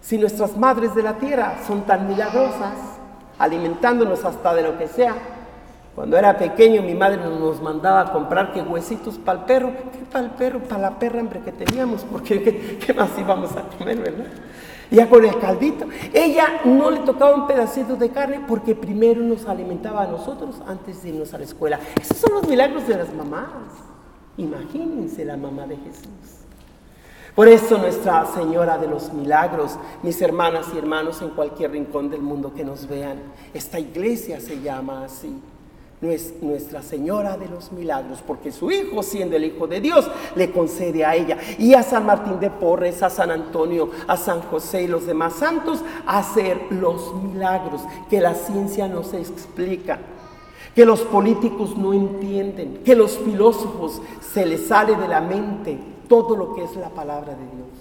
Si 0.00 0.16
nuestras 0.16 0.56
madres 0.56 0.94
de 0.94 1.02
la 1.02 1.18
tierra 1.18 1.56
son 1.66 1.82
tan 1.82 2.08
milagrosas, 2.08 2.72
alimentándonos 3.38 4.24
hasta 4.24 4.54
de 4.54 4.62
lo 4.62 4.78
que 4.78 4.88
sea, 4.88 5.14
cuando 5.94 6.16
era 6.16 6.36
pequeño 6.36 6.82
mi 6.82 6.94
madre 6.94 7.18
nos 7.18 7.62
mandaba 7.62 8.00
a 8.00 8.12
comprar 8.12 8.52
que 8.52 8.60
huesitos 8.62 9.16
para 9.16 9.40
el 9.40 9.44
perro, 9.44 9.72
¿qué 9.92 10.04
para 10.10 10.24
el 10.24 10.30
perro? 10.32 10.58
Para 10.60 10.82
la 10.82 10.98
perra 10.98 11.20
hambre 11.20 11.40
que 11.40 11.52
teníamos, 11.52 12.04
porque 12.10 12.42
¿qué, 12.42 12.78
qué 12.78 12.92
más 12.92 13.10
íbamos 13.16 13.52
a 13.56 13.62
comer, 13.62 13.98
verdad? 13.98 14.26
Ya 14.90 15.08
con 15.08 15.24
el 15.24 15.38
caldito. 15.38 15.86
Ella 16.12 16.60
no 16.64 16.90
le 16.90 17.00
tocaba 17.00 17.34
un 17.34 17.46
pedacito 17.46 17.96
de 17.96 18.10
carne 18.10 18.40
porque 18.46 18.74
primero 18.74 19.20
nos 19.20 19.46
alimentaba 19.46 20.02
a 20.02 20.06
nosotros 20.06 20.56
antes 20.66 21.02
de 21.02 21.10
irnos 21.10 21.32
a 21.32 21.38
la 21.38 21.44
escuela. 21.44 21.80
Esos 22.00 22.18
son 22.18 22.34
los 22.34 22.48
milagros 22.48 22.86
de 22.86 22.96
las 22.96 23.12
mamás. 23.14 23.48
Imagínense 24.36 25.24
la 25.24 25.36
mamá 25.36 25.66
de 25.66 25.76
Jesús. 25.76 26.44
Por 27.34 27.48
eso 27.48 27.78
Nuestra 27.78 28.26
Señora 28.26 28.78
de 28.78 28.86
los 28.86 29.12
Milagros, 29.12 29.76
mis 30.02 30.20
hermanas 30.22 30.66
y 30.72 30.78
hermanos 30.78 31.20
en 31.22 31.30
cualquier 31.30 31.72
rincón 31.72 32.08
del 32.08 32.20
mundo 32.20 32.52
que 32.54 32.64
nos 32.64 32.86
vean, 32.86 33.18
esta 33.52 33.80
iglesia 33.80 34.40
se 34.40 34.60
llama 34.60 35.04
así. 35.04 35.40
Nuestra 36.42 36.82
Señora 36.82 37.38
de 37.38 37.48
los 37.48 37.72
Milagros, 37.72 38.22
porque 38.26 38.52
su 38.52 38.70
Hijo, 38.70 39.02
siendo 39.02 39.36
el 39.36 39.44
Hijo 39.44 39.66
de 39.66 39.80
Dios, 39.80 40.10
le 40.34 40.50
concede 40.50 41.04
a 41.04 41.14
ella 41.14 41.38
y 41.58 41.72
a 41.74 41.82
San 41.82 42.04
Martín 42.04 42.38
de 42.40 42.50
Porres, 42.50 43.02
a 43.02 43.08
San 43.08 43.30
Antonio, 43.30 43.90
a 44.06 44.16
San 44.16 44.42
José 44.42 44.82
y 44.82 44.86
los 44.86 45.06
demás 45.06 45.34
santos 45.34 45.80
hacer 46.06 46.60
los 46.70 47.14
milagros 47.22 47.80
que 48.10 48.20
la 48.20 48.34
ciencia 48.34 48.86
no 48.86 49.02
se 49.02 49.18
explica, 49.18 49.98
que 50.74 50.84
los 50.84 51.00
políticos 51.00 51.76
no 51.76 51.94
entienden, 51.94 52.82
que 52.84 52.94
los 52.94 53.18
filósofos 53.18 54.02
se 54.32 54.44
les 54.44 54.66
sale 54.66 54.96
de 54.96 55.08
la 55.08 55.20
mente 55.20 55.78
todo 56.08 56.36
lo 56.36 56.54
que 56.54 56.64
es 56.64 56.76
la 56.76 56.90
palabra 56.90 57.32
de 57.32 57.56
Dios. 57.56 57.73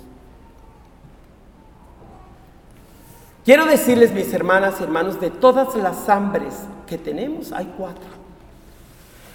Quiero 3.45 3.65
decirles, 3.65 4.13
mis 4.13 4.33
hermanas 4.33 4.75
y 4.79 4.83
hermanos, 4.83 5.19
de 5.19 5.29
todas 5.29 5.75
las 5.75 6.07
hambres 6.07 6.53
que 6.87 6.97
tenemos, 6.97 7.51
hay 7.51 7.73
cuatro. 7.77 8.23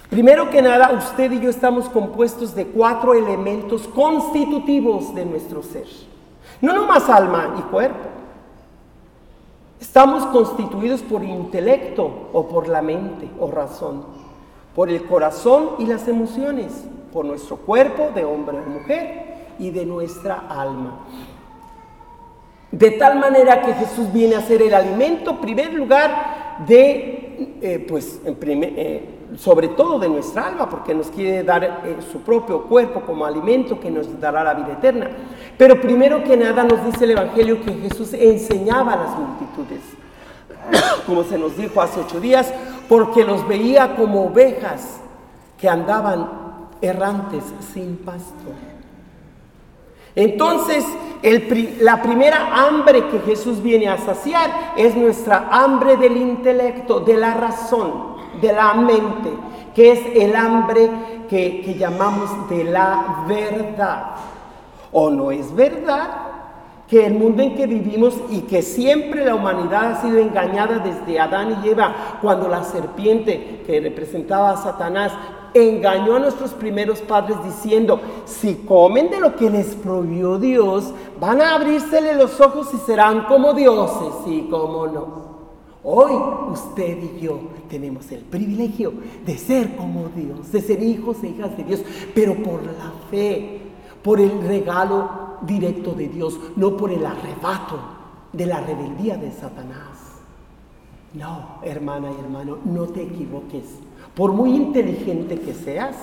Primero 0.09 0.49
que 0.49 0.63
nada, 0.63 0.91
usted 0.91 1.31
y 1.31 1.39
yo 1.39 1.51
estamos 1.51 1.87
compuestos 1.89 2.55
de 2.55 2.65
cuatro 2.65 3.13
elementos 3.13 3.87
constitutivos 3.87 5.13
de 5.13 5.25
nuestro 5.25 5.61
ser. 5.61 5.85
No 6.61 6.73
nomás 6.73 7.07
alma 7.07 7.55
y 7.59 7.61
cuerpo. 7.61 8.09
Estamos 9.79 10.25
constituidos 10.25 11.01
por 11.01 11.23
intelecto 11.23 12.29
o 12.33 12.47
por 12.47 12.67
la 12.67 12.81
mente 12.81 13.29
o 13.39 13.51
razón, 13.51 14.03
por 14.75 14.89
el 14.89 15.05
corazón 15.05 15.75
y 15.77 15.85
las 15.85 16.07
emociones, 16.07 16.73
por 17.13 17.25
nuestro 17.25 17.57
cuerpo 17.57 18.09
de 18.15 18.25
hombre 18.25 18.57
o 18.59 18.69
mujer 18.69 19.55
y 19.59 19.69
de 19.69 19.85
nuestra 19.85 20.45
alma. 20.49 21.05
De 22.71 22.91
tal 22.91 23.17
manera 23.17 23.61
que 23.61 23.73
Jesús 23.73 24.11
viene 24.13 24.35
a 24.35 24.41
ser 24.41 24.61
el 24.61 24.73
alimento, 24.73 25.31
en 25.31 25.37
primer 25.37 25.73
lugar, 25.73 26.57
de, 26.67 27.55
eh, 27.61 27.85
pues, 27.87 28.21
eh, 28.25 29.09
sobre 29.37 29.69
todo 29.69 29.97
de 29.97 30.07
nuestra 30.07 30.47
alma, 30.47 30.69
porque 30.69 30.93
nos 30.93 31.07
quiere 31.07 31.43
dar 31.43 31.63
eh, 31.63 31.97
su 32.11 32.21
propio 32.21 32.63
cuerpo 32.63 33.01
como 33.01 33.25
alimento 33.25 33.79
que 33.79 33.89
nos 33.89 34.19
dará 34.19 34.43
la 34.43 34.53
vida 34.53 34.73
eterna. 34.73 35.09
Pero 35.57 35.81
primero 35.81 36.23
que 36.23 36.37
nada 36.37 36.63
nos 36.63 36.85
dice 36.85 37.05
el 37.05 37.11
Evangelio 37.11 37.59
que 37.63 37.73
Jesús 37.73 38.13
enseñaba 38.13 38.93
a 38.93 38.97
las 38.97 39.17
multitudes, 39.17 39.81
como 41.07 41.23
se 41.23 41.39
nos 41.39 41.57
dijo 41.57 41.81
hace 41.81 42.01
ocho 42.01 42.19
días, 42.19 42.53
porque 42.87 43.23
los 43.23 43.47
veía 43.47 43.95
como 43.95 44.25
ovejas 44.25 44.99
que 45.57 45.67
andaban 45.67 46.29
errantes 46.81 47.43
sin 47.73 47.97
pastor. 47.97 48.68
Entonces, 50.15 50.85
la 51.81 52.01
primera 52.01 52.65
hambre 52.65 53.07
que 53.07 53.19
Jesús 53.19 53.61
viene 53.61 53.87
a 53.87 53.97
saciar 53.97 54.73
es 54.77 54.95
nuestra 54.95 55.49
hambre 55.51 55.97
del 55.97 56.17
intelecto, 56.17 56.99
de 57.01 57.17
la 57.17 57.33
razón, 57.33 58.15
de 58.41 58.53
la 58.53 58.73
mente, 58.73 59.29
que 59.75 59.91
es 59.91 60.01
el 60.15 60.35
hambre 60.35 60.89
que, 61.29 61.61
que 61.61 61.75
llamamos 61.75 62.49
de 62.49 62.63
la 62.63 63.25
verdad. 63.27 64.11
¿O 64.91 65.09
no 65.09 65.31
es 65.31 65.53
verdad 65.53 66.29
que 66.89 67.05
el 67.05 67.13
mundo 67.13 67.43
en 67.43 67.55
que 67.55 67.67
vivimos 67.67 68.15
y 68.31 68.41
que 68.41 68.63
siempre 68.63 69.23
la 69.23 69.35
humanidad 69.35 69.91
ha 69.91 70.01
sido 70.01 70.17
engañada 70.17 70.79
desde 70.79 71.19
Adán 71.19 71.61
y 71.63 71.69
Eva, 71.69 72.17
cuando 72.19 72.47
la 72.47 72.63
serpiente 72.63 73.61
que 73.65 73.79
representaba 73.79 74.51
a 74.51 74.57
Satanás 74.57 75.13
engañó 75.53 76.15
a 76.15 76.19
nuestros 76.19 76.51
primeros 76.51 76.99
padres 76.99 77.37
diciendo, 77.43 77.99
si 78.25 78.55
comen 78.55 79.09
de 79.09 79.19
lo 79.19 79.35
que 79.35 79.49
les 79.49 79.75
prohibió 79.75 80.37
Dios, 80.37 80.93
van 81.19 81.41
a 81.41 81.55
abrírsele 81.55 82.15
los 82.15 82.39
ojos 82.39 82.69
y 82.73 82.77
serán 82.77 83.25
como 83.25 83.53
dioses, 83.53 84.13
y 84.27 84.41
como 84.43 84.87
no. 84.87 85.29
Hoy 85.83 86.11
usted 86.51 86.97
y 87.01 87.21
yo 87.21 87.39
tenemos 87.69 88.11
el 88.11 88.19
privilegio 88.19 88.93
de 89.25 89.37
ser 89.37 89.75
como 89.75 90.09
Dios, 90.09 90.51
de 90.51 90.61
ser 90.61 90.83
hijos 90.83 91.23
e 91.23 91.29
hijas 91.29 91.55
de 91.55 91.63
Dios, 91.63 91.81
pero 92.13 92.35
por 92.35 92.61
la 92.63 92.91
fe, 93.09 93.61
por 94.03 94.19
el 94.19 94.41
regalo 94.41 95.37
directo 95.41 95.93
de 95.93 96.09
Dios, 96.09 96.37
no 96.55 96.75
por 96.75 96.91
el 96.91 97.05
arrebato 97.05 97.79
de 98.33 98.45
la 98.45 98.59
rebeldía 98.59 99.17
de 99.17 99.31
Satanás. 99.31 99.97
No, 101.13 101.59
hermana 101.63 102.11
y 102.11 102.23
hermano, 102.23 102.57
no 102.65 102.85
te 102.87 103.03
equivoques. 103.03 103.63
Por 104.19 104.33
muy 104.33 104.53
inteligente 104.53 105.39
que 105.39 105.53
seas, 105.53 105.95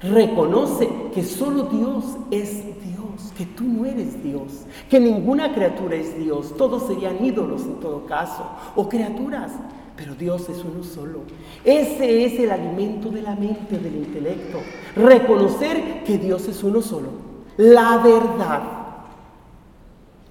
reconoce 0.00 0.88
que 1.12 1.24
solo 1.24 1.64
Dios 1.64 2.04
es 2.30 2.64
Dios, 2.64 3.32
que 3.36 3.46
tú 3.46 3.64
no 3.64 3.84
eres 3.84 4.22
Dios, 4.22 4.60
que 4.88 5.00
ninguna 5.00 5.52
criatura 5.52 5.96
es 5.96 6.16
Dios, 6.16 6.56
todos 6.56 6.86
serían 6.86 7.24
ídolos 7.24 7.62
en 7.62 7.80
todo 7.80 8.06
caso, 8.06 8.48
o 8.76 8.88
criaturas, 8.88 9.50
pero 9.96 10.14
Dios 10.14 10.48
es 10.48 10.64
uno 10.64 10.84
solo. 10.84 11.22
Ese 11.64 12.24
es 12.24 12.38
el 12.38 12.52
alimento 12.52 13.10
de 13.10 13.22
la 13.22 13.34
mente, 13.34 13.76
del 13.76 13.96
intelecto, 13.96 14.60
reconocer 14.94 16.04
que 16.04 16.16
Dios 16.16 16.46
es 16.46 16.62
uno 16.62 16.80
solo, 16.80 17.08
la 17.56 17.98
verdad. 17.98 18.62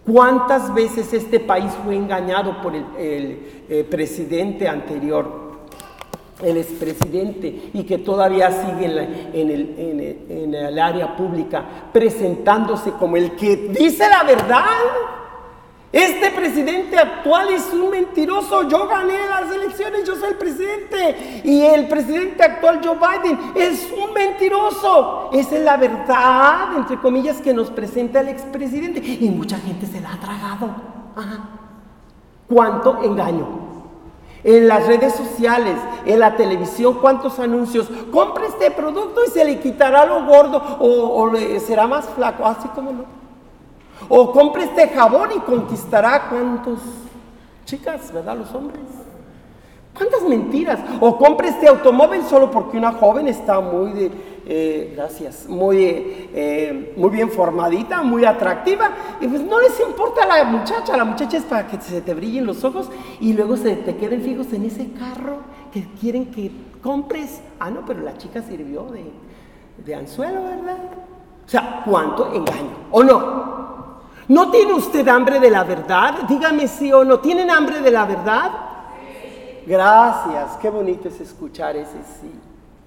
¿Cuántas 0.10 0.74
veces 0.74 1.12
este 1.12 1.42
país 1.42 1.74
fue 1.84 1.98
engañado 1.98 2.62
por 2.62 2.74
el, 2.74 2.86
eh, 2.98 3.86
presidente 3.92 4.66
anterior? 4.66 5.43
El 6.42 6.58
expresidente 6.58 7.72
y 7.74 7.84
que 7.84 8.00
todavía 8.00 8.52
sigue 8.52 8.86
en, 9.34 10.54
el, 10.54 10.80
área 10.80 11.16
pública 11.16 11.64
presentándose 11.92 12.92
como 12.92 13.18
el 13.18 13.32
que 13.36 13.56
dice 13.56 14.08
la 14.10 14.24
verdad. 14.24 14.66
Este 15.92 16.32
presidente 16.32 16.98
actual 16.98 17.50
es 17.50 17.72
un 17.72 17.92
mentiroso. 17.92 18.68
Yo 18.68 18.88
gané 18.88 19.14
las 19.30 19.52
elecciones, 19.52 20.04
yo 20.04 20.16
soy 20.16 20.32
el 20.32 20.38
presidente. 20.38 21.42
Y 21.44 21.62
el 21.62 21.88
presidente 21.88 22.44
actual, 22.44 22.82
Joe 22.84 22.98
Biden, 22.98 23.40
es 23.56 23.92
un 23.92 24.12
mentiroso. 24.12 25.30
Esa 25.32 25.56
es 25.56 25.62
la 25.62 25.78
verdad, 25.78 26.78
entre 26.78 26.98
comillas, 26.98 27.40
que 27.42 27.54
nos 27.54 27.70
presenta 27.70 28.22
el 28.22 28.30
expresidente. 28.30 29.02
Y 29.02 29.30
mucha 29.30 29.60
gente 29.60 29.86
se 29.86 30.02
la 30.02 30.14
ha 30.14 30.20
tragado. 30.20 30.76
¿Cuánto 32.48 33.04
engaño? 33.04 33.73
En 34.44 34.68
las 34.68 34.86
redes 34.88 35.14
sociales, 35.14 35.76
en 36.06 36.20
la 36.20 36.36
televisión, 36.36 36.98
cuántos 37.00 37.40
anuncios. 37.40 37.90
Compre 38.12 38.48
este 38.48 38.72
producto 38.72 39.22
y 39.26 39.30
se 39.30 39.46
le 39.46 39.60
quitará 39.60 40.06
lo 40.06 40.26
gordo 40.26 40.62
o, 40.80 41.32
será 41.60 41.88
más 41.88 42.06
flaco, 42.10 42.46
así 42.46 42.68
como 42.70 42.92
no. 42.92 43.06
O 44.10 44.32
compre 44.32 44.64
este 44.64 44.90
jabón 44.90 45.30
y 45.36 45.40
conquistará 45.40 46.30
cuántos 46.30 46.80
chicas, 47.66 48.12
¿verdad? 48.12 48.38
Los 48.38 48.54
hombres. 48.54 48.82
¿Cuántas 49.96 50.24
mentiras? 50.24 50.80
O 51.00 51.18
compre 51.18 51.50
este 51.50 51.68
automóvil 51.68 52.24
solo 52.24 52.50
porque 52.50 52.78
una 52.78 52.92
joven 52.92 53.28
está 53.28 53.60
muy 53.60 53.94
de, 53.94 54.33
eh, 54.46 54.94
gracias, 54.96 55.48
muy, 55.48 55.78
eh, 56.34 56.94
muy 56.98 57.10
bien 57.10 57.32
formadita, 57.32 58.02
muy 58.04 58.26
atractiva, 58.26 58.92
y 59.22 59.28
pues 59.28 59.42
no 59.42 59.60
les 59.60 59.80
importa 59.80 60.24
a 60.24 60.38
la 60.38 60.44
muchacha, 60.44 60.98
la 60.98 61.06
muchacha 61.06 61.38
es 61.38 61.44
para 61.44 61.68
que 61.68 61.80
se 61.80 62.02
te 62.02 62.14
brillen 62.14 62.46
los 62.46 62.64
ojos 62.64 62.90
y 63.20 63.34
luego 63.34 63.56
se 63.56 63.76
te 63.76 63.96
queden 63.96 64.22
fijos 64.22 64.52
en 64.54 64.66
ese 64.66 64.92
carro 64.92 65.38
que 65.72 65.88
quieren 66.00 66.32
que 66.32 66.52
compres. 66.82 67.42
Ah, 67.60 67.70
no, 67.70 67.86
pero 67.86 68.02
la 68.02 68.18
chica 68.18 68.42
sirvió 68.42 68.84
de, 68.84 69.06
de 69.84 69.96
anzuelo, 69.96 70.44
¿verdad? 70.44 70.78
O 71.46 71.50
sea, 71.50 71.82
¿cuánto 71.86 72.34
engaño? 72.34 72.88
¿O 72.92 73.04
no? 73.04 73.54
¿No 74.28 74.52
tiene 74.52 74.74
usted 74.74 75.08
hambre 75.08 75.40
de 75.40 75.50
la 75.50 75.64
verdad? 75.64 76.24
Dígame 76.28 76.68
sí 76.68 76.92
o 76.94 77.04
no. 77.04 77.20
¿Tienen 77.20 77.50
hambre 77.50 77.82
de 77.82 77.92
la 77.92 78.06
verdad? 78.06 78.52
Gracias, 79.66 80.58
qué 80.62 80.70
bonito 80.70 81.08
es 81.08 81.20
escuchar 81.22 81.76
ese 81.76 81.98
sí. 82.22 82.32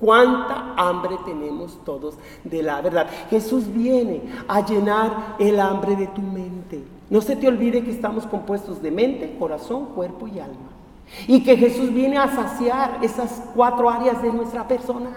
Cuánta 0.00 0.74
hambre 0.76 1.16
tenemos 1.24 1.78
todos 1.84 2.14
de 2.44 2.62
la 2.62 2.80
verdad. 2.82 3.08
Jesús 3.30 3.72
viene 3.72 4.22
a 4.46 4.64
llenar 4.64 5.36
el 5.38 5.58
hambre 5.58 5.96
de 5.96 6.06
tu 6.08 6.20
mente. 6.20 6.84
No 7.08 7.20
se 7.20 7.36
te 7.36 7.48
olvide 7.48 7.82
que 7.82 7.92
estamos 7.92 8.26
compuestos 8.26 8.82
de 8.82 8.90
mente, 8.90 9.36
corazón, 9.38 9.86
cuerpo 9.94 10.28
y 10.28 10.38
alma. 10.40 10.70
Y 11.26 11.42
que 11.42 11.56
Jesús 11.56 11.92
viene 11.94 12.18
a 12.18 12.28
saciar 12.28 12.98
esas 13.02 13.42
cuatro 13.54 13.88
áreas 13.88 14.20
de 14.22 14.32
nuestra 14.32 14.66
persona. 14.66 15.10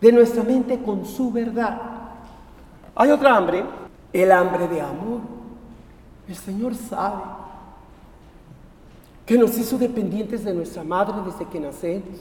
de 0.00 0.10
nuestra 0.10 0.42
mente 0.42 0.80
con 0.82 1.06
su 1.06 1.30
verdad. 1.30 1.80
Hay 2.94 3.10
otra 3.10 3.36
hambre, 3.36 3.64
el 4.12 4.32
hambre 4.32 4.66
de 4.66 4.80
amor. 4.80 5.20
El 6.26 6.34
Señor 6.34 6.74
sabe 6.74 7.22
que 9.24 9.38
nos 9.38 9.56
hizo 9.56 9.78
dependientes 9.78 10.44
de 10.44 10.52
nuestra 10.52 10.82
madre 10.82 11.14
desde 11.24 11.46
que 11.46 11.60
nacemos, 11.60 12.18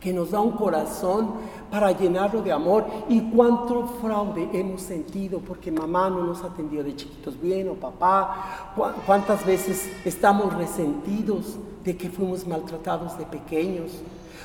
que 0.00 0.12
nos 0.12 0.30
da 0.30 0.40
un 0.40 0.52
corazón 0.52 1.32
para 1.70 1.92
llenarlo 1.92 2.40
de 2.42 2.52
amor 2.52 2.86
y 3.08 3.20
cuánto 3.30 3.86
fraude 4.00 4.48
hemos 4.52 4.82
sentido 4.82 5.40
porque 5.40 5.70
mamá 5.70 6.08
no 6.08 6.24
nos 6.24 6.42
atendió 6.42 6.82
de 6.82 6.94
chiquitos 6.94 7.40
bien 7.40 7.68
o 7.68 7.74
papá, 7.74 8.72
cuántas 9.06 9.44
veces 9.44 9.90
estamos 10.04 10.54
resentidos 10.54 11.56
de 11.84 11.96
que 11.96 12.08
fuimos 12.08 12.46
maltratados 12.46 13.18
de 13.18 13.26
pequeños. 13.26 13.92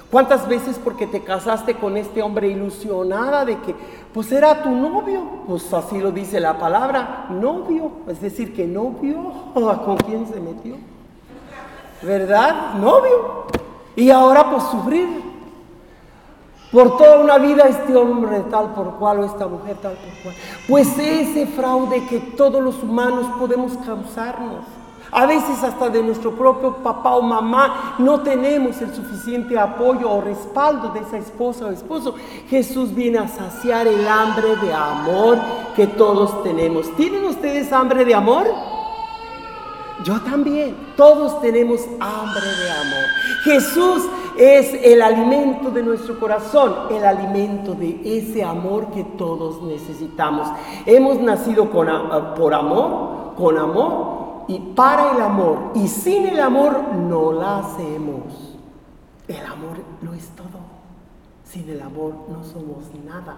¿Cuántas 0.10 0.48
veces 0.48 0.80
porque 0.84 1.08
te 1.08 1.24
casaste 1.24 1.76
con 1.76 1.98
este 1.98 2.22
hombre 2.22 2.48
ilusionada 2.48 3.46
de 3.46 3.58
que 3.60 3.74
pues 4.14 4.32
era 4.32 4.62
tu 4.62 4.70
novio? 4.70 5.24
Pues 5.48 5.74
así 5.74 6.00
lo 6.00 6.12
dice 6.12 6.40
la 6.40 6.60
palabra, 6.60 7.26
novio, 7.32 7.92
es 8.08 8.22
decir, 8.22 8.54
que 8.54 8.68
novio, 8.68 9.32
¿con 9.54 9.98
quién 9.98 10.28
se 10.28 10.40
metió? 10.40 10.76
¿Verdad? 12.04 12.76
Novio. 12.76 13.46
Y 13.96 14.12
ahora 14.12 14.52
pues 14.52 14.64
sufrir 14.66 15.33
por 16.74 16.98
toda 16.98 17.20
una 17.20 17.38
vida 17.38 17.66
este 17.66 17.96
hombre 17.96 18.42
tal 18.50 18.74
por 18.74 18.96
cual 18.96 19.20
o 19.20 19.26
esta 19.26 19.48
mujer 19.48 19.78
tal 19.80 19.94
por 19.94 20.24
cual. 20.24 20.36
Pues 20.68 20.98
ese 20.98 21.46
fraude 21.46 22.04
que 22.08 22.20
todos 22.20 22.62
los 22.62 22.82
humanos 22.82 23.28
podemos 23.40 23.78
causarnos. 23.86 24.66
A 25.12 25.28
veces 25.28 25.64
hasta 25.64 25.90
de 25.90 26.02
nuestro 26.02 26.32
propio 26.32 26.78
papá 26.78 27.16
o 27.16 27.22
mamá 27.22 27.96
no 28.00 28.22
tenemos 28.22 28.82
el 28.82 28.92
suficiente 28.96 29.60
apoyo 29.60 30.10
o 30.10 30.22
respaldo 30.22 30.90
de 30.90 31.02
esa 31.02 31.18
esposa 31.18 31.68
o 31.68 31.70
esposo. 31.70 32.16
Jesús 32.50 32.96
viene 32.96 33.20
a 33.20 33.28
saciar 33.28 33.86
el 33.86 34.08
hambre 34.08 34.56
de 34.56 34.74
amor 34.74 35.38
que 35.76 35.86
todos 35.86 36.42
tenemos. 36.42 36.92
¿Tienen 36.96 37.26
ustedes 37.26 37.72
hambre 37.72 38.04
de 38.04 38.16
amor? 38.16 38.48
Yo 40.04 40.20
también. 40.22 40.76
Todos 40.98 41.40
tenemos 41.42 41.82
hambre 42.00 42.46
de 42.46 42.72
amor. 42.72 43.06
Jesús 43.44 44.04
es 44.38 44.74
el 44.84 45.02
alimento 45.02 45.70
de 45.70 45.84
nuestro 45.84 46.20
corazón, 46.20 46.74
el 46.92 47.06
alimento 47.06 47.74
de 47.74 48.02
ese 48.04 48.44
amor 48.44 48.88
que 48.92 49.04
todos 49.04 49.62
necesitamos. 49.62 50.48
Hemos 50.86 51.20
nacido 51.20 51.70
por 51.70 51.90
amor, 51.90 53.36
con 53.38 53.58
amor 53.58 54.46
y 54.48 54.60
para 54.76 55.12
el 55.12 55.22
amor. 55.22 55.72
Y 55.76 55.88
sin 55.88 56.28
el 56.28 56.40
amor 56.40 56.94
no 56.96 57.32
la 57.32 57.60
hacemos. 57.60 58.58
El 59.28 59.46
amor 59.46 59.78
lo 60.02 60.14
es 60.14 60.28
todo. 60.30 60.64
Sin 61.46 61.70
el 61.70 61.82
amor 61.82 62.14
no 62.30 62.44
somos 62.44 62.86
nada. 63.06 63.36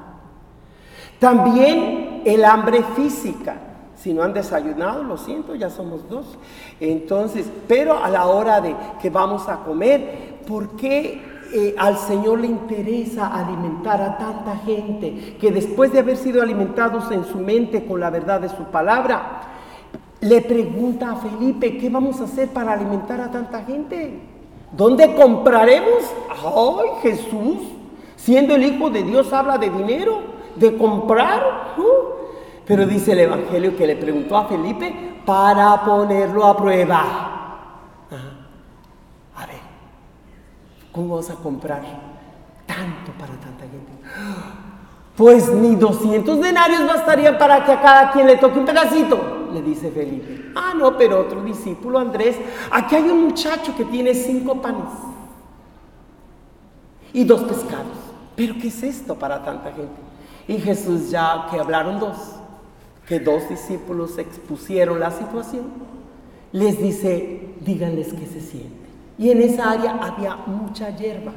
También 1.20 2.22
el 2.26 2.46
hambre 2.46 2.84
física. 2.96 3.58
Si 4.06 4.14
no 4.14 4.22
han 4.22 4.34
desayunado, 4.34 5.02
lo 5.02 5.18
siento, 5.18 5.56
ya 5.56 5.72
somos 5.72 6.08
dos. 6.08 6.38
Entonces, 6.80 7.50
pero 7.68 7.98
a 7.98 8.08
la 8.08 8.28
hora 8.28 8.62
de 8.62 8.76
que 9.02 9.10
vamos 9.10 9.50
a 9.50 9.64
comer, 9.64 10.42
¿por 10.48 10.76
qué 10.76 11.24
eh, 11.52 11.74
al 11.76 11.98
Señor 11.98 12.40
le 12.40 12.46
interesa 12.46 13.26
alimentar 13.26 14.00
a 14.04 14.16
tanta 14.20 14.58
gente 14.58 15.38
que 15.42 15.50
después 15.50 15.92
de 15.92 15.98
haber 15.98 16.18
sido 16.18 16.44
alimentados 16.44 17.10
en 17.10 17.26
su 17.26 17.40
mente 17.40 17.84
con 17.88 18.00
la 18.00 18.12
verdad 18.12 18.42
de 18.42 18.50
su 18.50 18.66
palabra, 18.66 19.42
le 20.22 20.40
pregunta 20.42 21.14
a 21.14 21.16
Felipe, 21.16 21.76
¿qué 21.80 21.90
vamos 21.90 22.22
a 22.22 22.26
hacer 22.26 22.50
para 22.50 22.74
alimentar 22.74 23.20
a 23.20 23.32
tanta 23.32 23.64
gente? 23.64 24.20
¿Dónde 24.72 25.16
compraremos? 25.16 26.04
¡Ay, 26.30 26.90
Jesús! 27.02 27.58
Siendo 28.18 28.54
el 28.54 28.66
Hijo 28.66 28.92
de 28.92 29.02
Dios 29.02 29.34
habla 29.34 29.58
de 29.58 29.72
dinero, 29.72 30.20
de 30.58 30.78
comprar. 30.78 31.74
Uh, 31.80 32.25
pero 32.66 32.86
dice 32.86 33.12
el 33.12 33.20
Evangelio 33.20 33.76
que 33.76 33.88
le 33.88 33.96
preguntó 33.96 34.38
a 34.38 34.46
Felipe 34.46 35.22
para 35.26 35.84
ponerlo 35.84 36.46
a 36.46 36.58
prueba. 36.58 37.00
A 39.36 39.46
ver, 39.46 39.60
¿cómo 40.92 41.18
vas 41.18 41.30
a 41.30 41.36
comprar 41.36 41.82
tanto 42.66 43.12
para 43.20 43.34
tanta 43.34 43.64
gente? 43.64 43.92
Pues 45.16 45.50
ni 45.50 45.76
200 45.76 46.42
denarios 46.42 46.86
bastarían 46.86 47.38
para 47.38 47.64
que 47.64 47.72
a 47.72 47.82
cada 47.82 48.12
quien 48.12 48.28
le 48.28 48.38
toque 48.38 48.60
un 48.60 48.66
pedacito, 48.66 49.48
le 49.54 49.62
dice 49.62 49.92
Felipe. 49.92 50.52
Ah, 50.56 50.74
no, 50.76 50.98
pero 50.98 51.22
otro 51.22 51.42
discípulo, 51.42 52.00
Andrés, 52.00 52.38
aquí 52.72 52.96
hay 52.96 53.04
un 53.04 53.26
muchacho 53.26 53.76
que 53.76 53.86
tiene 53.86 54.14
cinco 54.14 54.62
panes 54.62 54.90
y 57.14 57.24
dos 57.24 57.42
pescados. 57.44 57.98
Pero 58.36 58.56
¿qué 58.62 58.68
es 58.68 58.84
esto 58.84 59.16
para 59.16 59.42
tanta 59.44 59.72
gente? 59.72 60.02
Y 60.48 60.58
Jesús 60.58 61.10
ya 61.10 61.48
que 61.50 61.58
hablaron 61.58 62.00
dos, 62.00 62.35
que 63.08 63.20
dos 63.20 63.48
discípulos 63.50 64.18
expusieron 64.18 65.00
la 65.00 65.12
situación, 65.12 65.66
les 66.52 66.82
dice, 66.82 67.50
díganles 67.62 68.14
que 68.14 68.26
se 68.26 68.42
sienten. 68.42 68.86
Y 69.18 69.30
en 69.30 69.42
esa 69.42 69.72
área 69.72 69.98
había 70.02 70.36
mucha 70.36 70.96
hierba. 70.96 71.34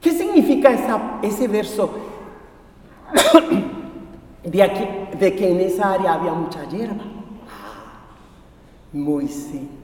¿Qué 0.00 0.12
significa 0.12 1.18
ese 1.22 1.48
verso 1.48 1.90
de, 4.42 5.10
de 5.18 5.36
que 5.36 5.50
en 5.50 5.60
esa 5.60 5.92
área 5.92 6.14
había 6.14 6.32
mucha 6.32 6.68
hierba? 6.68 7.04
Muy 8.92 9.28
simple. 9.28 9.74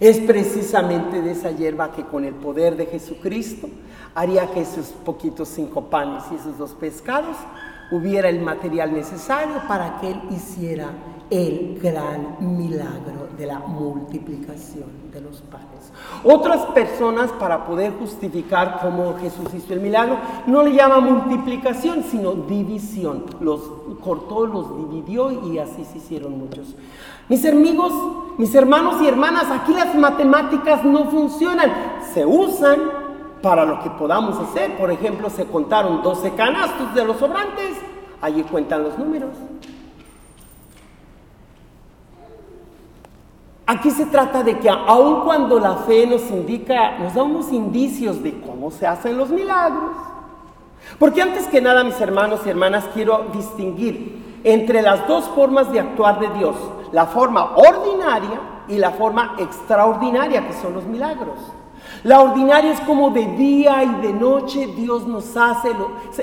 Es 0.00 0.18
precisamente 0.18 1.22
de 1.22 1.32
esa 1.32 1.52
hierba 1.52 1.92
que 1.92 2.02
con 2.04 2.24
el 2.24 2.34
poder 2.34 2.76
de 2.76 2.86
Jesucristo 2.86 3.68
haría 4.14 4.50
que 4.50 4.60
esos 4.60 4.86
poquitos 5.04 5.48
cinco 5.48 5.82
panes 5.82 6.24
y 6.30 6.36
esos 6.36 6.58
dos 6.58 6.72
pescados 6.72 7.36
hubiera 7.90 8.28
el 8.28 8.40
material 8.40 8.92
necesario 8.92 9.54
para 9.68 10.00
que 10.00 10.10
Él 10.10 10.20
hiciera 10.30 10.90
el 11.30 11.80
gran 11.82 12.36
milagro 12.40 13.28
de 13.38 13.46
la 13.46 13.58
multiplicación 13.60 15.10
de 15.10 15.20
los 15.22 15.40
panes. 15.40 15.90
Otras 16.24 16.60
personas, 16.66 17.30
para 17.32 17.64
poder 17.64 17.92
justificar 17.98 18.80
cómo 18.82 19.14
Jesús 19.18 19.46
hizo 19.54 19.72
el 19.72 19.80
milagro, 19.80 20.18
no 20.46 20.62
le 20.62 20.74
llama 20.74 21.00
multiplicación, 21.00 22.04
sino 22.04 22.32
división. 22.32 23.24
Los 23.40 23.60
cortó, 24.02 24.46
los 24.46 24.90
dividió 24.90 25.30
y 25.48 25.58
así 25.58 25.84
se 25.84 25.98
hicieron 25.98 26.38
muchos. 26.38 26.74
Mis 27.28 27.46
amigos, 27.46 27.92
mis 28.36 28.54
hermanos 28.54 29.00
y 29.00 29.08
hermanas, 29.08 29.46
aquí 29.50 29.72
las 29.72 29.94
matemáticas 29.94 30.84
no 30.84 31.06
funcionan. 31.06 31.72
Se 32.12 32.26
usan 32.26 32.78
para 33.42 33.64
lo 33.64 33.80
que 33.82 33.90
podamos 33.90 34.38
hacer. 34.38 34.76
Por 34.76 34.90
ejemplo, 34.90 35.28
se 35.28 35.46
contaron 35.46 36.02
12 36.02 36.32
canastos 36.32 36.94
de 36.94 37.04
los 37.04 37.18
sobrantes, 37.18 37.76
allí 38.20 38.42
cuentan 38.44 38.84
los 38.84 38.96
números. 38.98 39.30
Aquí 43.66 43.90
se 43.90 44.06
trata 44.06 44.42
de 44.42 44.58
que 44.58 44.68
aun 44.68 45.20
cuando 45.22 45.58
la 45.58 45.76
fe 45.76 46.06
nos 46.06 46.30
indica, 46.30 46.98
nos 46.98 47.14
da 47.14 47.22
unos 47.22 47.52
indicios 47.52 48.22
de 48.22 48.40
cómo 48.40 48.70
se 48.70 48.86
hacen 48.86 49.16
los 49.16 49.30
milagros, 49.30 49.92
porque 50.98 51.22
antes 51.22 51.46
que 51.46 51.60
nada, 51.60 51.84
mis 51.84 52.00
hermanos 52.00 52.40
y 52.44 52.50
hermanas, 52.50 52.84
quiero 52.92 53.26
distinguir 53.32 54.40
entre 54.44 54.82
las 54.82 55.06
dos 55.06 55.24
formas 55.30 55.72
de 55.72 55.80
actuar 55.80 56.18
de 56.18 56.28
Dios, 56.38 56.56
la 56.90 57.06
forma 57.06 57.54
ordinaria 57.54 58.40
y 58.68 58.76
la 58.78 58.90
forma 58.90 59.36
extraordinaria, 59.38 60.46
que 60.46 60.52
son 60.54 60.74
los 60.74 60.84
milagros. 60.84 61.38
La 62.04 62.20
ordinaria 62.20 62.72
es 62.72 62.80
como 62.80 63.10
de 63.10 63.26
día 63.36 63.84
y 63.84 64.06
de 64.06 64.12
noche 64.12 64.66
Dios 64.66 65.06
nos 65.06 65.36
hace, 65.36 65.70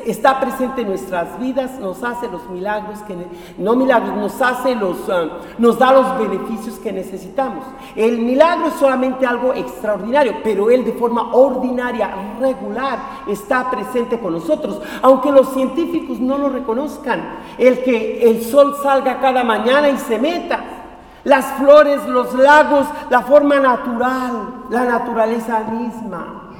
está 0.05 0.39
presente 0.39 0.81
en 0.81 0.89
nuestras 0.89 1.39
vidas, 1.39 1.79
nos 1.79 2.03
hace 2.03 2.27
los 2.27 2.49
milagros, 2.49 2.99
que, 3.03 3.15
no 3.57 3.75
milagros, 3.75 4.15
nos 4.17 4.41
hace 4.41 4.75
los, 4.75 5.09
ah, 5.09 5.39
nos 5.57 5.79
da 5.79 5.93
los 5.93 6.19
beneficios 6.19 6.79
que 6.79 6.91
necesitamos. 6.91 7.63
El 7.95 8.19
milagro 8.19 8.67
es 8.67 8.73
solamente 8.73 9.25
algo 9.25 9.53
extraordinario, 9.53 10.35
pero 10.43 10.69
Él 10.69 10.83
de 10.83 10.93
forma 10.93 11.33
ordinaria, 11.33 12.13
regular, 12.39 12.99
está 13.27 13.71
presente 13.71 14.19
con 14.19 14.33
nosotros. 14.33 14.81
Aunque 15.01 15.31
los 15.31 15.53
científicos 15.53 16.19
no 16.19 16.37
lo 16.37 16.49
reconozcan, 16.49 17.37
el 17.57 17.83
que 17.83 18.29
el 18.29 18.43
sol 18.43 18.75
salga 18.83 19.19
cada 19.21 19.43
mañana 19.43 19.89
y 19.89 19.97
se 19.97 20.19
meta 20.19 20.78
las 21.23 21.45
flores, 21.57 22.05
los 22.07 22.33
lagos, 22.33 22.87
la 23.09 23.21
forma 23.21 23.59
natural, 23.59 24.65
la 24.69 24.85
naturaleza 24.85 25.59
misma. 25.61 26.51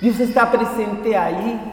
Dios 0.00 0.20
está 0.20 0.50
presente 0.50 1.16
ahí. 1.16 1.72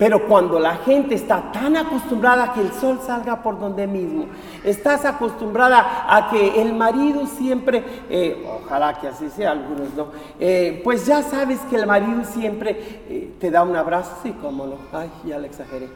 Pero 0.00 0.26
cuando 0.26 0.58
la 0.58 0.76
gente 0.76 1.14
está 1.14 1.52
tan 1.52 1.76
acostumbrada 1.76 2.44
a 2.44 2.52
que 2.54 2.62
el 2.62 2.72
sol 2.72 3.00
salga 3.06 3.42
por 3.42 3.60
donde 3.60 3.86
mismo, 3.86 4.28
estás 4.64 5.04
acostumbrada 5.04 6.06
a 6.08 6.30
que 6.30 6.62
el 6.62 6.72
marido 6.72 7.26
siempre, 7.26 7.84
eh, 8.08 8.48
ojalá 8.64 8.98
que 8.98 9.08
así 9.08 9.28
sea, 9.28 9.50
algunos 9.50 9.92
no, 9.94 10.06
eh, 10.38 10.80
pues 10.82 11.04
ya 11.04 11.20
sabes 11.22 11.60
que 11.68 11.76
el 11.76 11.86
marido 11.86 12.24
siempre 12.24 13.02
eh, 13.10 13.34
te 13.38 13.50
da 13.50 13.62
un 13.62 13.76
abrazo, 13.76 14.16
sí, 14.22 14.34
cómo 14.40 14.64
no, 14.64 14.76
ay, 14.90 15.10
ya 15.26 15.38
le 15.38 15.48
exageré. 15.48 15.90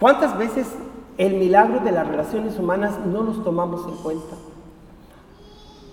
¿Cuántas 0.00 0.34
veces 0.38 0.66
el 1.18 1.34
milagro 1.34 1.80
de 1.80 1.92
las 1.92 2.06
relaciones 2.06 2.58
humanas 2.58 2.98
no 3.04 3.22
los 3.22 3.42
tomamos 3.44 3.86
en 3.86 3.96
cuenta. 3.96 4.36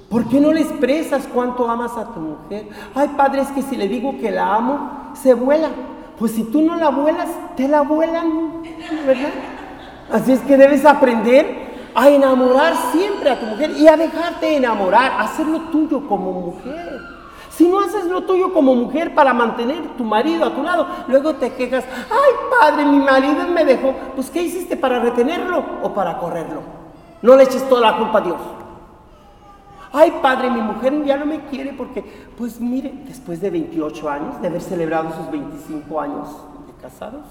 ¿Por 0.09 0.27
qué 0.27 0.39
no 0.39 0.51
le 0.51 0.61
expresas 0.61 1.27
cuánto 1.31 1.69
amas 1.69 1.95
a 1.95 2.13
tu 2.13 2.19
mujer? 2.19 2.67
Ay, 2.95 3.09
padre, 3.15 3.41
es 3.41 3.49
que 3.49 3.61
si 3.61 3.75
le 3.75 3.87
digo 3.87 4.17
que 4.19 4.31
la 4.31 4.55
amo, 4.55 5.13
se 5.13 5.33
vuela. 5.33 5.69
Pues 6.17 6.31
si 6.31 6.43
tú 6.43 6.61
no 6.61 6.75
la 6.75 6.89
vuelas, 6.89 7.29
te 7.55 7.67
la 7.67 7.81
vuelan, 7.81 8.63
¿verdad? 9.05 9.29
Así 10.11 10.31
es 10.31 10.39
que 10.41 10.57
debes 10.57 10.83
aprender 10.85 11.69
a 11.93 12.09
enamorar 12.09 12.73
siempre 12.91 13.29
a 13.29 13.39
tu 13.39 13.45
mujer 13.45 13.71
y 13.77 13.87
a 13.87 13.95
dejarte 13.95 14.55
enamorar, 14.55 15.11
a 15.11 15.21
hacer 15.21 15.45
lo 15.45 15.61
tuyo 15.69 16.07
como 16.07 16.31
mujer. 16.31 17.18
Si 17.59 17.67
no 17.67 17.81
haces 17.81 18.05
lo 18.05 18.23
tuyo 18.23 18.53
como 18.53 18.73
mujer 18.73 19.13
para 19.13 19.33
mantener 19.33 19.85
tu 19.97 20.05
marido 20.05 20.45
a 20.45 20.55
tu 20.55 20.63
lado, 20.63 20.87
luego 21.09 21.35
te 21.35 21.51
quejas, 21.51 21.83
ay 22.09 22.33
padre, 22.49 22.85
mi 22.85 22.99
marido 22.99 23.49
me 23.53 23.65
dejó. 23.65 23.93
Pues 24.15 24.29
¿qué 24.29 24.43
hiciste 24.43 24.77
para 24.77 25.01
retenerlo 25.01 25.61
o 25.83 25.93
para 25.93 26.19
correrlo? 26.19 26.61
No 27.21 27.35
le 27.35 27.43
eches 27.43 27.67
toda 27.67 27.91
la 27.91 27.97
culpa 27.97 28.19
a 28.19 28.21
Dios. 28.21 28.39
Ay 29.91 30.19
padre, 30.21 30.49
mi 30.49 30.61
mujer 30.61 31.03
ya 31.03 31.17
no 31.17 31.25
me 31.25 31.41
quiere 31.47 31.73
porque, 31.73 32.29
pues 32.37 32.61
mire, 32.61 32.93
después 33.05 33.41
de 33.41 33.49
28 33.49 34.09
años, 34.09 34.41
de 34.41 34.47
haber 34.47 34.61
celebrado 34.61 35.13
sus 35.17 35.29
25 35.29 35.99
años 35.99 36.29
de 36.65 36.81
casados, 36.81 37.25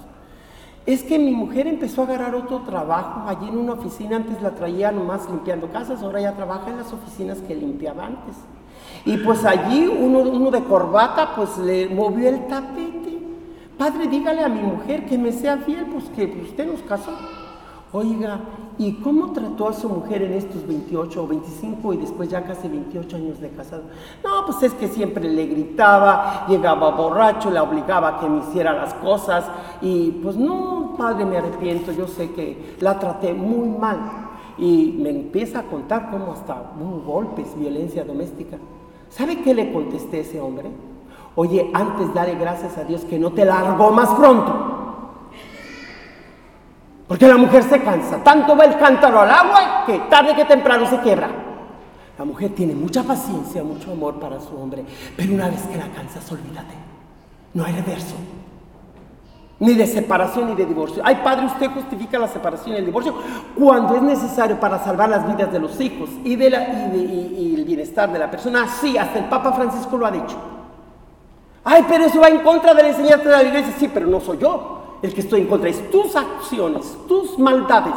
es 0.85 1.01
que 1.01 1.17
mi 1.17 1.31
mujer 1.31 1.65
empezó 1.65 2.01
a 2.01 2.05
agarrar 2.05 2.35
otro 2.35 2.59
trabajo 2.59 3.23
allí 3.27 3.49
en 3.49 3.57
una 3.57 3.73
oficina, 3.73 4.17
antes 4.17 4.39
la 4.43 4.51
traía 4.51 4.91
nomás 4.91 5.27
limpiando 5.27 5.71
casas, 5.71 6.03
ahora 6.03 6.21
ya 6.21 6.35
trabaja 6.35 6.69
en 6.69 6.77
las 6.77 6.93
oficinas 6.93 7.39
que 7.39 7.55
limpiaba 7.55 8.05
antes. 8.05 8.35
Y 9.09 9.17
pues 9.17 9.43
allí 9.43 9.87
uno, 9.87 10.19
uno 10.19 10.51
de 10.51 10.63
corbata 10.63 11.33
pues 11.35 11.57
le 11.57 11.89
movió 11.89 12.29
el 12.29 12.45
tapete. 12.45 13.17
Padre, 13.75 14.07
dígale 14.07 14.43
a 14.43 14.49
mi 14.49 14.61
mujer 14.61 15.07
que 15.07 15.17
me 15.17 15.31
sea 15.31 15.57
fiel, 15.57 15.87
pues 15.87 16.03
que 16.15 16.25
usted 16.43 16.71
nos 16.71 16.83
casó. 16.83 17.09
Oiga, 17.91 18.39
¿y 18.77 18.93
cómo 19.01 19.31
trató 19.31 19.67
a 19.67 19.73
su 19.73 19.89
mujer 19.89 20.21
en 20.21 20.33
estos 20.33 20.67
28 20.67 21.23
o 21.23 21.27
25 21.27 21.93
y 21.93 21.97
después 21.97 22.29
ya 22.29 22.43
casi 22.43 22.67
28 22.67 23.15
años 23.15 23.41
de 23.41 23.49
casado? 23.49 23.81
No, 24.23 24.45
pues 24.45 24.61
es 24.61 24.73
que 24.75 24.87
siempre 24.87 25.27
le 25.27 25.47
gritaba, 25.47 26.45
llegaba 26.47 26.91
borracho, 26.91 27.49
la 27.49 27.63
obligaba 27.63 28.09
a 28.09 28.19
que 28.19 28.29
me 28.29 28.41
hiciera 28.41 28.73
las 28.73 28.93
cosas 28.93 29.43
y 29.81 30.11
pues 30.21 30.37
no, 30.37 30.93
padre, 30.99 31.25
me 31.25 31.39
arrepiento, 31.39 31.91
yo 31.91 32.05
sé 32.05 32.29
que 32.29 32.75
la 32.79 32.99
traté 32.99 33.33
muy 33.33 33.69
mal. 33.69 33.97
Y 34.59 34.99
me 34.99 35.09
empieza 35.09 35.61
a 35.61 35.63
contar 35.63 36.11
cómo 36.11 36.33
hasta 36.33 36.73
hubo 36.79 36.99
golpes, 36.99 37.57
violencia 37.57 38.03
doméstica. 38.03 38.59
¿Sabe 39.09 39.41
qué 39.41 39.53
le 39.53 39.71
contesté 39.71 40.17
a 40.17 40.21
ese 40.21 40.39
hombre? 40.39 40.69
Oye, 41.35 41.69
antes 41.73 42.13
dale 42.13 42.35
gracias 42.35 42.77
a 42.77 42.83
Dios 42.83 43.05
que 43.05 43.17
no 43.19 43.31
te 43.31 43.45
largó 43.45 43.91
más 43.91 44.09
pronto. 44.09 44.69
Porque 47.07 47.27
la 47.27 47.37
mujer 47.37 47.63
se 47.63 47.81
cansa. 47.81 48.23
Tanto 48.23 48.55
va 48.55 48.65
el 48.65 48.77
cántaro 48.77 49.21
al 49.21 49.31
agua 49.31 49.83
que 49.85 49.97
tarde 50.09 50.35
que 50.35 50.45
temprano 50.45 50.85
se 50.85 50.99
quiebra. 50.99 51.29
La 52.17 52.25
mujer 52.25 52.53
tiene 52.53 52.75
mucha 52.75 53.01
paciencia, 53.03 53.63
mucho 53.63 53.91
amor 53.91 54.19
para 54.19 54.39
su 54.39 54.55
hombre. 54.55 54.85
Pero 55.15 55.33
una 55.33 55.49
vez 55.49 55.61
que 55.63 55.77
la 55.77 55.87
cansas, 55.87 56.31
olvídate. 56.31 56.75
No 57.53 57.63
hay 57.65 57.73
reverso. 57.73 58.15
Ni 59.59 59.73
de 59.73 59.85
separación 59.87 60.47
ni 60.47 60.55
de 60.55 60.65
divorcio. 60.65 61.01
Ay, 61.05 61.19
padre, 61.21 61.45
usted 61.45 61.69
justifica 61.71 62.17
la 62.17 62.29
separación 62.29 62.75
y 62.75 62.79
el 62.79 62.85
divorcio 62.85 63.13
cuando 63.57 63.95
es 63.95 64.01
necesario 64.01 64.57
para 64.57 64.81
salvar 64.83 65.09
las 65.09 65.27
vidas 65.27 65.51
de 65.51 65.59
los 65.59 65.79
hijos 65.81 66.09
y, 66.23 66.37
de 66.37 66.49
la, 66.49 66.93
y, 66.95 67.55
el 67.57 67.65
bienestar 67.65 68.11
de 68.11 68.19
la 68.19 68.31
persona. 68.31 68.67
Sí, 68.67 68.97
hasta 68.97 69.19
el 69.19 69.25
Papa 69.25 69.51
Francisco 69.51 69.97
lo 69.97 70.05
ha 70.05 70.11
dicho. 70.11 70.37
Ay, 71.65 71.85
pero 71.89 72.05
eso 72.05 72.21
va 72.21 72.29
en 72.29 72.39
contra 72.39 72.73
de 72.73 72.83
la 72.83 72.89
enseñanza 72.89 73.25
de 73.25 73.31
la 73.31 73.43
iglesia. 73.43 73.73
Sí, 73.77 73.89
pero 73.93 74.07
no 74.07 74.21
soy 74.21 74.37
yo 74.37 74.79
el 75.01 75.13
que 75.13 75.21
estoy 75.21 75.41
en 75.41 75.47
contra. 75.47 75.69
Es 75.69 75.91
tus 75.91 76.15
acciones, 76.15 76.97
tus 77.07 77.37
maldades, 77.37 77.95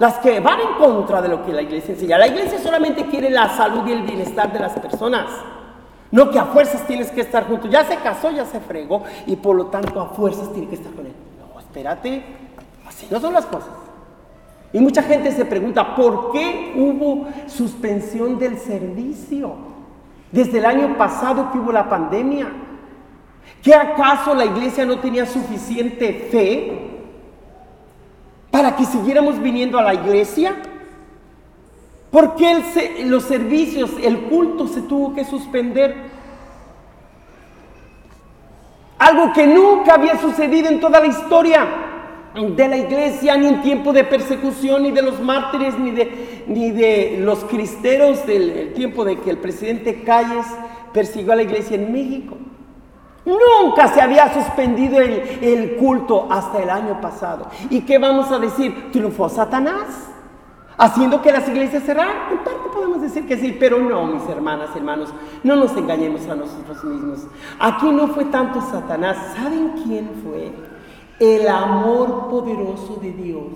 las 0.00 0.18
que 0.18 0.40
van 0.40 0.60
en 0.60 0.74
contra 0.78 1.22
de 1.22 1.28
lo 1.28 1.44
que 1.44 1.52
la 1.52 1.62
iglesia 1.62 1.94
enseña. 1.94 2.18
La 2.18 2.26
iglesia 2.26 2.58
solamente 2.58 3.06
quiere 3.06 3.30
la 3.30 3.48
salud 3.56 3.86
y 3.86 3.92
el 3.92 4.02
bienestar 4.02 4.52
de 4.52 4.58
las 4.58 4.72
personas. 4.72 5.26
No 6.14 6.30
que 6.30 6.38
a 6.38 6.44
fuerzas 6.44 6.86
tienes 6.86 7.10
que 7.10 7.22
estar 7.22 7.44
junto. 7.48 7.66
Ya 7.66 7.84
se 7.84 7.96
casó, 7.96 8.30
ya 8.30 8.46
se 8.46 8.60
fregó 8.60 9.02
y 9.26 9.34
por 9.34 9.56
lo 9.56 9.66
tanto 9.66 10.00
a 10.00 10.10
fuerzas 10.10 10.52
tiene 10.52 10.68
que 10.68 10.76
estar 10.76 10.92
con 10.92 11.04
él. 11.04 11.12
No, 11.40 11.58
espérate. 11.58 12.22
Así 12.86 13.08
no 13.10 13.18
son 13.18 13.34
las 13.34 13.44
cosas. 13.46 13.72
Y 14.72 14.78
mucha 14.78 15.02
gente 15.02 15.32
se 15.32 15.44
pregunta, 15.44 15.96
¿por 15.96 16.30
qué 16.30 16.72
hubo 16.76 17.26
suspensión 17.48 18.38
del 18.38 18.60
servicio? 18.60 19.56
Desde 20.30 20.58
el 20.58 20.66
año 20.66 20.96
pasado 20.96 21.50
que 21.50 21.58
hubo 21.58 21.72
la 21.72 21.88
pandemia. 21.88 22.46
¿Qué 23.60 23.74
acaso 23.74 24.36
la 24.36 24.44
iglesia 24.44 24.86
no 24.86 25.00
tenía 25.00 25.26
suficiente 25.26 26.28
fe 26.30 26.90
para 28.52 28.76
que 28.76 28.84
siguiéramos 28.84 29.42
viniendo 29.42 29.80
a 29.80 29.82
la 29.82 29.94
iglesia? 29.94 30.54
¿Por 32.14 32.36
qué 32.36 32.62
los 33.06 33.24
servicios, 33.24 33.90
el 34.00 34.20
culto 34.28 34.68
se 34.68 34.82
tuvo 34.82 35.16
que 35.16 35.24
suspender? 35.24 35.96
Algo 39.00 39.32
que 39.32 39.48
nunca 39.48 39.94
había 39.94 40.16
sucedido 40.20 40.68
en 40.68 40.78
toda 40.78 41.00
la 41.00 41.06
historia 41.06 41.66
de 42.36 42.68
la 42.68 42.76
iglesia, 42.76 43.36
ni 43.36 43.48
en 43.48 43.62
tiempo 43.62 43.92
de 43.92 44.04
persecución, 44.04 44.84
ni 44.84 44.92
de 44.92 45.02
los 45.02 45.18
mártires, 45.18 45.76
ni 45.76 45.90
de, 45.90 46.44
ni 46.46 46.70
de 46.70 47.16
los 47.18 47.40
cristeros 47.46 48.24
del 48.24 48.74
tiempo 48.74 49.04
de 49.04 49.18
que 49.18 49.30
el 49.30 49.38
presidente 49.38 50.04
Calles 50.04 50.46
persiguió 50.92 51.32
a 51.32 51.36
la 51.36 51.42
iglesia 51.42 51.74
en 51.74 51.92
México. 51.92 52.36
Nunca 53.24 53.88
se 53.88 54.00
había 54.00 54.32
suspendido 54.32 55.00
el, 55.00 55.20
el 55.42 55.74
culto 55.78 56.28
hasta 56.30 56.62
el 56.62 56.70
año 56.70 57.00
pasado. 57.00 57.48
¿Y 57.70 57.80
qué 57.80 57.98
vamos 57.98 58.30
a 58.30 58.38
decir? 58.38 58.92
Triunfó 58.92 59.28
Satanás 59.28 60.13
haciendo 60.76 61.22
que 61.22 61.32
las 61.32 61.48
iglesias 61.48 61.82
cerraran. 61.84 62.32
En 62.32 62.38
parte 62.38 62.68
podemos 62.72 63.00
decir 63.00 63.26
que 63.26 63.36
sí, 63.36 63.56
pero 63.58 63.78
no, 63.78 64.06
mis 64.06 64.28
hermanas, 64.28 64.70
hermanos, 64.74 65.10
no 65.42 65.56
nos 65.56 65.76
engañemos 65.76 66.26
a 66.28 66.34
nosotros 66.34 66.82
mismos. 66.84 67.26
Aquí 67.58 67.90
no 67.90 68.08
fue 68.08 68.26
tanto 68.26 68.60
Satanás, 68.60 69.16
¿saben 69.36 69.72
quién 69.84 70.10
fue? 70.22 70.52
El 71.20 71.48
amor 71.48 72.28
poderoso 72.28 72.98
de 73.00 73.12
Dios, 73.12 73.52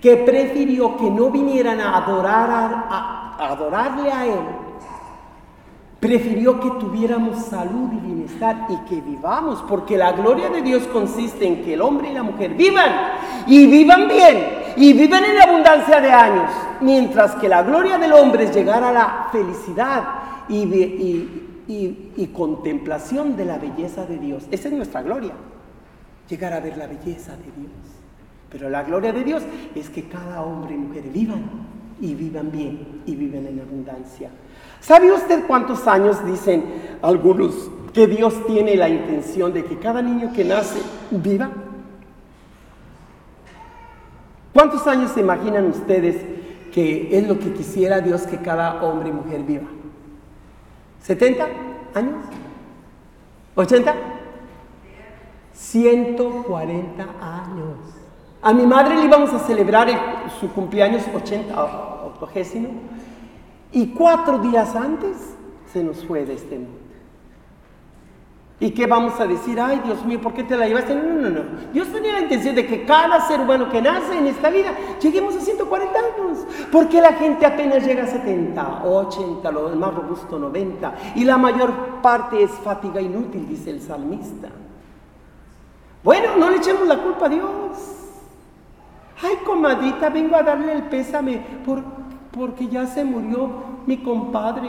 que 0.00 0.16
prefirió 0.16 0.96
que 0.96 1.10
no 1.10 1.30
vinieran 1.30 1.80
a 1.80 1.98
a 1.98 3.36
adorarle 3.38 4.10
a 4.10 4.26
él 4.26 4.63
prefirió 6.04 6.60
que 6.60 6.68
tuviéramos 6.72 7.46
salud 7.46 7.88
y 7.94 7.96
bienestar 7.96 8.66
y 8.68 8.76
que 8.86 9.00
vivamos, 9.00 9.64
porque 9.66 9.96
la 9.96 10.12
gloria 10.12 10.50
de 10.50 10.60
Dios 10.60 10.82
consiste 10.88 11.46
en 11.46 11.62
que 11.62 11.72
el 11.72 11.80
hombre 11.80 12.10
y 12.10 12.12
la 12.12 12.22
mujer 12.22 12.52
vivan 12.52 12.92
y 13.46 13.66
vivan 13.66 14.06
bien 14.06 14.36
y 14.76 14.92
vivan 14.92 15.24
en 15.24 15.40
abundancia 15.40 16.02
de 16.02 16.10
años, 16.10 16.50
mientras 16.82 17.36
que 17.36 17.48
la 17.48 17.62
gloria 17.62 17.96
del 17.96 18.12
hombre 18.12 18.44
es 18.44 18.54
llegar 18.54 18.84
a 18.84 18.92
la 18.92 19.28
felicidad 19.32 20.04
y, 20.50 22.28
contemplación 22.34 23.34
de 23.34 23.46
la 23.46 23.56
belleza 23.56 24.04
de 24.04 24.18
Dios. 24.18 24.44
Esa 24.50 24.68
es 24.68 24.74
nuestra 24.74 25.00
gloria, 25.00 25.32
llegar 26.28 26.52
a 26.52 26.60
ver 26.60 26.76
la 26.76 26.86
belleza 26.86 27.32
de 27.32 27.44
Dios. 27.44 27.72
Pero 28.50 28.68
la 28.68 28.82
gloria 28.82 29.10
de 29.10 29.24
Dios 29.24 29.42
es 29.74 29.88
que 29.88 30.02
cada 30.02 30.42
hombre 30.42 30.74
y 30.74 30.78
mujer 30.78 31.04
vivan 31.04 31.44
y 31.98 32.14
vivan 32.14 32.52
bien 32.52 33.02
y 33.06 33.16
vivan 33.16 33.46
en 33.46 33.60
abundancia. 33.60 34.28
¿Sabe 34.86 35.10
usted 35.10 35.46
cuántos 35.46 35.86
años 35.86 36.22
dicen 36.26 36.98
algunos 37.00 37.70
que 37.94 38.06
Dios 38.06 38.34
tiene 38.46 38.76
la 38.76 38.90
intención 38.90 39.50
de 39.54 39.64
que 39.64 39.78
cada 39.78 40.02
niño 40.02 40.30
que 40.34 40.44
nace 40.44 40.78
viva? 41.10 41.48
¿Cuántos 44.52 44.86
años 44.86 45.12
se 45.12 45.20
imaginan 45.20 45.70
ustedes 45.70 46.16
que 46.70 47.16
es 47.16 47.26
lo 47.26 47.38
que 47.38 47.54
quisiera 47.54 48.00
Dios 48.00 48.22
que 48.26 48.36
cada 48.36 48.82
hombre 48.82 49.08
y 49.08 49.12
mujer 49.12 49.42
viva? 49.44 49.68
¿70 51.06 51.46
años? 51.94 52.26
¿80? 53.56 53.94
140 55.54 57.02
años. 57.02 57.78
A 58.42 58.52
mi 58.52 58.66
madre 58.66 58.96
le 58.96 59.04
íbamos 59.06 59.32
a 59.32 59.38
celebrar 59.38 59.88
su 60.38 60.52
cumpleaños 60.52 61.04
80, 61.14 61.58
80 62.20 62.93
y 63.74 63.88
cuatro 63.88 64.38
días 64.38 64.74
antes 64.74 65.16
se 65.72 65.82
nos 65.82 66.04
fue 66.06 66.24
de 66.24 66.34
este 66.34 66.56
mundo. 66.56 66.78
¿Y 68.60 68.70
qué 68.70 68.86
vamos 68.86 69.18
a 69.18 69.26
decir? 69.26 69.60
Ay, 69.60 69.82
Dios 69.84 70.04
mío, 70.06 70.20
¿por 70.20 70.32
qué 70.32 70.44
te 70.44 70.56
la 70.56 70.68
llevaste? 70.68 70.94
No, 70.94 71.02
no, 71.02 71.28
no. 71.28 71.40
Dios 71.72 71.88
tenía 71.88 72.12
la 72.12 72.20
intención 72.20 72.54
de 72.54 72.64
que 72.64 72.84
cada 72.84 73.20
ser 73.26 73.40
humano 73.40 73.68
que 73.68 73.82
nace 73.82 74.16
en 74.16 74.28
esta 74.28 74.48
vida 74.48 74.72
lleguemos 75.02 75.34
a 75.34 75.40
140 75.40 75.98
años. 75.98 76.46
Porque 76.70 77.00
la 77.00 77.14
gente 77.14 77.44
apenas 77.44 77.84
llega 77.84 78.04
a 78.04 78.06
70, 78.06 78.84
80, 78.84 79.50
lo 79.50 79.70
más 79.70 79.92
robusto 79.92 80.38
90. 80.38 80.94
Y 81.16 81.24
la 81.24 81.36
mayor 81.36 82.00
parte 82.00 82.44
es 82.44 82.52
fatiga 82.52 83.00
inútil, 83.00 83.46
dice 83.48 83.70
el 83.70 83.82
salmista. 83.82 84.48
Bueno, 86.04 86.36
no 86.38 86.48
le 86.48 86.58
echemos 86.58 86.86
la 86.86 86.98
culpa 87.02 87.26
a 87.26 87.30
Dios. 87.30 87.50
Ay, 89.20 89.36
comadita, 89.44 90.10
vengo 90.10 90.36
a 90.36 90.42
darle 90.42 90.72
el 90.74 90.84
pésame 90.84 91.42
por 91.66 92.03
porque 92.34 92.66
ya 92.68 92.86
se 92.86 93.04
murió 93.04 93.48
mi 93.86 93.98
compadre. 93.98 94.68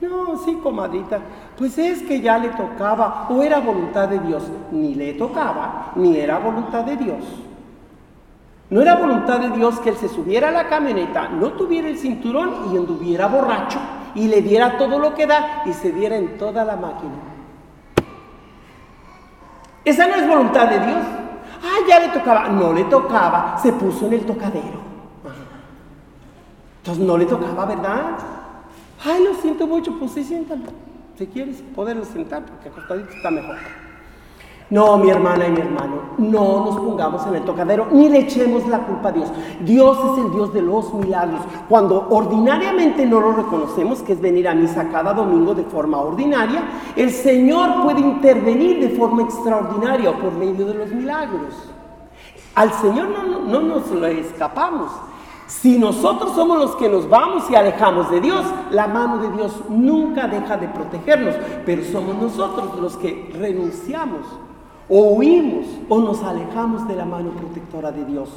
No, 0.00 0.36
sí, 0.44 0.58
comadrita, 0.62 1.20
pues 1.56 1.78
es 1.78 2.02
que 2.02 2.20
ya 2.20 2.36
le 2.36 2.48
tocaba 2.48 3.28
o 3.30 3.40
era 3.42 3.60
voluntad 3.60 4.08
de 4.08 4.18
Dios. 4.18 4.42
Ni 4.72 4.94
le 4.94 5.12
tocaba, 5.14 5.92
ni 5.94 6.16
era 6.16 6.38
voluntad 6.38 6.84
de 6.84 6.96
Dios. 6.96 7.24
No 8.68 8.80
era 8.80 8.96
voluntad 8.96 9.38
de 9.38 9.50
Dios 9.50 9.78
que 9.80 9.90
él 9.90 9.96
se 9.96 10.08
subiera 10.08 10.48
a 10.48 10.52
la 10.52 10.68
camioneta, 10.68 11.28
no 11.28 11.52
tuviera 11.52 11.88
el 11.88 11.98
cinturón 11.98 12.72
y 12.72 12.76
anduviera 12.76 13.28
borracho 13.28 13.78
y 14.14 14.28
le 14.28 14.42
diera 14.42 14.76
todo 14.76 14.98
lo 14.98 15.14
que 15.14 15.26
da 15.26 15.62
y 15.66 15.72
se 15.72 15.92
diera 15.92 16.16
en 16.16 16.36
toda 16.36 16.64
la 16.64 16.76
máquina. 16.76 17.12
Esa 19.84 20.06
no 20.06 20.14
es 20.14 20.26
voluntad 20.26 20.68
de 20.68 20.78
Dios. 20.78 20.98
Ah, 21.62 21.86
ya 21.88 22.00
le 22.00 22.08
tocaba. 22.08 22.48
No 22.48 22.72
le 22.72 22.84
tocaba, 22.84 23.58
se 23.62 23.72
puso 23.72 24.06
en 24.06 24.14
el 24.14 24.24
tocadero. 24.24 24.81
Entonces 26.82 27.06
no 27.06 27.16
le 27.16 27.26
tocaba, 27.26 27.64
¿verdad? 27.64 28.18
Ay, 29.04 29.22
lo 29.22 29.34
siento 29.34 29.68
mucho, 29.68 29.96
pues 30.00 30.10
sí, 30.10 30.24
siéntalo. 30.24 30.62
Si 31.16 31.28
quieres 31.28 31.62
poderlo 31.76 32.04
sentar, 32.04 32.44
porque 32.44 32.70
acostadito 32.70 33.08
está 33.12 33.30
mejor. 33.30 33.54
No, 34.68 34.96
mi 34.96 35.10
hermana 35.10 35.46
y 35.46 35.50
mi 35.50 35.60
hermano, 35.60 35.96
no 36.18 36.64
nos 36.64 36.76
pongamos 36.80 37.24
en 37.26 37.36
el 37.36 37.42
tocadero 37.42 37.88
ni 37.92 38.08
le 38.08 38.20
echemos 38.20 38.66
la 38.66 38.80
culpa 38.80 39.10
a 39.10 39.12
Dios. 39.12 39.30
Dios 39.60 39.98
es 39.98 40.24
el 40.24 40.32
Dios 40.32 40.52
de 40.52 40.62
los 40.62 40.92
milagros. 40.94 41.42
Cuando 41.68 42.08
ordinariamente 42.10 43.06
no 43.06 43.20
lo 43.20 43.32
reconocemos, 43.32 44.02
que 44.02 44.14
es 44.14 44.20
venir 44.20 44.48
a 44.48 44.54
misa 44.54 44.88
cada 44.88 45.12
domingo 45.12 45.54
de 45.54 45.62
forma 45.62 45.98
ordinaria, 46.00 46.64
el 46.96 47.10
Señor 47.10 47.82
puede 47.84 48.00
intervenir 48.00 48.80
de 48.80 48.96
forma 48.96 49.22
extraordinaria 49.22 50.10
por 50.18 50.32
medio 50.32 50.66
de 50.66 50.74
los 50.74 50.90
milagros. 50.90 51.70
Al 52.56 52.72
Señor 52.72 53.08
no, 53.10 53.24
no, 53.24 53.40
no 53.40 53.60
nos 53.60 53.90
lo 53.90 54.06
escapamos. 54.06 54.90
Si 55.60 55.78
nosotros 55.78 56.32
somos 56.34 56.58
los 56.58 56.76
que 56.76 56.88
nos 56.88 57.08
vamos 57.08 57.48
y 57.50 57.54
alejamos 57.54 58.10
de 58.10 58.20
Dios, 58.20 58.44
la 58.70 58.88
mano 58.88 59.18
de 59.18 59.30
Dios 59.30 59.52
nunca 59.68 60.26
deja 60.26 60.56
de 60.56 60.66
protegernos, 60.66 61.36
pero 61.66 61.84
somos 61.84 62.16
nosotros 62.16 62.80
los 62.80 62.96
que 62.96 63.30
renunciamos 63.38 64.22
o 64.88 65.12
huimos 65.12 65.66
o 65.88 66.00
nos 66.00 66.22
alejamos 66.22 66.88
de 66.88 66.96
la 66.96 67.04
mano 67.04 67.30
protectora 67.30 67.92
de 67.92 68.04
Dios. 68.06 68.30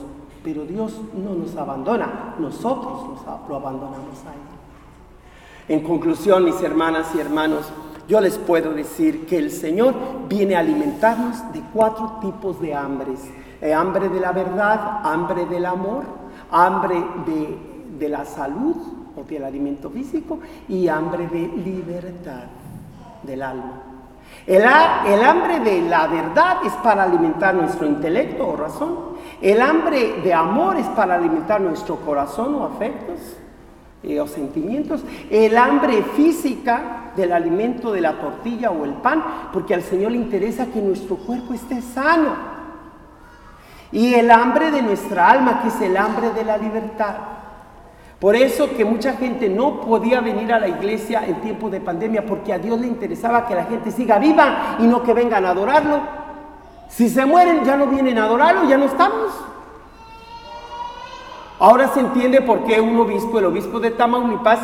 Pero 0.44 0.66
Dios 0.66 0.94
no 1.16 1.34
nos 1.34 1.56
abandona, 1.56 2.36
nosotros 2.38 3.22
lo 3.50 3.56
abandonamos 3.56 4.20
a 4.28 4.34
Él. 4.34 5.78
En 5.78 5.84
conclusión, 5.84 6.44
mis 6.44 6.62
hermanas 6.62 7.08
y 7.16 7.20
hermanos, 7.20 7.66
yo 8.10 8.20
les 8.20 8.38
puedo 8.38 8.74
decir 8.74 9.26
que 9.26 9.38
el 9.38 9.50
Señor 9.52 9.96
viene 10.28 10.56
a 10.56 10.60
alimentarnos 10.60 11.52
de 11.54 11.64
cuatro 11.74 12.18
tipos 12.22 12.62
de 12.62 12.76
hambres. 12.76 13.22
Eh, 13.62 13.74
hambre 13.74 14.10
de 14.10 14.20
la 14.20 14.34
verdad, 14.34 15.00
hambre 15.04 15.46
del 15.46 15.66
amor, 15.66 16.04
hambre 16.56 16.96
de, 17.26 17.98
de 18.00 18.10
la 18.10 18.26
salud 18.26 18.76
o 19.16 19.24
del 19.24 19.44
alimento 19.44 19.90
físico 19.90 20.40
y 20.68 20.88
hambre 20.88 21.28
de 21.28 21.48
libertad 21.48 22.44
del 23.24 23.42
alma. 23.42 23.82
El, 24.48 24.64
hambre 24.64 25.60
de 25.60 25.82
la 25.90 26.08
verdad 26.08 26.58
es 26.66 26.74
para 26.74 27.04
alimentar 27.04 27.56
nuestro 27.56 27.88
intelecto 27.88 28.48
o 28.48 28.56
razón. 28.56 28.96
El 29.42 29.62
hambre 29.62 30.22
de 30.24 30.34
amor 30.34 30.78
es 30.78 30.86
para 30.88 31.16
alimentar 31.16 31.62
nuestro 31.62 31.96
corazón 31.98 32.54
o 32.56 32.64
afectos 32.64 33.20
eh, 34.04 34.20
o 34.20 34.28
sentimientos. 34.28 35.04
El 35.32 35.58
hambre 35.58 36.04
física 36.16 37.12
del 37.16 37.32
alimento 37.32 37.92
de 37.92 38.02
la 38.02 38.20
tortilla 38.20 38.70
o 38.70 38.86
el 38.86 38.94
pan, 38.94 39.24
porque 39.52 39.74
al 39.74 39.82
Señor 39.82 40.12
le 40.12 40.18
interesa 40.18 40.68
que 40.68 40.82
nuestro 40.82 41.16
cuerpo 41.16 41.54
esté 41.54 41.82
sano. 41.82 42.55
Y 43.96 44.14
el 44.14 44.30
hambre 44.30 44.72
de 44.72 44.82
nuestra 44.82 45.30
alma, 45.30 45.62
que 45.62 45.70
es 45.70 45.80
el 45.80 45.96
hambre 45.96 46.32
de 46.32 46.44
la 46.44 46.58
libertad. 46.58 47.16
Por 48.20 48.36
eso 48.36 48.70
que 48.76 48.84
mucha 48.84 49.14
gente 49.14 49.48
no 49.48 49.80
podía 49.80 50.20
venir 50.20 50.52
a 50.52 50.60
la 50.60 50.68
iglesia 50.68 51.24
en 51.26 51.36
tiempo 51.36 51.70
de 51.70 51.80
pandemia, 51.80 52.26
porque 52.26 52.52
a 52.52 52.60
Dios 52.60 52.78
le 52.78 52.88
interesaba 52.88 53.48
que 53.48 53.56
la 53.56 53.64
gente 53.64 53.92
siga 53.92 54.20
viva 54.20 54.76
y 54.80 54.84
no 54.84 55.02
que 55.02 55.14
vengan 55.14 55.46
a 55.46 55.52
adorarlo. 55.52 56.02
Si 56.90 57.08
se 57.08 57.26
mueren, 57.26 57.64
ya 57.64 57.78
no 57.78 57.88
vienen 57.88 58.18
a 58.18 58.26
adorarlo, 58.26 58.68
ya 58.68 58.78
no 58.78 58.84
estamos. 58.84 59.32
Ahora 61.58 61.88
se 61.88 62.02
entiende 62.02 62.42
por 62.42 62.66
qué 62.66 62.82
un 62.82 63.00
obispo, 63.00 63.40
el 63.40 63.46
obispo 63.46 63.80
de 63.80 63.92
Tamaulipas, 63.92 64.60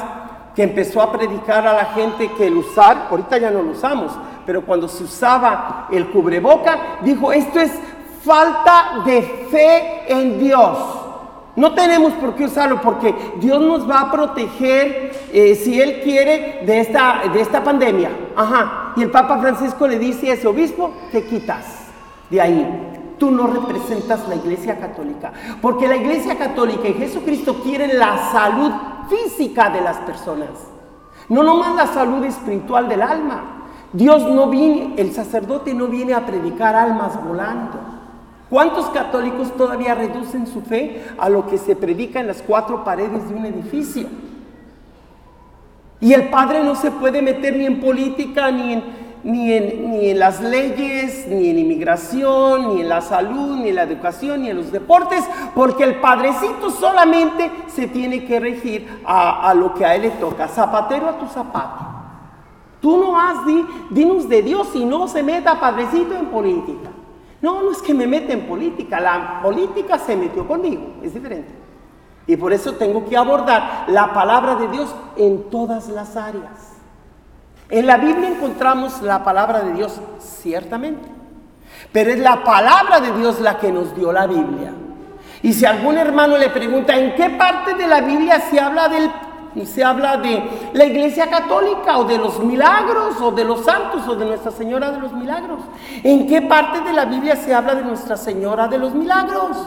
que 0.53 0.63
empezó 0.63 1.01
a 1.01 1.09
predicar 1.09 1.65
a 1.65 1.71
la 1.71 1.85
gente 1.85 2.33
que 2.33 2.47
el 2.47 2.57
usar, 2.57 3.07
ahorita 3.09 3.37
ya 3.37 3.49
no 3.49 3.61
lo 3.61 3.71
usamos, 3.71 4.11
pero 4.45 4.65
cuando 4.65 4.89
se 4.89 5.05
usaba 5.05 5.87
el 5.89 6.07
cubreboca, 6.09 6.97
dijo, 7.01 7.31
esto 7.31 7.61
es 7.61 7.71
falta 8.23 9.01
de 9.05 9.21
fe 9.49 10.03
en 10.07 10.39
Dios. 10.39 10.77
No 11.55 11.73
tenemos 11.73 12.13
por 12.13 12.35
qué 12.35 12.45
usarlo 12.45 12.81
porque 12.81 13.13
Dios 13.39 13.61
nos 13.61 13.89
va 13.89 14.01
a 14.01 14.11
proteger, 14.11 15.11
eh, 15.33 15.55
si 15.55 15.81
Él 15.81 16.01
quiere, 16.01 16.63
de 16.65 16.79
esta, 16.79 17.23
de 17.31 17.41
esta 17.41 17.63
pandemia. 17.63 18.09
Ajá. 18.35 18.93
Y 18.95 19.03
el 19.03 19.11
Papa 19.11 19.37
Francisco 19.39 19.87
le 19.87 19.99
dice 19.99 20.31
a 20.31 20.35
ese 20.35 20.47
obispo, 20.47 20.91
te 21.11 21.25
quitas 21.25 21.65
de 22.29 22.39
ahí. 22.39 22.87
Tú 23.19 23.29
no 23.29 23.47
representas 23.47 24.27
la 24.29 24.35
Iglesia 24.35 24.79
Católica. 24.79 25.33
Porque 25.61 25.87
la 25.87 25.97
Iglesia 25.97 26.37
Católica 26.37 26.87
y 26.87 26.93
Jesucristo 26.93 27.61
quieren 27.61 27.99
la 27.99 28.31
salud 28.31 28.71
física 29.09 29.69
de 29.69 29.81
las 29.81 29.97
personas. 29.97 30.49
No 31.27 31.43
nomás 31.43 31.75
la 31.75 31.87
salud 31.87 32.23
espiritual 32.23 32.87
del 32.87 33.01
alma. 33.01 33.61
Dios 33.93 34.23
no 34.23 34.47
viene, 34.47 34.95
el 34.97 35.13
sacerdote 35.13 35.73
no 35.73 35.87
viene 35.87 36.13
a 36.13 36.25
predicar 36.25 36.75
almas 36.75 37.21
volando. 37.23 37.90
¿Cuántos 38.51 38.87
católicos 38.89 39.55
todavía 39.55 39.95
reducen 39.95 40.45
su 40.45 40.59
fe 40.59 41.01
a 41.17 41.29
lo 41.29 41.47
que 41.47 41.57
se 41.57 41.73
predica 41.73 42.19
en 42.19 42.27
las 42.27 42.41
cuatro 42.41 42.83
paredes 42.83 43.29
de 43.29 43.33
un 43.33 43.45
edificio? 43.45 44.07
Y 46.01 46.11
el 46.11 46.27
padre 46.29 46.61
no 46.61 46.75
se 46.75 46.91
puede 46.91 47.21
meter 47.21 47.55
ni 47.55 47.65
en 47.65 47.79
política, 47.79 48.51
ni 48.51 48.73
en, 48.73 48.83
ni 49.23 49.57
ni 49.57 50.09
en 50.09 50.19
las 50.19 50.41
leyes, 50.41 51.27
ni 51.29 51.49
en 51.49 51.59
inmigración, 51.59 52.75
ni 52.75 52.81
en 52.81 52.89
la 52.89 52.99
salud, 52.99 53.55
ni 53.55 53.69
en 53.69 53.75
la 53.75 53.83
educación, 53.83 54.41
ni 54.41 54.49
en 54.49 54.57
los 54.57 54.69
deportes, 54.69 55.23
porque 55.55 55.85
el 55.85 56.01
padrecito 56.01 56.71
solamente 56.71 57.49
se 57.67 57.87
tiene 57.87 58.25
que 58.25 58.37
regir 58.41 58.99
a, 59.05 59.53
lo 59.53 59.73
que 59.73 59.85
a 59.85 59.95
él 59.95 60.01
le 60.01 60.09
toca. 60.09 60.49
Zapatero 60.49 61.07
a 61.07 61.17
tu 61.17 61.27
zapato. 61.27 61.85
Tú 62.81 62.97
no 62.97 63.17
has, 63.17 63.45
di, 63.45 63.65
dinos 63.91 64.27
de 64.27 64.41
Dios 64.41 64.67
y 64.73 64.83
no 64.83 65.07
se 65.07 65.23
meta 65.23 65.57
padrecito 65.57 66.15
en 66.15 66.25
política. 66.25 66.89
No, 67.41 67.61
no 67.61 67.71
es 67.71 67.81
que 67.81 67.93
me 67.93 68.05
meta 68.05 68.33
en 68.33 68.47
política, 68.47 68.99
la 68.99 69.39
política 69.41 69.97
se 69.97 70.15
metió 70.15 70.47
conmigo, 70.47 70.95
es 71.01 71.13
diferente. 71.13 71.51
Y 72.27 72.37
por 72.37 72.53
eso 72.53 72.73
tengo 72.73 73.03
que 73.09 73.17
abordar 73.17 73.85
la 73.87 74.13
palabra 74.13 74.55
de 74.55 74.67
Dios 74.67 74.93
en 75.17 75.49
todas 75.49 75.89
las 75.89 76.15
áreas. 76.15 76.77
En 77.69 77.87
la 77.87 77.97
Biblia 77.97 78.29
encontramos 78.29 79.01
la 79.01 79.23
palabra 79.23 79.61
de 79.61 79.73
Dios, 79.73 79.99
ciertamente, 80.19 81.09
pero 81.91 82.11
es 82.11 82.19
la 82.19 82.43
palabra 82.43 82.99
de 82.99 83.11
Dios 83.13 83.39
la 83.39 83.57
que 83.57 83.71
nos 83.71 83.95
dio 83.95 84.11
la 84.11 84.27
Biblia. 84.27 84.73
Y 85.41 85.53
si 85.53 85.65
algún 85.65 85.97
hermano 85.97 86.37
le 86.37 86.49
pregunta 86.49 86.95
en 86.95 87.15
qué 87.15 87.31
parte 87.31 87.73
de 87.73 87.87
la 87.87 88.01
Biblia 88.01 88.39
se 88.41 88.59
habla 88.59 88.87
del 88.87 89.09
y 89.55 89.65
se 89.65 89.83
habla 89.83 90.17
de 90.17 90.43
la 90.73 90.85
iglesia 90.85 91.29
católica 91.29 91.97
o 91.97 92.05
de 92.05 92.17
los 92.17 92.39
milagros 92.39 93.19
o 93.21 93.31
de 93.31 93.43
los 93.43 93.65
santos 93.65 94.07
o 94.07 94.15
de 94.15 94.25
Nuestra 94.25 94.51
Señora 94.51 94.91
de 94.91 94.99
los 94.99 95.13
Milagros. 95.13 95.59
¿En 96.03 96.27
qué 96.27 96.41
parte 96.41 96.81
de 96.81 96.93
la 96.93 97.05
Biblia 97.05 97.35
se 97.35 97.53
habla 97.53 97.75
de 97.75 97.83
Nuestra 97.83 98.17
Señora 98.17 98.67
de 98.67 98.77
los 98.77 98.93
Milagros? 98.93 99.57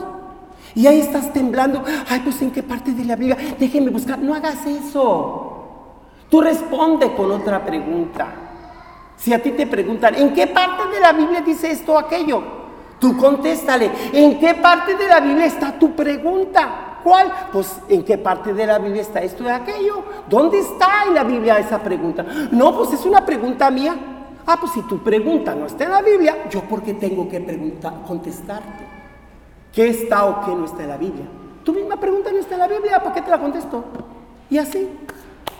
Y 0.74 0.86
ahí 0.86 1.00
estás 1.00 1.32
temblando. 1.32 1.84
Ay, 2.08 2.20
pues 2.20 2.40
en 2.42 2.50
qué 2.50 2.62
parte 2.62 2.92
de 2.92 3.04
la 3.04 3.16
Biblia. 3.16 3.36
Déjenme 3.58 3.90
buscar. 3.90 4.18
No 4.18 4.34
hagas 4.34 4.66
eso. 4.66 5.54
Tú 6.28 6.40
responde 6.40 7.14
con 7.14 7.30
otra 7.30 7.64
pregunta. 7.64 8.26
Si 9.16 9.32
a 9.32 9.42
ti 9.42 9.52
te 9.52 9.66
preguntan, 9.66 10.14
¿en 10.16 10.34
qué 10.34 10.48
parte 10.48 10.88
de 10.92 11.00
la 11.00 11.12
Biblia 11.12 11.40
dice 11.40 11.70
esto 11.70 11.92
o 11.92 11.98
aquello? 11.98 12.42
Tú 12.98 13.16
contéstale, 13.16 13.90
¿en 14.12 14.38
qué 14.38 14.54
parte 14.54 14.96
de 14.96 15.06
la 15.06 15.20
Biblia 15.20 15.46
está 15.46 15.78
tu 15.78 15.94
pregunta? 15.94 16.93
¿Cuál? 17.04 17.30
Pues 17.52 17.80
en 17.90 18.02
qué 18.02 18.16
parte 18.16 18.54
de 18.54 18.66
la 18.66 18.78
Biblia 18.78 19.02
está 19.02 19.20
esto 19.20 19.44
y 19.44 19.48
aquello. 19.48 20.02
¿Dónde 20.26 20.58
está 20.58 21.04
en 21.06 21.14
la 21.14 21.22
Biblia 21.22 21.58
esa 21.58 21.78
pregunta? 21.78 22.24
No, 22.50 22.74
pues 22.74 22.94
es 22.94 23.04
una 23.04 23.24
pregunta 23.26 23.70
mía. 23.70 23.94
Ah, 24.46 24.56
pues 24.58 24.72
si 24.72 24.80
tu 24.82 24.98
pregunta 25.02 25.54
no 25.54 25.66
está 25.66 25.84
en 25.84 25.90
la 25.90 26.00
Biblia, 26.00 26.46
yo 26.50 26.62
porque 26.62 26.94
tengo 26.94 27.28
que 27.28 27.40
preguntar, 27.40 27.92
contestarte. 28.06 28.84
¿Qué 29.70 29.88
está 29.88 30.24
o 30.24 30.46
qué 30.46 30.54
no 30.54 30.64
está 30.64 30.82
en 30.82 30.88
la 30.88 30.96
Biblia? 30.96 31.26
Tu 31.62 31.74
misma 31.74 31.96
pregunta 31.96 32.32
no 32.32 32.38
está 32.38 32.54
en 32.54 32.60
la 32.60 32.68
Biblia, 32.68 32.98
¿para 33.02 33.14
qué 33.14 33.20
te 33.20 33.30
la 33.30 33.38
contesto? 33.38 33.84
Y 34.48 34.56
así, 34.56 34.88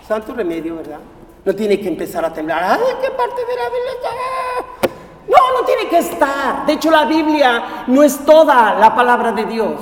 santo 0.07 0.33
remedio, 0.33 0.77
¿verdad? 0.77 0.99
No 1.43 1.55
tiene 1.55 1.79
que 1.79 1.87
empezar 1.87 2.25
a 2.25 2.33
temblar. 2.33 2.79
¿en 2.79 3.01
qué 3.01 3.11
parte 3.11 3.41
de 3.41 3.55
la 3.55 3.69
Biblia 3.69 3.91
está? 3.97 4.91
No, 5.27 5.59
no 5.59 5.65
tiene 5.65 5.89
que 5.89 5.97
estar. 5.99 6.65
De 6.65 6.73
hecho, 6.73 6.89
la 6.89 7.05
Biblia 7.05 7.85
no 7.87 8.01
es 8.01 8.17
toda 8.25 8.75
la 8.75 8.95
palabra 8.95 9.31
de 9.31 9.45
Dios. 9.45 9.79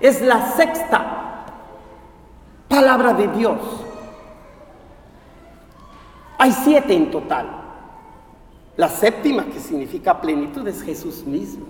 Es 0.00 0.22
la 0.22 0.52
sexta 0.52 1.44
palabra 2.68 3.12
de 3.12 3.28
Dios. 3.28 3.58
Hay 6.38 6.52
siete 6.52 6.94
en 6.94 7.10
total. 7.10 7.46
La 8.76 8.88
séptima, 8.88 9.44
que 9.44 9.60
significa 9.60 10.20
plenitud, 10.20 10.66
es 10.66 10.82
Jesús 10.82 11.24
mismo, 11.26 11.66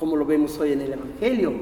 como 0.00 0.16
lo 0.16 0.24
vemos 0.24 0.58
hoy 0.58 0.72
en 0.72 0.80
el 0.80 0.94
Evangelio. 0.94 1.52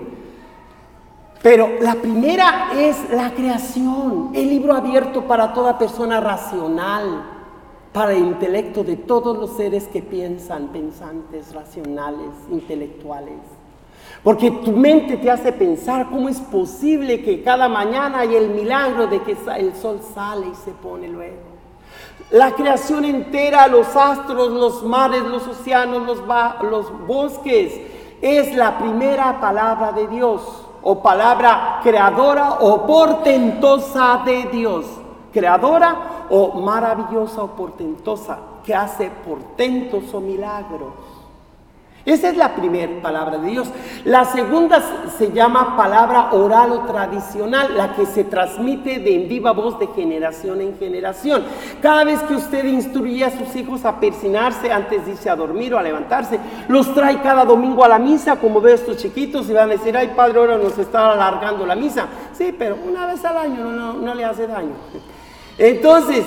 Pero 1.43 1.69
la 1.81 1.97
primera 1.97 2.71
es 2.75 3.11
la 3.11 3.35
creación, 3.35 4.31
el 4.35 4.49
libro 4.49 4.73
abierto 4.73 5.25
para 5.25 5.53
toda 5.53 5.77
persona 5.77 6.21
racional, 6.21 7.25
para 7.93 8.13
el 8.13 8.21
intelecto 8.21 8.85
de 8.85 8.97
todos 8.97 9.37
los 9.37 9.57
seres 9.57 9.89
que 9.89 10.01
piensan, 10.01 10.69
pensantes, 10.69 11.53
racionales, 11.55 12.31
intelectuales. 12.51 13.41
Porque 14.23 14.51
tu 14.51 14.73
mente 14.73 15.19
te 15.19 15.31
hace 15.31 15.53
pensar 15.53 16.09
cómo 16.09 16.29
es 16.29 16.41
posible 16.41 17.23
que 17.23 17.43
cada 17.43 17.69
mañana 17.69 18.21
hay 18.21 18.35
el 18.35 18.49
milagro 18.49 19.07
de 19.07 19.21
que 19.23 19.37
el 19.57 19.75
sol 19.75 20.01
sale 20.15 20.47
y 20.47 20.55
se 20.55 20.71
pone 20.71 21.09
luego. 21.09 21.55
La 22.31 22.53
creación 22.53 23.05
entera, 23.05 23.69
los 23.69 23.95
astros, 23.95 24.51
los 24.51 24.83
mares, 24.83 25.23
los 25.23 25.47
océanos, 25.47 26.07
los, 26.07 26.19
los 26.71 27.07
bosques, 27.07 27.81
es 28.23 28.55
la 28.57 28.79
primera 28.79 29.41
palabra 29.41 29.93
de 29.93 30.09
Dios, 30.09 30.41
o 30.83 31.03
palabra 31.03 31.81
creadora 31.83 32.59
o 32.61 32.87
portentosa 32.87 34.23
de 34.25 34.45
Dios. 34.45 34.87
Creadora 35.33 36.27
o 36.31 36.61
maravillosa 36.61 37.43
o 37.43 37.49
portentosa, 37.49 38.39
que 38.65 38.75
hace 38.75 39.11
portentos 39.27 40.13
o 40.15 40.21
milagros. 40.21 40.93
Esa 42.07 42.29
es 42.29 42.37
la 42.37 42.55
primera 42.55 43.01
palabra 43.01 43.39
de 43.39 43.51
Dios. 43.51 43.69
La 44.05 44.27
segunda 44.27 44.83
se 45.17 45.33
llama 45.33 45.75
palabra 45.75 46.33
oral 46.33 46.73
o 46.73 46.81
tradicional, 46.81 47.75
la 47.77 47.95
que 47.95 48.05
se 48.05 48.25
transmite 48.25 48.99
de 48.99 49.15
en 49.15 49.29
viva 49.29 49.53
voz 49.53 49.79
de 49.79 49.87
generación 49.87 50.61
en 50.61 50.77
generación. 50.79 51.45
Cada 51.81 52.05
vez 52.05 52.21
que 52.21 52.35
usted 52.35 52.67
instruye 52.67 53.25
a 53.25 53.31
sus 53.31 53.57
hijos 53.57 53.87
a 53.87 53.99
persinarse 54.01 54.71
antes 54.71 55.07
de 55.07 55.13
irse 55.13 55.31
a 55.31 55.37
dormir 55.37 55.73
o 55.73 55.79
a 55.79 55.83
levantarse, 55.83 56.39
los 56.69 56.93
trae 56.93 57.23
cada 57.23 57.47
domingo 57.47 57.83
a 57.83 57.89
la 57.89 57.99
misa, 57.99 58.37
como 58.37 58.61
ve 58.61 58.75
estos 58.75 58.99
chiquitos, 58.99 59.49
y 59.49 59.55
van 59.55 59.71
a 59.71 59.73
decir, 59.73 59.97
ay 59.97 60.13
padre, 60.15 60.41
ahora 60.41 60.59
nos 60.59 60.77
está 60.77 61.13
alargando 61.13 61.65
la 61.65 61.75
misa. 61.75 62.07
Sí, 62.37 62.55
pero 62.59 62.77
una 62.87 63.07
vez 63.07 63.25
al 63.25 63.39
año 63.39 63.71
no, 63.71 63.95
no 63.95 64.15
le 64.15 64.25
hace 64.27 64.47
daño. 64.47 64.75
Entonces, 65.57 66.25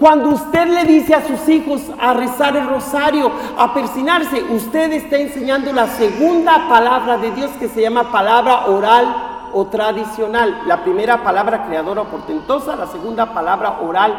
cuando 0.00 0.30
usted 0.30 0.66
le 0.66 0.84
dice 0.84 1.14
a 1.14 1.26
sus 1.26 1.46
hijos 1.46 1.82
a 2.00 2.14
rezar 2.14 2.56
el 2.56 2.66
rosario, 2.66 3.30
a 3.58 3.74
persinarse, 3.74 4.42
usted 4.44 4.90
está 4.94 5.18
enseñando 5.18 5.74
la 5.74 5.88
segunda 5.88 6.70
palabra 6.70 7.18
de 7.18 7.30
Dios 7.32 7.50
que 7.60 7.68
se 7.68 7.82
llama 7.82 8.10
palabra 8.10 8.68
oral 8.68 9.50
o 9.52 9.66
tradicional. 9.66 10.62
La 10.66 10.82
primera 10.82 11.22
palabra 11.22 11.66
creadora 11.66 12.00
o 12.00 12.04
portentosa, 12.06 12.76
la 12.76 12.86
segunda 12.86 13.34
palabra 13.34 13.80
oral 13.82 14.14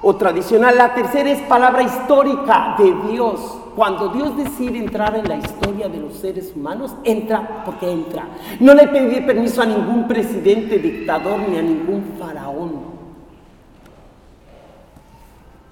o 0.00 0.14
tradicional. 0.14 0.76
La 0.76 0.94
tercera 0.94 1.28
es 1.28 1.40
palabra 1.42 1.82
histórica 1.82 2.76
de 2.78 2.94
Dios. 3.10 3.40
Cuando 3.74 4.10
Dios 4.10 4.36
decide 4.36 4.78
entrar 4.78 5.16
en 5.16 5.28
la 5.28 5.38
historia 5.38 5.88
de 5.88 5.98
los 5.98 6.14
seres 6.18 6.52
humanos, 6.54 6.94
entra 7.02 7.64
porque 7.64 7.90
entra. 7.90 8.28
No 8.60 8.74
le 8.74 8.86
pedí 8.86 9.20
permiso 9.22 9.60
a 9.60 9.66
ningún 9.66 10.06
presidente, 10.06 10.78
dictador 10.78 11.40
ni 11.48 11.58
a 11.58 11.62
ningún 11.62 12.14
faraón. 12.16 12.89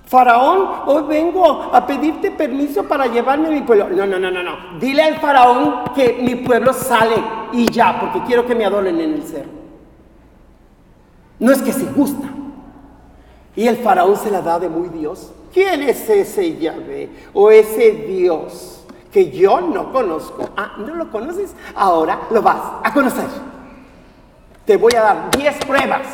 Faraón, 0.09 0.69
hoy 0.87 1.03
vengo 1.07 1.71
a 1.71 1.87
pedirte 1.87 2.31
permiso 2.31 2.83
para 2.85 3.07
llevarme 3.09 3.49
a 3.49 3.51
mi 3.51 3.61
pueblo. 3.61 3.91
No, 3.91 4.07
no, 4.07 4.19
no, 4.19 4.31
no, 4.31 4.43
no. 4.43 4.79
Dile 4.81 5.03
al 5.03 5.17
faraón 5.17 5.85
que 5.95 6.19
mi 6.23 6.37
pueblo 6.37 6.73
sale 6.73 7.17
y 7.53 7.71
ya, 7.71 8.01
porque 8.01 8.23
quiero 8.23 8.47
que 8.47 8.55
me 8.55 8.65
adoren 8.65 8.99
en 8.99 9.13
el 9.13 9.23
cerro. 9.23 9.51
No 11.39 11.53
es 11.53 11.61
que 11.61 11.75
se 11.75 11.85
gusta. 11.93 12.27
Y 13.55 13.69
el 13.69 13.77
faraón 13.77 14.17
se 14.17 14.31
la 14.31 14.41
da 14.41 14.59
de 14.59 14.71
muy 14.71 14.89
Dios. 14.89 15.31
¿Quién 15.53 15.83
es 15.83 16.09
ese 16.09 16.57
Yahvé 16.57 17.11
o 17.35 17.51
ese 17.51 17.91
Dios 17.91 18.87
que 19.13 19.31
yo 19.31 19.61
no 19.61 19.93
conozco? 19.93 20.49
Ah, 20.57 20.73
¿no 20.79 20.95
lo 20.95 21.11
conoces? 21.11 21.55
Ahora 21.75 22.21
lo 22.31 22.41
vas 22.41 22.81
a 22.83 22.95
conocer. 22.95 23.27
Te 24.65 24.79
voy 24.79 24.95
a 24.95 25.03
dar 25.03 25.31
10 25.37 25.67
pruebas. 25.67 26.07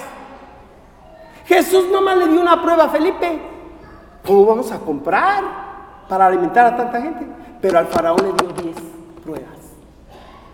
Jesús 1.47 1.87
nomás 1.93 2.17
le 2.17 2.27
dio 2.27 2.41
una 2.41 2.61
prueba 2.61 2.85
a 2.85 2.89
Felipe. 2.89 3.54
¿Cómo 4.27 4.47
vamos 4.47 4.73
a 4.73 4.79
comprar 4.79 5.45
para 6.09 6.27
alimentar 6.27 6.67
a 6.67 6.77
tanta 6.77 7.01
gente? 7.01 7.27
Pero 7.61 7.79
al 7.79 7.87
faraón 7.87 8.19
le 8.23 8.33
dio 8.33 8.63
diez 8.63 8.77
pruebas. 9.23 9.49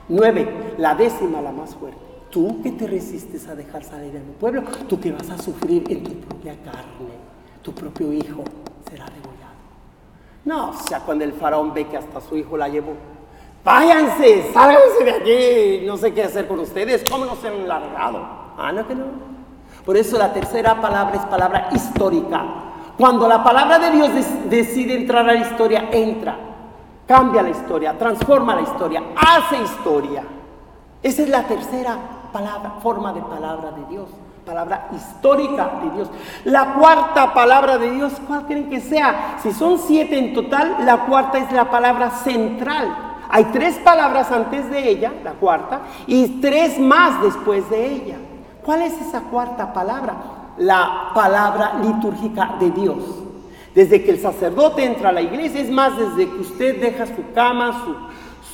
Nueve, 0.08 0.74
la 0.78 0.94
décima, 0.94 1.40
la 1.40 1.52
más 1.52 1.74
fuerte. 1.76 1.98
Tú 2.30 2.60
que 2.62 2.72
te 2.72 2.86
resistes 2.86 3.46
a 3.48 3.54
dejar 3.54 3.84
salir 3.84 4.16
a 4.16 4.20
mi 4.20 4.32
pueblo, 4.38 4.62
tú 4.88 5.00
que 5.00 5.12
vas 5.12 5.30
a 5.30 5.38
sufrir 5.38 5.84
en 5.90 6.02
tu 6.02 6.12
propia 6.14 6.54
carne, 6.64 7.14
tu 7.62 7.72
propio 7.72 8.12
hijo 8.12 8.42
será 8.88 9.04
degollado. 9.06 9.54
No, 10.44 10.70
o 10.70 10.74
sea, 10.74 11.00
cuando 11.00 11.24
el 11.24 11.32
faraón 11.32 11.72
ve 11.74 11.86
que 11.86 11.96
hasta 11.96 12.20
su 12.20 12.36
hijo 12.36 12.56
la 12.56 12.68
llevó, 12.68 12.94
váyanse, 13.64 14.52
sálganse 14.52 15.04
de 15.04 15.10
aquí, 15.10 15.86
no 15.86 15.96
sé 15.96 16.12
qué 16.12 16.24
hacer 16.24 16.46
con 16.46 16.60
ustedes, 16.60 17.04
¿cómo 17.08 17.24
no 17.24 17.36
se 17.36 17.48
han 17.48 17.66
largado? 17.66 18.20
Ah, 18.56 18.72
no 18.72 18.86
que 18.86 18.94
no. 18.94 19.04
Por 19.84 19.96
eso 19.96 20.18
la 20.18 20.32
tercera 20.32 20.80
palabra 20.80 21.16
es 21.16 21.26
palabra 21.26 21.68
histórica. 21.72 22.69
Cuando 23.00 23.26
la 23.26 23.42
palabra 23.42 23.78
de 23.78 23.92
Dios 23.92 24.10
decide 24.50 24.94
entrar 24.94 25.26
a 25.26 25.32
la 25.32 25.40
historia, 25.40 25.88
entra, 25.90 26.36
cambia 27.06 27.42
la 27.42 27.48
historia, 27.48 27.96
transforma 27.96 28.54
la 28.54 28.60
historia, 28.60 29.02
hace 29.16 29.56
historia. 29.62 30.22
Esa 31.02 31.22
es 31.22 31.30
la 31.30 31.44
tercera 31.44 31.96
palabra, 32.30 32.74
forma 32.82 33.14
de 33.14 33.22
palabra 33.22 33.70
de 33.70 33.86
Dios, 33.86 34.10
palabra 34.44 34.88
histórica 34.94 35.80
de 35.82 35.90
Dios. 35.92 36.10
La 36.44 36.74
cuarta 36.74 37.32
palabra 37.32 37.78
de 37.78 37.90
Dios, 37.90 38.12
¿cuál 38.28 38.44
creen 38.44 38.68
que 38.68 38.82
sea? 38.82 39.38
Si 39.42 39.50
son 39.52 39.78
siete 39.78 40.18
en 40.18 40.34
total, 40.34 40.84
la 40.84 41.06
cuarta 41.06 41.38
es 41.38 41.50
la 41.52 41.70
palabra 41.70 42.10
central. 42.10 42.94
Hay 43.30 43.44
tres 43.44 43.78
palabras 43.78 44.30
antes 44.30 44.70
de 44.70 44.90
ella, 44.90 45.10
la 45.24 45.32
cuarta, 45.32 45.80
y 46.06 46.42
tres 46.42 46.78
más 46.78 47.22
después 47.22 47.70
de 47.70 47.94
ella. 47.94 48.16
¿Cuál 48.62 48.82
es 48.82 48.92
esa 49.00 49.22
cuarta 49.22 49.72
palabra? 49.72 50.39
La 50.60 51.10
palabra 51.14 51.80
litúrgica 51.82 52.56
de 52.60 52.70
Dios. 52.70 52.98
Desde 53.74 54.02
que 54.04 54.10
el 54.10 54.20
sacerdote 54.20 54.84
entra 54.84 55.08
a 55.08 55.12
la 55.12 55.22
iglesia, 55.22 55.60
es 55.60 55.70
más, 55.70 55.96
desde 55.96 56.30
que 56.30 56.40
usted 56.40 56.80
deja 56.80 57.06
su 57.06 57.32
cama, 57.34 57.82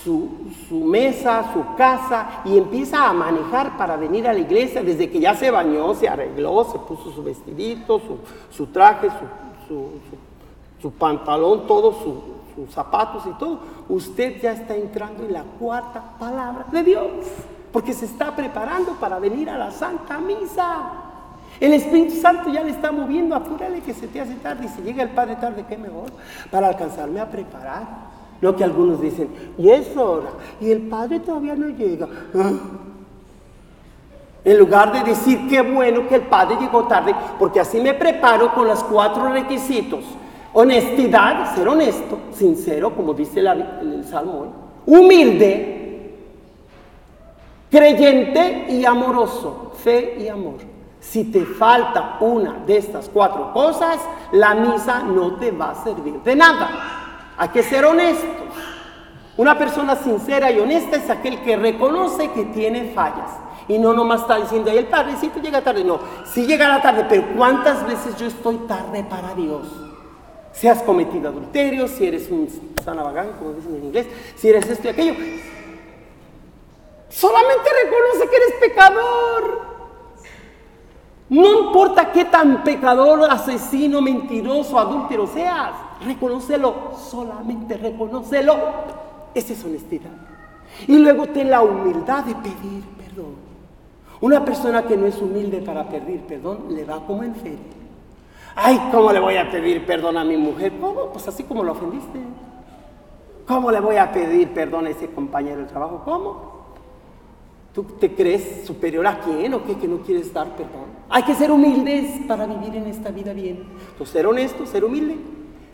su, 0.05 0.31
su, 0.69 0.77
mesa, 0.77 1.53
su 1.53 1.75
casa 1.75 2.43
y 2.45 2.57
empieza 2.57 3.09
a 3.09 3.13
manejar 3.13 3.77
para 3.77 3.97
venir 3.97 4.29
a 4.29 4.33
la 4.33 4.39
iglesia, 4.39 4.83
desde 4.83 5.11
que 5.11 5.19
ya 5.19 5.35
se 5.35 5.51
bañó, 5.51 5.95
se 5.95 6.09
arregló, 6.09 6.65
se 6.65 6.79
puso 6.79 7.11
su 7.11 7.25
vestidito, 7.25 8.01
su, 8.51 8.67
traje, 8.67 9.09
su, 9.67 10.91
pantalón, 10.93 11.67
todos 11.67 11.97
sus 12.55 12.71
zapatos 12.73 13.25
y 13.27 13.37
todo, 13.39 13.59
usted 13.89 14.41
ya 14.41 14.53
está 14.53 14.77
entrando 14.77 15.25
en 15.25 15.33
la 15.33 15.43
cuarta 15.43 16.15
palabra 16.21 16.67
de 16.71 16.85
Dios, 16.85 17.09
porque 17.73 17.93
se 17.93 18.05
está 18.05 18.37
preparando 18.37 18.93
para 18.93 19.19
venir 19.19 19.51
a 19.51 19.59
la 19.59 19.73
Santa 19.73 20.19
Misa. 20.19 21.06
El 21.61 21.73
Espíritu 21.73 22.15
Santo 22.17 22.51
ya 22.51 22.63
le 22.63 22.71
está 22.71 22.93
moviendo, 22.93 23.35
apúrale 23.35 23.81
que 23.81 23.95
se 23.95 24.09
te 24.09 24.21
hace 24.21 24.35
tarde 24.35 24.67
y 24.67 24.69
si 24.69 24.83
llega 24.83 25.03
el 25.03 25.11
Padre 25.11 25.37
tarde, 25.37 25.65
qué 25.69 25.79
mejor, 25.79 26.11
para 26.51 26.69
alcanzarme 26.69 27.21
a 27.21 27.31
preparar. 27.31 28.07
Lo 28.41 28.55
que 28.55 28.65
algunos 28.65 29.01
dicen, 29.01 29.29
y 29.57 29.71
es 29.71 29.97
hora, 29.97 30.29
y 30.61 30.71
el 30.71 30.83
Padre 30.83 31.21
todavía 31.21 31.55
no 31.55 31.69
llega. 31.69 32.07
Ah. 32.35 32.53
En 34.45 34.59
lugar 34.59 34.93
de 34.93 35.11
decir 35.11 35.49
qué 35.49 35.63
bueno 35.63 36.07
que 36.07 36.17
el 36.17 36.23
Padre 36.23 36.57
llegó 36.61 36.85
tarde, 36.85 37.15
porque 37.39 37.61
así 37.61 37.81
me 37.81 37.95
preparo 37.95 38.53
con 38.53 38.69
los 38.69 38.85
cuatro 38.85 39.33
requisitos. 39.33 40.05
Honestidad, 40.53 41.55
ser 41.55 41.67
honesto, 41.67 42.19
sincero, 42.33 42.95
como 42.95 43.15
dice 43.15 43.41
el, 43.41 43.47
el 43.47 44.05
Salmo. 44.05 44.53
Humilde, 44.85 46.15
creyente 47.71 48.67
y 48.69 48.85
amoroso, 48.85 49.73
fe 49.83 50.19
y 50.21 50.29
amor. 50.29 50.76
Si 51.09 51.25
te 51.25 51.45
falta 51.45 52.17
una 52.21 52.55
de 52.67 52.79
estas 52.79 53.09
cuatro 53.09 53.53
cosas, 53.53 54.01
la 54.33 54.55
misa 54.55 55.01
no 55.05 55.37
te 55.37 55.53
va 55.53 55.71
a 55.71 55.75
servir 55.85 56.21
de 56.23 56.35
nada. 56.35 57.33
Hay 57.37 57.49
que 57.51 57.63
ser 57.63 57.85
honestos. 57.85 58.29
Una 59.37 59.57
persona 59.57 59.95
sincera 59.95 60.51
y 60.51 60.59
honesta 60.59 60.97
es 60.97 61.09
aquel 61.09 61.43
que 61.43 61.57
reconoce 61.57 62.31
que 62.33 62.47
tiene 62.47 62.93
fallas. 62.93 63.31
Y 63.69 63.79
no 63.79 63.93
nomás 63.93 64.23
está 64.23 64.37
diciendo, 64.37 64.71
el 64.71 64.87
padrecito 64.87 65.41
llega 65.41 65.63
tarde. 65.63 65.85
No, 65.85 66.01
sí 66.25 66.45
llegará 66.45 66.83
tarde, 66.83 67.07
pero 67.09 67.25
¿cuántas 67.37 67.87
veces 67.87 68.17
yo 68.17 68.27
estoy 68.27 68.57
tarde 68.67 69.05
para 69.05 69.33
Dios? 69.35 69.69
Si 70.53 70.67
has 70.67 70.83
cometido 70.83 71.29
adulterio, 71.29 71.87
si 71.87 72.07
eres 72.07 72.31
un 72.31 72.49
sanabagán, 72.83 73.33
como 73.39 73.53
dicen 73.53 73.77
en 73.77 73.85
inglés, 73.85 74.07
si 74.35 74.49
eres 74.49 74.69
esto 74.69 74.89
y 74.89 74.91
aquello. 74.91 75.15
Solamente 77.09 77.71
reconoce 77.85 78.29
que 78.29 78.37
eres 78.37 78.53
pecador. 78.61 79.76
No 81.29 81.61
importa 81.61 82.13
qué 82.13 82.27
tan 82.27 82.63
pecador, 82.63 83.29
asesino, 83.29 84.01
mentiroso, 84.01 84.79
adúltero 84.79 85.27
seas, 85.27 85.73
reconócelo, 86.05 86.93
solamente 86.97 87.77
reconócelo. 87.77 88.57
Esa 89.35 89.53
es 89.53 89.65
honestidad. 89.65 90.13
Y 90.87 90.99
luego 90.99 91.27
ten 91.27 91.51
la 91.51 91.63
humildad 91.63 92.25
de 92.25 92.35
pedir 92.37 92.85
perdón. 92.97 93.35
Una 94.21 94.45
persona 94.45 94.83
que 94.85 94.97
no 94.97 95.07
es 95.07 95.21
humilde 95.21 95.59
para 95.63 95.89
pedir 95.89 96.21
perdón 96.21 96.67
le 96.71 96.85
va 96.85 97.05
como 97.05 97.25
en. 97.25 97.35
Ay, 98.55 98.81
¿cómo 98.91 99.13
le 99.13 99.21
voy 99.21 99.37
a 99.37 99.51
pedir 99.51 99.85
perdón 99.85 100.17
a 100.17 100.25
mi 100.25 100.37
mujer? 100.37 100.73
¿Cómo? 100.81 101.07
Pues 101.13 101.27
así 101.27 101.43
como 101.43 101.65
lo 101.65 101.73
ofendiste. 101.73 102.21
¿Cómo 103.47 103.71
le 103.71 103.81
voy 103.81 103.97
a 103.97 104.13
pedir 104.13 104.55
perdón 104.55 104.87
a 104.87 104.91
ese 104.91 105.11
compañero 105.11 105.59
de 105.59 105.67
trabajo? 105.67 106.03
¿Cómo? 106.05 106.56
¿Tú 107.77 107.85
te 107.85 108.15
crees 108.15 108.67
superior 108.67 109.07
a 109.07 109.21
quién 109.21 109.53
o 109.53 109.63
qué 109.65 109.77
que 109.77 109.87
no 109.87 109.99
quieres 109.99 110.33
dar 110.33 110.49
perdón? 110.57 110.87
Hay 111.11 111.23
que 111.25 111.35
ser 111.35 111.51
humildes 111.51 112.23
para 112.27 112.47
vivir 112.47 112.75
en 112.75 112.87
esta 112.87 113.11
vida 113.11 113.35
bien. 113.35 113.69
Entonces, 113.93 114.09
ser 114.15 114.27
honesto, 114.27 114.65
ser 114.67 114.83
humilde, 114.83 115.17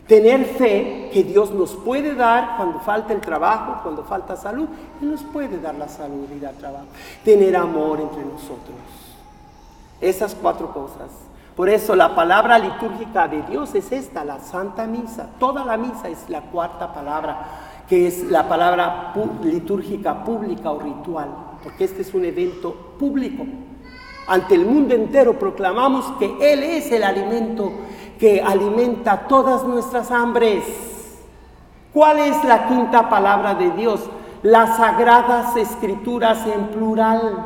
Tener 0.07 0.43
fe 0.43 1.09
que 1.13 1.23
Dios 1.23 1.51
nos 1.51 1.75
puede 1.75 2.13
dar 2.13 2.57
cuando 2.57 2.81
falta 2.81 3.13
el 3.13 3.21
trabajo, 3.21 3.79
cuando 3.83 4.03
falta 4.03 4.35
salud. 4.35 4.67
Él 5.01 5.11
nos 5.11 5.23
puede 5.23 5.59
dar 5.61 5.75
la 5.75 5.87
salud 5.87 6.27
y 6.35 6.39
dar 6.39 6.55
trabajo. 6.55 6.87
Tener 7.23 7.55
amor 7.55 8.01
entre 8.01 8.25
nosotros. 8.25 8.75
Esas 10.01 10.35
cuatro 10.35 10.73
cosas. 10.73 11.09
Por 11.55 11.69
eso 11.69 11.95
la 11.95 12.15
palabra 12.15 12.59
litúrgica 12.59 13.29
de 13.29 13.43
Dios 13.43 13.75
es 13.75 13.93
esta, 13.93 14.25
la 14.25 14.39
Santa 14.41 14.87
Misa. 14.87 15.29
Toda 15.39 15.63
la 15.63 15.77
misa 15.77 16.09
es 16.09 16.27
la 16.27 16.41
cuarta 16.41 16.93
palabra, 16.93 17.45
que 17.87 18.07
es 18.07 18.23
la 18.29 18.49
palabra 18.49 19.13
litúrgica 19.43 20.25
pública 20.25 20.71
o 20.71 20.79
ritual, 20.79 21.29
porque 21.63 21.85
este 21.85 22.01
es 22.01 22.13
un 22.13 22.25
evento 22.25 22.73
público. 22.99 23.45
Ante 24.27 24.55
el 24.55 24.65
mundo 24.65 24.93
entero 24.93 25.39
proclamamos 25.39 26.05
que 26.19 26.25
Él 26.41 26.63
es 26.63 26.91
el 26.91 27.03
alimento 27.03 27.71
que 28.19 28.41
alimenta 28.41 29.27
todas 29.27 29.63
nuestras 29.63 30.11
hambres. 30.11 30.63
¿Cuál 31.93 32.19
es 32.19 32.43
la 32.43 32.67
quinta 32.67 33.09
palabra 33.09 33.55
de 33.55 33.71
Dios? 33.71 34.01
Las 34.41 34.77
sagradas 34.77 35.55
escrituras 35.55 36.45
en 36.47 36.67
plural. 36.67 37.45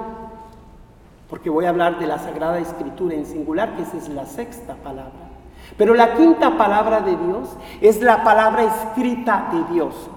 Porque 1.30 1.50
voy 1.50 1.66
a 1.66 1.70
hablar 1.70 2.00
de 2.00 2.08
la 2.08 2.20
sagrada 2.20 2.60
escritura 2.60 3.16
en 3.16 3.26
singular, 3.26 3.76
que 3.76 3.82
esa 3.84 3.98
es 3.98 4.10
la 4.10 4.26
sexta 4.26 4.76
palabra. 4.76 5.12
Pero 5.78 5.94
la 5.94 6.14
quinta 6.14 6.58
palabra 6.58 7.02
de 7.02 7.18
Dios 7.18 7.50
es 7.82 8.02
la 8.02 8.24
palabra 8.24 8.64
escrita 8.64 9.50
de 9.52 9.74
Dios. 9.74 10.10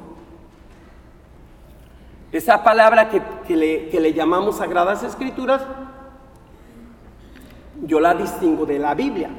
Esa 2.32 2.62
palabra 2.62 3.08
que, 3.08 3.56
le, 3.56 3.88
que 3.88 3.98
le 3.98 4.12
llamamos 4.12 4.58
sagradas 4.58 5.02
escrituras, 5.02 5.62
yo 7.82 7.98
la 7.98 8.14
distingo 8.14 8.66
de 8.66 8.78
la 8.78 8.94
Biblia. 8.94 9.30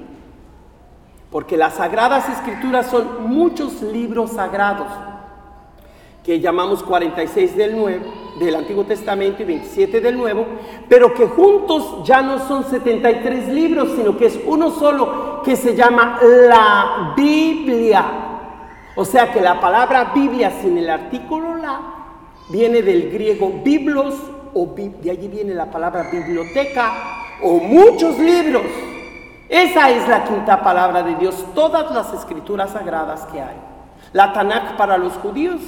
Porque 1.29 1.55
las 1.55 1.75
sagradas 1.75 2.27
escrituras 2.27 2.87
son 2.87 3.29
muchos 3.29 3.81
libros 3.81 4.31
sagrados, 4.31 4.87
que 6.21 6.41
llamamos 6.41 6.83
46 6.83 7.55
del, 7.55 7.77
Nuevo, 7.77 8.05
del 8.37 8.55
Antiguo 8.55 8.83
Testamento 8.83 9.41
y 9.41 9.45
27 9.45 10.01
del 10.01 10.17
Nuevo, 10.17 10.45
pero 10.89 11.13
que 11.13 11.27
juntos 11.27 12.03
ya 12.03 12.21
no 12.21 12.39
son 12.39 12.65
73 12.65 13.47
libros, 13.47 13.93
sino 13.95 14.17
que 14.17 14.25
es 14.25 14.39
uno 14.45 14.69
solo 14.71 15.41
que 15.41 15.55
se 15.55 15.73
llama 15.73 16.19
la 16.21 17.13
Biblia. 17.15 18.05
O 18.95 19.05
sea 19.05 19.31
que 19.31 19.39
la 19.39 19.61
palabra 19.61 20.11
Biblia 20.13 20.51
sin 20.61 20.77
el 20.77 20.89
artículo 20.89 21.55
la 21.55 22.00
viene 22.51 22.81
del 22.81 23.11
griego 23.11 23.61
biblos, 23.63 24.15
o 24.53 24.75
de 24.75 25.11
allí 25.11 25.27
viene 25.27 25.53
la 25.53 25.71
palabra 25.71 26.09
biblioteca, 26.11 26.91
o 27.41 27.59
muchos 27.59 28.19
libros. 28.19 28.63
Esa 29.49 29.89
es 29.89 30.07
la 30.07 30.23
quinta 30.23 30.61
palabra 30.61 31.03
de 31.03 31.15
Dios, 31.15 31.45
todas 31.53 31.91
las 31.91 32.13
escrituras 32.13 32.71
sagradas 32.71 33.25
que 33.25 33.41
hay. 33.41 33.57
La 34.13 34.33
Tanakh 34.33 34.77
para 34.77 34.97
los 34.97 35.13
judíos, 35.13 35.61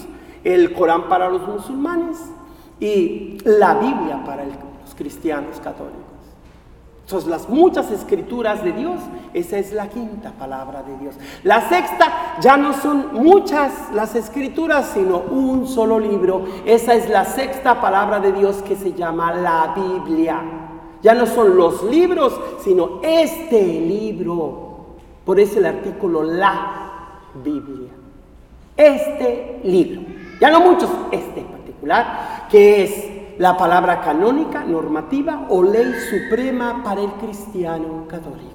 el 0.43 0.73
Corán 0.73 1.09
para 1.09 1.29
los 1.29 1.47
musulmanes 1.47 2.17
y 2.79 3.38
la 3.43 3.75
Biblia 3.75 4.23
para 4.25 4.43
los 4.45 4.95
cristianos 4.95 5.59
católicos. 5.59 6.12
Las 7.28 7.47
muchas 7.47 7.91
escrituras 7.91 8.64
de 8.64 8.72
Dios, 8.72 8.99
esa 9.34 9.59
es 9.59 9.72
la 9.72 9.88
quinta 9.88 10.32
palabra 10.32 10.82
de 10.82 10.97
Dios. 10.97 11.16
La 11.43 11.70
sexta, 11.70 12.38
ya 12.41 12.57
no 12.57 12.74
son 12.74 13.14
muchas 13.14 13.72
las 13.93 14.16
escrituras, 14.16 14.91
sino 14.95 15.20
un 15.20 15.68
solo 15.68 15.99
libro. 15.99 16.45
Esa 16.66 16.95
es 16.95 17.07
la 17.09 17.24
sexta 17.26 17.80
palabra 17.80 18.20
de 18.20 18.32
Dios 18.32 18.64
que 18.64 18.76
se 18.76 18.93
llama 18.93 19.32
la 19.32 19.76
Biblia. 19.76 20.41
Ya 21.03 21.14
no 21.14 21.28
son 21.28 21.55
los 21.55 21.84
libros, 21.84 22.34
sino 22.64 22.99
este 23.03 23.61
libro. 23.61 24.88
Por 25.24 25.39
eso 25.39 25.59
el 25.59 25.68
artículo 25.68 26.24
la 26.24 27.20
Biblia. 27.43 27.91
Este 28.76 29.61
libro. 29.64 30.01
Ya 30.41 30.49
no 30.49 30.61
muchos, 30.61 30.89
este 31.11 31.41
en 31.41 31.47
particular, 31.47 32.47
que 32.49 32.84
es 32.84 33.12
la 33.38 33.57
palabra 33.57 34.01
canónica, 34.01 34.63
normativa 34.63 35.47
o 35.49 35.63
ley 35.63 35.93
suprema 36.09 36.84
para 36.84 37.01
el 37.01 37.11
cristiano 37.13 38.05
católico. 38.07 38.51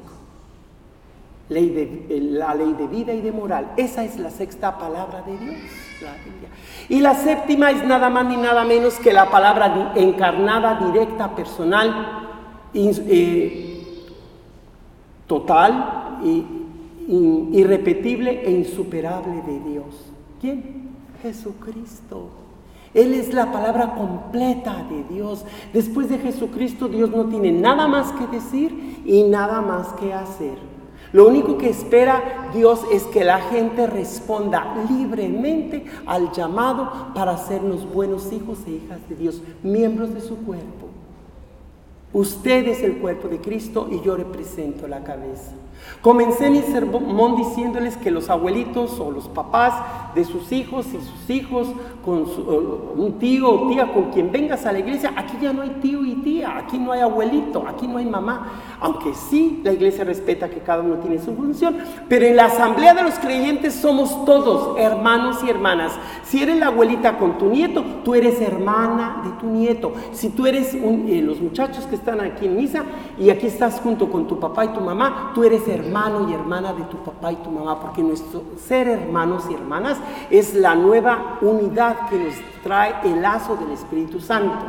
Ley 1.48 1.70
de, 1.70 2.20
la 2.20 2.54
ley 2.54 2.74
de 2.74 2.86
vida 2.86 3.12
y 3.14 3.20
de 3.20 3.32
moral. 3.32 3.72
Esa 3.76 4.04
es 4.04 4.18
la 4.18 4.30
sexta 4.30 4.78
palabra 4.78 5.22
de 5.22 5.36
Dios. 5.38 5.56
Y 6.88 7.00
la 7.00 7.14
séptima 7.14 7.70
es 7.70 7.84
nada 7.84 8.10
más 8.10 8.26
ni 8.26 8.36
nada 8.36 8.64
menos 8.64 8.94
que 8.94 9.12
la 9.12 9.30
palabra 9.30 9.92
encarnada, 9.96 10.78
directa, 10.86 11.34
personal, 11.34 12.28
eh, 12.74 13.82
total, 15.26 16.18
irrepetible 17.08 18.42
e 18.44 18.50
insuperable 18.50 19.42
de 19.42 19.60
Dios. 19.70 19.86
¿Quién? 20.40 20.90
Jesucristo. 21.22 22.47
Él 22.94 23.14
es 23.14 23.34
la 23.34 23.52
palabra 23.52 23.94
completa 23.94 24.86
de 24.90 25.14
Dios. 25.14 25.44
Después 25.72 26.08
de 26.08 26.18
Jesucristo 26.18 26.88
Dios 26.88 27.10
no 27.10 27.26
tiene 27.26 27.52
nada 27.52 27.86
más 27.86 28.12
que 28.12 28.26
decir 28.26 29.02
y 29.04 29.24
nada 29.24 29.60
más 29.60 29.88
que 29.94 30.12
hacer. 30.12 30.56
Lo 31.12 31.26
único 31.26 31.56
que 31.56 31.70
espera 31.70 32.50
Dios 32.54 32.80
es 32.92 33.04
que 33.04 33.24
la 33.24 33.40
gente 33.40 33.86
responda 33.86 34.74
libremente 34.90 35.84
al 36.04 36.32
llamado 36.32 37.12
para 37.14 37.32
hacernos 37.32 37.90
buenos 37.92 38.30
hijos 38.32 38.58
e 38.66 38.72
hijas 38.72 38.98
de 39.08 39.16
Dios, 39.16 39.42
miembros 39.62 40.12
de 40.12 40.20
su 40.20 40.36
cuerpo. 40.38 40.88
Usted 42.12 42.68
es 42.68 42.82
el 42.82 42.98
cuerpo 42.98 43.28
de 43.28 43.38
Cristo 43.38 43.88
y 43.90 44.00
yo 44.02 44.16
represento 44.16 44.86
la 44.86 45.02
cabeza. 45.02 45.52
Comencé 46.00 46.50
mi 46.50 46.62
sermón 46.62 47.36
diciéndoles 47.36 47.96
que 47.96 48.10
los 48.10 48.30
abuelitos 48.30 49.00
o 49.00 49.10
los 49.10 49.28
papás 49.28 49.74
de 50.14 50.24
sus 50.24 50.52
hijos 50.52 50.86
y 50.86 50.98
sus 50.98 51.30
hijos, 51.30 51.68
con 52.04 52.24
un 52.96 53.18
tío 53.18 53.50
o 53.50 53.68
tía, 53.68 53.92
con 53.92 54.10
quien 54.10 54.32
vengas 54.32 54.64
a 54.64 54.72
la 54.72 54.78
iglesia, 54.78 55.12
aquí 55.16 55.36
ya 55.40 55.52
no 55.52 55.62
hay 55.62 55.70
tío 55.82 56.04
y 56.04 56.14
tía, 56.16 56.56
aquí 56.56 56.78
no 56.78 56.92
hay 56.92 57.00
abuelito, 57.00 57.64
aquí 57.66 57.86
no 57.86 57.98
hay 57.98 58.06
mamá. 58.06 58.78
Aunque 58.80 59.14
sí, 59.14 59.60
la 59.64 59.72
iglesia 59.72 60.04
respeta 60.04 60.48
que 60.48 60.60
cada 60.60 60.82
uno 60.82 60.96
tiene 60.96 61.18
su 61.18 61.34
función, 61.34 61.76
pero 62.08 62.26
en 62.26 62.36
la 62.36 62.46
asamblea 62.46 62.94
de 62.94 63.02
los 63.02 63.18
creyentes 63.18 63.74
somos 63.74 64.24
todos 64.24 64.78
hermanos 64.78 65.38
y 65.44 65.50
hermanas. 65.50 65.92
Si 66.24 66.42
eres 66.42 66.58
la 66.58 66.68
abuelita 66.68 67.18
con 67.18 67.38
tu 67.38 67.46
nieto, 67.46 67.84
tú 68.04 68.14
eres 68.14 68.40
hermana 68.40 69.22
de 69.24 69.30
tu 69.40 69.46
nieto. 69.46 69.92
Si 70.12 70.30
tú 70.30 70.46
eres 70.46 70.74
eh, 70.74 71.22
los 71.22 71.40
muchachos 71.40 71.84
que 71.86 71.96
están 71.96 72.20
aquí 72.20 72.46
en 72.46 72.56
misa 72.56 72.84
y 73.18 73.30
aquí 73.30 73.46
estás 73.46 73.80
junto 73.80 74.10
con 74.10 74.26
tu 74.26 74.38
papá 74.40 74.64
y 74.64 74.68
tu 74.68 74.80
mamá, 74.80 75.32
tú 75.34 75.44
eres 75.44 75.67
hermano 75.68 76.28
y 76.28 76.34
hermana 76.34 76.72
de 76.72 76.84
tu 76.84 76.96
papá 76.98 77.32
y 77.32 77.36
tu 77.36 77.50
mamá, 77.50 77.80
porque 77.80 78.02
nuestro 78.02 78.42
ser 78.66 78.88
hermanos 78.88 79.44
y 79.50 79.54
hermanas 79.54 79.98
es 80.30 80.54
la 80.54 80.74
nueva 80.74 81.38
unidad 81.40 82.08
que 82.08 82.18
nos 82.18 82.34
trae 82.62 82.94
el 83.04 83.22
lazo 83.22 83.56
del 83.56 83.72
Espíritu 83.72 84.20
Santo. 84.20 84.64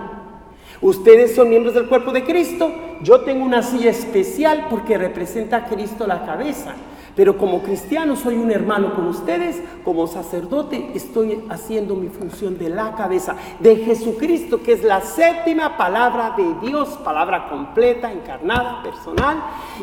Ustedes 0.81 1.35
son 1.35 1.49
miembros 1.49 1.73
del 1.73 1.89
cuerpo 1.89 2.11
de 2.11 2.23
Cristo, 2.23 2.71
yo 3.01 3.21
tengo 3.21 3.43
una 3.43 3.63
silla 3.63 3.91
especial 3.91 4.67
porque 4.69 4.97
representa 4.97 5.57
a 5.57 5.65
Cristo 5.65 6.07
la 6.07 6.25
cabeza. 6.25 6.73
Pero 7.19 7.37
como 7.37 7.61
cristiano 7.63 8.15
soy 8.15 8.35
un 8.35 8.49
hermano 8.49 8.95
con 8.95 9.05
ustedes, 9.07 9.61
como 9.83 10.07
sacerdote 10.07 10.91
estoy 10.95 11.43
haciendo 11.49 11.95
mi 11.95 12.07
función 12.07 12.57
de 12.57 12.69
la 12.69 12.95
cabeza 12.95 13.35
de 13.59 13.75
Jesucristo, 13.75 14.63
que 14.63 14.71
es 14.71 14.85
la 14.85 15.01
séptima 15.01 15.75
palabra 15.75 16.33
de 16.37 16.65
Dios, 16.65 16.87
palabra 17.03 17.49
completa, 17.49 18.09
encarnada, 18.09 18.81
personal, 18.83 19.35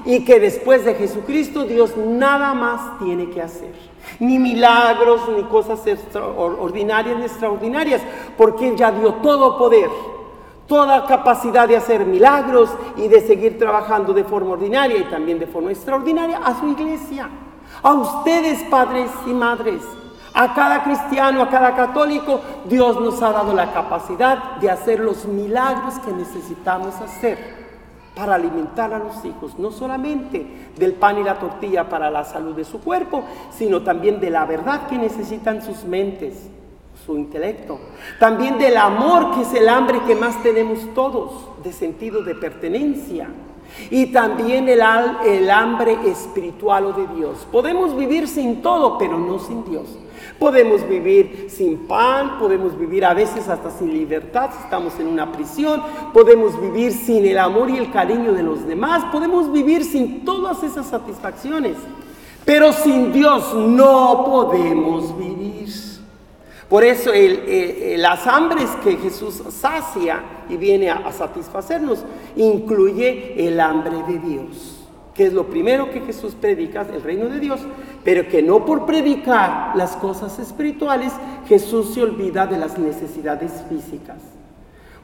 y 0.06 0.24
que 0.24 0.40
después 0.40 0.86
de 0.86 0.94
Jesucristo 0.94 1.64
Dios 1.64 1.94
nada 1.98 2.54
más 2.54 2.98
tiene 3.00 3.28
que 3.28 3.42
hacer. 3.42 3.74
Ni 4.18 4.38
milagros, 4.38 5.20
ni 5.36 5.42
cosas 5.42 5.82
ordinarias, 6.14 7.18
ni 7.18 7.24
extraordinarias, 7.26 8.00
porque 8.38 8.70
Él 8.70 8.76
ya 8.76 8.92
dio 8.92 9.12
todo 9.12 9.58
poder 9.58 9.90
toda 10.66 11.06
capacidad 11.06 11.68
de 11.68 11.76
hacer 11.76 12.04
milagros 12.06 12.70
y 12.96 13.08
de 13.08 13.20
seguir 13.20 13.58
trabajando 13.58 14.12
de 14.12 14.24
forma 14.24 14.52
ordinaria 14.52 14.98
y 14.98 15.04
también 15.04 15.38
de 15.38 15.46
forma 15.46 15.70
extraordinaria 15.70 16.38
a 16.38 16.58
su 16.58 16.68
iglesia, 16.68 17.28
a 17.82 17.92
ustedes 17.92 18.62
padres 18.64 19.10
y 19.26 19.30
madres, 19.30 19.82
a 20.34 20.54
cada 20.54 20.82
cristiano, 20.82 21.42
a 21.42 21.48
cada 21.48 21.74
católico, 21.74 22.40
Dios 22.66 23.00
nos 23.00 23.22
ha 23.22 23.32
dado 23.32 23.54
la 23.54 23.72
capacidad 23.72 24.56
de 24.56 24.70
hacer 24.70 25.00
los 25.00 25.24
milagros 25.24 25.94
que 26.00 26.12
necesitamos 26.12 26.94
hacer 27.00 27.66
para 28.14 28.34
alimentar 28.34 28.92
a 28.92 28.98
los 28.98 29.24
hijos, 29.24 29.58
no 29.58 29.70
solamente 29.70 30.70
del 30.76 30.94
pan 30.94 31.18
y 31.18 31.22
la 31.22 31.38
tortilla 31.38 31.88
para 31.88 32.10
la 32.10 32.24
salud 32.24 32.54
de 32.54 32.64
su 32.64 32.80
cuerpo, 32.80 33.24
sino 33.50 33.82
también 33.82 34.20
de 34.20 34.30
la 34.30 34.46
verdad 34.46 34.86
que 34.88 34.96
necesitan 34.98 35.62
sus 35.62 35.84
mentes 35.84 36.50
su 37.06 37.16
intelecto. 37.16 37.78
También 38.18 38.58
del 38.58 38.76
amor, 38.76 39.34
que 39.34 39.42
es 39.42 39.54
el 39.54 39.68
hambre 39.68 40.00
que 40.06 40.16
más 40.16 40.42
tenemos 40.42 40.80
todos, 40.94 41.32
de 41.62 41.72
sentido 41.72 42.22
de 42.22 42.34
pertenencia. 42.34 43.28
Y 43.90 44.06
también 44.06 44.68
el, 44.68 44.80
el 45.24 45.50
hambre 45.50 45.98
espiritual 46.06 46.86
o 46.86 46.92
de 46.92 47.06
Dios. 47.14 47.46
Podemos 47.50 47.96
vivir 47.96 48.26
sin 48.26 48.62
todo, 48.62 48.98
pero 48.98 49.18
no 49.18 49.38
sin 49.38 49.64
Dios. 49.64 49.98
Podemos 50.38 50.86
vivir 50.88 51.46
sin 51.48 51.86
pan, 51.86 52.38
podemos 52.38 52.78
vivir 52.78 53.04
a 53.04 53.14
veces 53.14 53.48
hasta 53.48 53.70
sin 53.70 53.92
libertad 53.92 54.50
si 54.52 54.62
estamos 54.64 54.98
en 55.00 55.06
una 55.06 55.32
prisión, 55.32 55.82
podemos 56.12 56.60
vivir 56.60 56.92
sin 56.92 57.24
el 57.24 57.38
amor 57.38 57.70
y 57.70 57.78
el 57.78 57.90
cariño 57.90 58.32
de 58.32 58.42
los 58.42 58.66
demás, 58.66 59.04
podemos 59.10 59.50
vivir 59.50 59.84
sin 59.84 60.24
todas 60.24 60.62
esas 60.62 60.86
satisfacciones. 60.86 61.76
Pero 62.44 62.72
sin 62.72 63.12
Dios 63.12 63.54
no 63.54 64.24
podemos 64.26 65.16
vivir. 65.16 65.35
Por 66.68 66.82
eso 66.82 67.12
las 67.96 68.26
hambres 68.26 68.68
que 68.82 68.96
Jesús 68.96 69.42
sacia 69.50 70.22
y 70.48 70.56
viene 70.56 70.90
a, 70.90 70.96
a 71.06 71.12
satisfacernos 71.12 72.04
incluye 72.34 73.46
el 73.46 73.60
hambre 73.60 74.02
de 74.08 74.18
Dios 74.18 74.76
que 75.16 75.24
es 75.26 75.32
lo 75.32 75.46
primero 75.46 75.90
que 75.90 76.02
Jesús 76.02 76.34
predica, 76.38 76.82
el 76.82 77.02
reino 77.02 77.28
de 77.30 77.40
Dios, 77.40 77.60
pero 78.04 78.28
que 78.28 78.42
no 78.42 78.66
por 78.66 78.84
predicar 78.84 79.74
las 79.74 79.96
cosas 79.96 80.38
espirituales 80.38 81.10
Jesús 81.48 81.94
se 81.94 82.02
olvida 82.02 82.46
de 82.46 82.58
las 82.58 82.78
necesidades 82.78 83.64
físicas. 83.68 84.18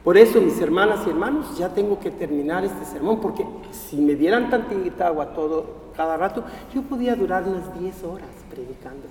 Por 0.04 0.18
eso, 0.18 0.40
mis 0.40 0.60
hermanas 0.60 1.00
y 1.06 1.10
hermanos, 1.10 1.56
ya 1.56 1.70
tengo 1.70 1.98
que 1.98 2.10
terminar 2.10 2.64
este 2.64 2.84
sermón, 2.84 3.20
porque 3.20 3.46
si 3.70 3.96
me 3.96 4.14
dieran 4.14 4.50
tantita 4.50 5.06
agua 5.06 5.32
todo 5.32 5.82
cada 5.96 6.16
rato, 6.16 6.44
yo 6.74 6.82
podía 6.82 7.14
durar 7.14 7.44
unas 7.44 7.78
10 7.80 8.04
horas 8.04 8.28
predicando. 8.50 9.06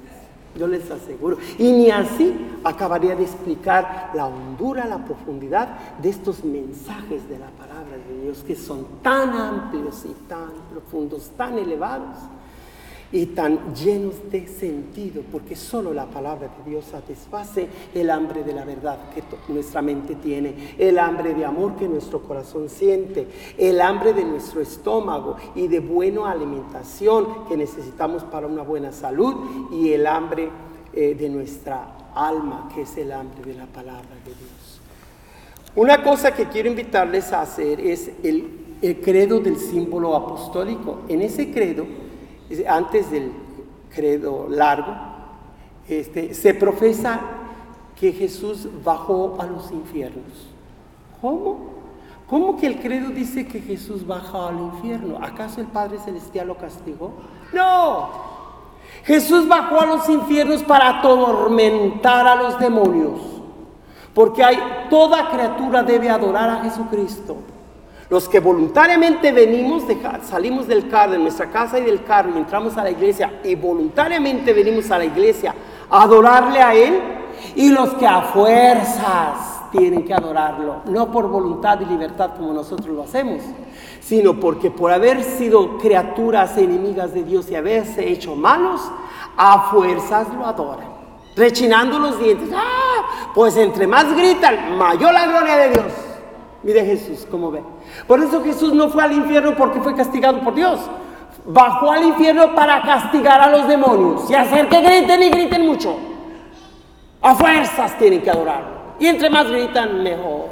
Yo 0.58 0.68
les 0.68 0.90
aseguro. 0.92 1.38
Y 1.58 1.72
ni 1.72 1.90
así 1.90 2.34
acabaría 2.64 3.16
de 3.16 3.24
explicar 3.24 4.12
la 4.14 4.28
hondura, 4.28 4.86
la 4.86 5.04
profundidad 5.04 5.70
de 6.02 6.10
estos 6.10 6.44
mensajes 6.44 7.28
de 7.30 7.40
la 7.40 7.50
palabra 7.52 7.98
de 8.08 8.24
Dios 8.24 8.44
que 8.46 8.56
son 8.56 8.86
tan 9.02 9.30
amplios 9.30 10.04
y 10.06 10.14
tan 10.28 10.52
profundos, 10.72 11.32
tan 11.38 11.58
elevados 11.58 12.18
y 13.12 13.28
tan 13.28 13.76
llenos 13.76 14.16
de 14.32 14.48
sentido, 14.48 15.24
porque 15.32 15.56
solo 15.56 15.94
la 15.94 16.06
palabra 16.06 16.48
de 16.48 16.70
Dios 16.70 16.86
satisface 16.86 17.68
el 17.94 18.10
hambre 18.10 18.44
de 18.44 18.54
la 18.54 18.64
verdad 18.64 18.98
que 19.14 19.24
nuestra 19.52 19.82
mente 19.82 20.16
tiene, 20.16 20.76
el 20.78 20.98
hambre 20.98 21.34
de 21.34 21.46
amor 21.46 21.76
que 21.76 21.88
nuestro 21.88 22.22
corazón 22.22 22.70
siente, 22.70 23.28
el 23.58 23.82
hambre 23.82 24.14
de 24.14 24.24
nuestro 24.24 24.62
estómago 24.62 25.36
y 25.56 25.68
de 25.68 25.80
buena 25.80 26.32
alimentación 26.32 27.46
que 27.48 27.58
necesitamos 27.58 28.24
para 28.24 28.48
una 28.48 28.64
buena 28.64 28.92
salud 28.92 29.70
y 29.72 29.92
el 29.92 30.08
hambre 30.08 30.50
eh, 30.94 31.16
de 31.16 31.30
nuestra 31.30 32.12
alma, 32.16 32.70
que 32.74 32.82
es 32.82 32.98
el 32.98 33.12
hambre 33.12 33.42
de 33.44 33.54
la 33.58 33.66
palabra 33.66 34.16
de 34.26 34.32
Dios. 34.32 34.82
Una 35.76 36.04
cosa 36.04 36.34
que 36.34 36.48
quiero 36.48 36.70
invitarles 36.70 37.32
a 37.32 37.42
hacer 37.42 37.80
es 37.80 38.12
el, 38.24 38.78
el 38.82 39.00
credo 39.00 39.40
del 39.40 39.58
símbolo 39.58 40.16
apostólico. 40.16 41.00
En 41.08 41.22
ese 41.22 41.52
credo, 41.52 41.86
antes 42.68 43.12
del 43.12 43.32
credo 43.94 44.48
largo, 44.50 44.94
este, 45.88 46.34
se 46.34 46.54
profesa 46.54 47.20
que 48.00 48.12
Jesús 48.12 48.68
bajó 48.84 49.38
a 49.40 49.46
los 49.46 49.72
infiernos. 49.72 50.48
¿Cómo? 51.22 51.72
¿Cómo 52.28 52.58
que 52.58 52.68
el 52.68 52.80
credo 52.80 53.10
dice 53.10 53.46
que 53.46 53.60
Jesús 53.60 54.08
bajó 54.08 54.48
al 54.48 54.60
infierno? 54.60 55.20
¿Acaso 55.22 55.60
el 55.60 55.68
Padre 55.68 56.00
Celestial 56.00 56.48
lo 56.48 56.58
castigó? 56.58 57.12
No. 57.52 58.10
Jesús 59.04 59.48
bajó 59.48 59.82
a 59.82 59.86
los 59.86 60.08
infiernos 60.08 60.64
para 60.64 61.00
atormentar 61.00 62.26
a 62.28 62.36
los 62.36 62.58
demonios. 62.58 63.20
Porque 64.14 64.44
hay, 64.44 64.58
toda 64.90 65.30
criatura 65.30 65.84
debe 65.84 66.10
adorar 66.10 66.50
a 66.50 66.64
Jesucristo. 66.64 67.38
Los 68.12 68.28
que 68.28 68.42
voluntariamente 68.42 69.32
venimos, 69.32 69.84
salimos 70.24 70.68
del 70.68 70.90
carro, 70.90 71.14
de 71.14 71.18
nuestra 71.18 71.50
casa 71.50 71.80
y 71.80 71.84
del 71.84 72.04
carro 72.04 72.30
y 72.36 72.38
entramos 72.38 72.76
a 72.76 72.84
la 72.84 72.92
iglesia 72.92 73.40
y 73.42 73.56
voluntariamente 73.56 74.52
venimos 74.52 74.92
a 74.92 74.98
la 74.98 75.06
iglesia 75.06 75.56
a 75.90 76.04
adorarle 76.04 76.62
a 76.62 76.74
Él. 76.74 77.02
Y 77.56 77.70
los 77.70 77.92
que 77.92 78.06
a 78.06 78.24
fuerzas 78.24 79.62
tienen 79.72 80.04
que 80.04 80.14
adorarlo, 80.14 80.82
no 80.88 81.10
por 81.10 81.30
voluntad 81.30 81.80
y 81.80 81.86
libertad 81.86 82.32
como 82.36 82.52
nosotros 82.52 82.94
lo 82.94 83.04
hacemos, 83.04 83.44
sino 84.02 84.38
porque 84.38 84.70
por 84.70 84.92
haber 84.92 85.24
sido 85.24 85.78
criaturas 85.78 86.58
enemigas 86.58 87.14
de 87.14 87.24
Dios 87.24 87.50
y 87.50 87.56
haberse 87.56 88.10
hecho 88.10 88.36
malos, 88.36 88.82
a 89.38 89.72
fuerzas 89.72 90.28
lo 90.38 90.46
adoran, 90.46 90.90
rechinando 91.38 91.98
los 91.98 92.20
dientes. 92.20 92.50
¡Ah! 92.54 93.32
Pues 93.34 93.56
entre 93.56 93.88
más 93.88 94.14
gritan, 94.14 94.78
mayor 94.78 95.14
la 95.14 95.28
gloria 95.28 95.56
de 95.56 95.70
Dios. 95.70 96.11
Mire 96.64 96.86
Jesús, 96.86 97.28
¿cómo 97.30 97.50
ve? 97.52 97.64
Por 98.08 98.20
eso 98.20 98.44
Jesús 98.44 98.74
no 98.74 98.90
fue 98.90 99.04
al 99.04 99.14
infierno 99.14 99.56
porque 99.56 99.82
fue 99.82 99.96
castigado 99.96 100.42
por 100.42 100.54
Dios. 100.54 100.80
Bajó 101.46 101.92
al 101.92 102.04
infierno 102.04 102.54
para 102.54 102.82
castigar 102.84 103.42
a 103.42 103.50
los 103.50 103.68
demonios 103.68 104.30
y 104.30 104.36
hacer 104.36 104.70
que 104.70 104.82
griten 104.82 105.24
y 105.24 105.30
griten 105.30 105.66
mucho. 105.66 105.96
A 107.22 107.36
fuerzas 107.36 107.98
tienen 107.98 108.22
que 108.22 108.30
adorarlo. 108.30 108.82
Y 109.00 109.08
entre 109.08 109.30
más 109.30 109.50
gritan, 109.50 110.04
mejor. 110.04 110.46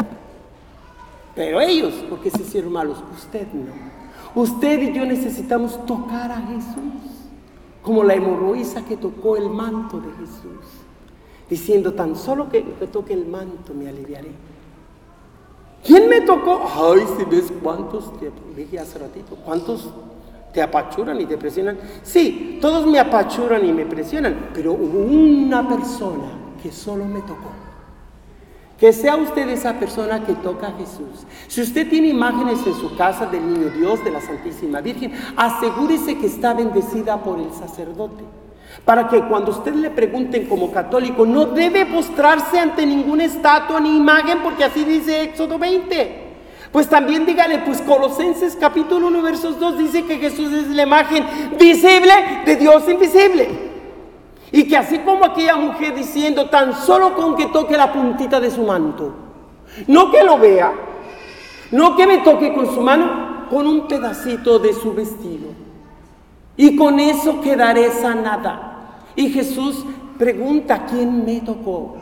Pero 1.36 1.62
ellos, 1.62 1.94
porque 2.10 2.32
se 2.32 2.42
hicieron 2.42 2.74
malos, 2.74 3.04
usted 3.16 3.48
no. 3.54 3.72
Usted 4.36 4.82
y 4.82 4.94
yo 4.94 5.06
necesitamos 5.06 5.86
tocar 5.86 6.32
a 6.32 6.38
Jesús, 6.38 7.30
como 7.82 8.04
la 8.04 8.16
hemorroísa 8.16 8.84
que 8.84 8.98
tocó 8.98 9.38
el 9.38 9.50
manto 9.50 10.00
de 10.00 10.12
Jesús, 10.14 10.66
diciendo 11.50 11.94
tan 11.94 12.16
solo 12.16 12.50
que 12.50 12.62
toque 12.92 13.14
el 13.14 13.26
manto 13.26 13.74
me 13.74 13.90
aliviaré. 13.90 14.32
¿Quién 15.86 16.10
me 16.10 16.22
tocó? 16.22 16.62
Ay, 16.76 17.06
si 17.18 17.26
ves 17.26 17.52
cuántos, 17.64 18.12
te 18.20 18.32
dije 18.56 18.80
hace 18.80 19.00
ratito, 19.00 19.38
cuántos 19.46 19.90
te 20.54 20.62
apachuran 20.62 21.20
y 21.22 21.26
te 21.26 21.38
presionan. 21.38 21.78
Sí, 22.04 22.58
todos 22.62 22.86
me 22.86 23.00
apachuran 23.00 23.66
y 23.66 23.72
me 23.72 23.86
presionan, 23.86 24.50
pero 24.54 24.74
hubo 24.74 25.00
una 25.00 25.68
persona 25.68 26.32
que 26.62 26.72
solo 26.72 27.06
me 27.06 27.22
tocó. 27.22 27.50
Que 28.78 28.94
sea 28.94 29.18
usted 29.18 29.50
esa 29.50 29.78
persona 29.78 30.26
que 30.26 30.34
toca 30.36 30.68
a 30.68 30.72
Jesús. 30.72 31.26
Si 31.48 31.62
usted 31.62 31.90
tiene 31.90 32.08
imágenes 32.08 32.66
en 32.66 32.74
su 32.74 32.96
casa 32.96 33.26
del 33.26 33.46
niño 33.46 33.70
Dios, 33.72 34.04
de 34.06 34.12
la 34.12 34.22
Santísima 34.22 34.80
Virgen, 34.80 35.14
asegúrese 35.36 36.18
que 36.18 36.28
está 36.28 36.54
bendecida 36.54 37.22
por 37.22 37.40
el 37.40 37.52
sacerdote. 37.52 38.24
Para 38.86 39.08
que 39.08 39.22
cuando 39.22 39.52
usted 39.52 39.74
le 39.74 39.90
pregunten 39.90 40.48
como 40.48 40.72
católico, 40.72 41.26
no 41.26 41.46
debe 41.46 41.86
postrarse 41.86 42.60
ante 42.60 42.86
ninguna 42.86 43.26
estatua 43.26 43.80
ni 43.80 43.96
imagen, 43.98 44.40
porque 44.40 44.64
así 44.64 44.84
dice 44.84 45.24
Éxodo 45.24 45.60
20. 45.60 46.30
Pues 46.72 46.88
también 46.88 47.26
dígale, 47.26 47.60
pues 47.60 47.82
Colosenses 47.82 48.56
capítulo 48.56 49.08
1, 49.08 49.22
versos 49.22 49.60
2 49.60 49.78
dice 49.78 50.06
que 50.06 50.18
Jesús 50.18 50.52
es 50.52 50.68
la 50.68 50.84
imagen 50.84 51.26
visible 51.60 52.14
de 52.46 52.56
Dios 52.56 52.88
invisible. 52.88 53.70
Y 54.52 54.68
que 54.68 54.78
así 54.78 55.00
como 55.00 55.26
aquella 55.26 55.56
mujer 55.56 55.96
diciendo, 55.96 56.50
tan 56.50 56.76
solo 56.76 57.16
con 57.16 57.36
que 57.36 57.48
toque 57.48 57.76
la 57.76 57.92
puntita 57.92 58.40
de 58.40 58.52
su 58.52 58.64
manto, 58.64 59.14
no 59.88 60.12
que 60.12 60.24
lo 60.24 60.38
vea, 60.38 60.72
no 61.72 61.96
que 61.96 62.08
me 62.08 62.20
toque 62.20 62.54
con 62.54 62.66
su 62.68 62.82
mano, 62.82 63.48
con 63.50 63.66
un 63.66 63.88
pedacito 63.88 64.60
de 64.60 64.74
su 64.74 64.94
vestido. 64.94 65.50
Y 66.56 66.76
con 66.76 67.00
eso 67.00 67.42
quedaré 67.42 67.90
sanada. 67.92 68.69
Y 69.20 69.28
Jesús 69.32 69.84
pregunta, 70.18 70.86
¿quién 70.86 71.26
me 71.26 71.42
tocó? 71.42 71.98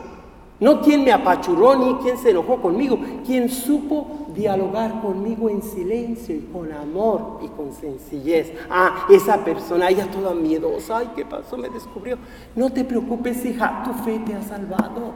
No 0.60 0.80
quién 0.80 1.02
me 1.02 1.10
apachurró 1.10 1.74
ni 1.74 1.94
quién 1.96 2.16
se 2.16 2.30
enojó 2.30 2.62
conmigo, 2.62 2.96
quien 3.26 3.48
supo 3.48 4.28
dialogar 4.36 5.02
conmigo 5.02 5.50
en 5.50 5.60
silencio 5.60 6.36
y 6.36 6.48
con 6.52 6.70
amor 6.70 7.40
y 7.42 7.48
con 7.48 7.72
sencillez. 7.72 8.52
Ah, 8.70 9.08
esa 9.10 9.44
persona, 9.44 9.88
ella 9.88 10.08
toda 10.08 10.32
miedosa, 10.32 10.98
ay, 10.98 11.10
¿qué 11.16 11.24
pasó? 11.24 11.56
Me 11.56 11.68
descubrió. 11.68 12.18
No 12.54 12.70
te 12.70 12.84
preocupes, 12.84 13.44
hija, 13.44 13.82
tu 13.84 13.92
fe 14.04 14.20
te 14.20 14.34
ha 14.34 14.42
salvado. 14.42 15.12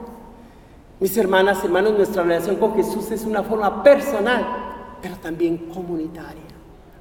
Mis 0.99 1.17
hermanas, 1.17 1.63
hermanos, 1.63 1.93
nuestra 1.93 2.25
relación 2.25 2.57
con 2.57 2.75
Jesús 2.75 3.13
es 3.13 3.25
una 3.25 3.45
forma 3.45 3.81
personal, 3.85 4.45
pero 5.01 5.15
también 5.19 5.57
comunitaria. 5.73 6.52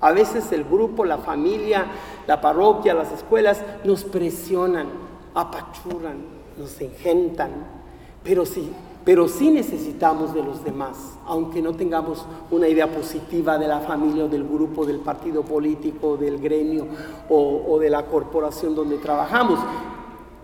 A 0.01 0.11
veces 0.11 0.51
el 0.51 0.63
grupo, 0.63 1.05
la 1.05 1.19
familia, 1.19 1.85
la 2.27 2.41
parroquia, 2.41 2.93
las 2.93 3.11
escuelas 3.11 3.61
nos 3.83 4.03
presionan, 4.03 4.87
apachurran, 5.33 6.17
nos 6.57 6.81
engentan 6.81 7.81
pero 8.23 8.45
sí, 8.45 8.69
pero 9.03 9.27
sí 9.27 9.49
necesitamos 9.49 10.33
de 10.33 10.43
los 10.43 10.63
demás, 10.63 10.97
aunque 11.25 11.61
no 11.61 11.73
tengamos 11.73 12.25
una 12.51 12.67
idea 12.67 12.87
positiva 12.87 13.57
de 13.57 13.67
la 13.67 13.79
familia 13.79 14.25
o 14.25 14.27
del 14.27 14.43
grupo, 14.43 14.85
del 14.85 14.99
partido 14.99 15.43
político, 15.43 16.17
del 16.17 16.39
gremio 16.39 16.85
o, 17.29 17.65
o 17.67 17.79
de 17.79 17.89
la 17.89 18.05
corporación 18.05 18.75
donde 18.75 18.97
trabajamos. 18.97 19.59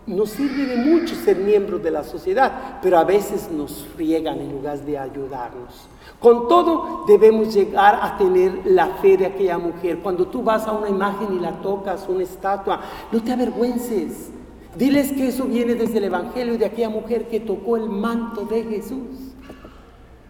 Nos 0.07 0.31
sirve 0.31 0.65
de 0.65 0.77
mucho 0.77 1.13
ser 1.13 1.37
miembros 1.37 1.83
de 1.83 1.91
la 1.91 2.03
sociedad, 2.03 2.79
pero 2.81 2.97
a 2.97 3.03
veces 3.03 3.51
nos 3.51 3.85
friegan 3.95 4.39
en 4.39 4.51
lugar 4.51 4.79
de 4.79 4.97
ayudarnos. 4.97 5.87
Con 6.19 6.47
todo, 6.47 7.05
debemos 7.07 7.53
llegar 7.53 7.99
a 8.01 8.17
tener 8.17 8.61
la 8.65 8.87
fe 9.01 9.17
de 9.17 9.27
aquella 9.27 9.59
mujer. 9.59 9.99
Cuando 9.99 10.27
tú 10.27 10.41
vas 10.41 10.65
a 10.67 10.71
una 10.71 10.89
imagen 10.89 11.35
y 11.35 11.39
la 11.39 11.61
tocas, 11.61 12.07
una 12.09 12.23
estatua, 12.23 12.81
no 13.11 13.21
te 13.21 13.31
avergüences. 13.31 14.31
Diles 14.75 15.11
que 15.11 15.27
eso 15.27 15.45
viene 15.45 15.75
desde 15.75 15.99
el 15.99 16.05
Evangelio 16.05 16.57
de 16.57 16.65
aquella 16.65 16.89
mujer 16.89 17.27
que 17.27 17.39
tocó 17.39 17.77
el 17.77 17.89
manto 17.89 18.45
de 18.45 18.63
Jesús. 18.63 19.26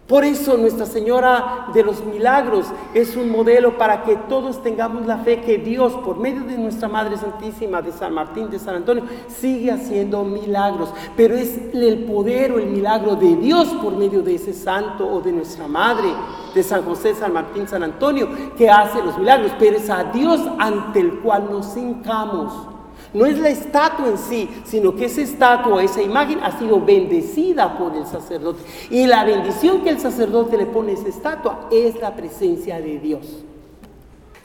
Por 0.08 0.24
eso 0.24 0.56
Nuestra 0.56 0.86
Señora 0.86 1.66
de 1.74 1.82
los 1.82 2.02
Milagros 2.02 2.64
es 2.94 3.14
un 3.14 3.30
modelo 3.30 3.76
para 3.76 4.04
que 4.04 4.16
todos 4.16 4.62
tengamos 4.62 5.04
la 5.04 5.18
fe 5.18 5.42
que 5.42 5.58
Dios, 5.58 5.92
por 5.96 6.16
medio 6.16 6.44
de 6.44 6.56
nuestra 6.56 6.88
Madre 6.88 7.18
Santísima, 7.18 7.82
de 7.82 7.92
San 7.92 8.14
Martín, 8.14 8.48
de 8.48 8.58
San 8.58 8.76
Antonio, 8.76 9.04
sigue 9.28 9.70
haciendo 9.70 10.24
milagros. 10.24 10.94
Pero 11.14 11.34
es 11.34 11.58
el 11.74 12.06
poder 12.06 12.52
o 12.52 12.58
el 12.58 12.68
milagro 12.68 13.16
de 13.16 13.36
Dios 13.36 13.68
por 13.82 13.98
medio 13.98 14.22
de 14.22 14.36
ese 14.36 14.54
santo 14.54 15.06
o 15.06 15.20
de 15.20 15.30
nuestra 15.30 15.68
Madre, 15.68 16.08
de 16.54 16.62
San 16.62 16.84
José, 16.84 17.14
San 17.14 17.34
Martín, 17.34 17.68
San 17.68 17.82
Antonio, 17.82 18.30
que 18.56 18.70
hace 18.70 19.02
los 19.02 19.18
milagros. 19.18 19.52
Pero 19.58 19.76
es 19.76 19.90
a 19.90 20.04
Dios 20.04 20.40
ante 20.58 21.00
el 21.00 21.18
cual 21.18 21.50
nos 21.50 21.76
hincamos 21.76 22.77
No 23.14 23.24
es 23.24 23.38
la 23.38 23.48
estatua 23.48 24.08
en 24.08 24.18
sí, 24.18 24.48
sino 24.64 24.94
que 24.94 25.06
esa 25.06 25.22
estatua, 25.22 25.82
esa 25.82 26.02
imagen 26.02 26.40
ha 26.42 26.58
sido 26.58 26.80
bendecida 26.80 27.78
por 27.78 27.96
el 27.96 28.06
sacerdote. 28.06 28.60
Y 28.90 29.06
la 29.06 29.24
bendición 29.24 29.82
que 29.82 29.90
el 29.90 29.98
sacerdote 29.98 30.56
le 30.58 30.66
pone 30.66 30.92
a 30.92 30.94
esa 30.94 31.08
estatua 31.08 31.68
es 31.70 31.98
la 32.00 32.14
presencia 32.14 32.80
de 32.80 32.98
Dios. 32.98 33.26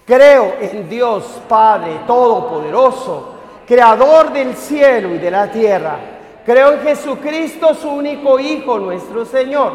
Creo 0.06 0.56
en 0.60 0.90
Dios 0.90 1.24
Padre 1.48 2.02
Todopoderoso, 2.08 3.32
Creador 3.66 4.32
del 4.32 4.56
cielo 4.56 5.16
y 5.16 5.18
de 5.18 5.32
la 5.32 5.52
tierra. 5.52 5.98
Creo 6.46 6.74
en 6.74 6.82
Jesucristo, 6.82 7.74
su 7.74 7.90
único 7.90 8.38
Hijo, 8.40 8.80
nuestro 8.80 9.26
Señor, 9.26 9.72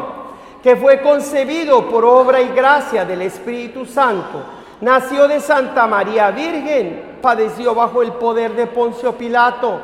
que 0.61 0.75
fue 0.75 1.01
concebido 1.01 1.89
por 1.89 2.05
obra 2.05 2.41
y 2.41 2.49
gracia 2.49 3.05
del 3.05 3.23
Espíritu 3.23 3.85
Santo. 3.85 4.43
Nació 4.81 5.27
de 5.27 5.39
Santa 5.39 5.87
María 5.87 6.29
Virgen 6.29 7.08
padeció 7.21 7.75
bajo 7.75 8.01
el 8.01 8.11
poder 8.13 8.55
de 8.55 8.67
Poncio 8.67 9.13
Pilato, 9.13 9.79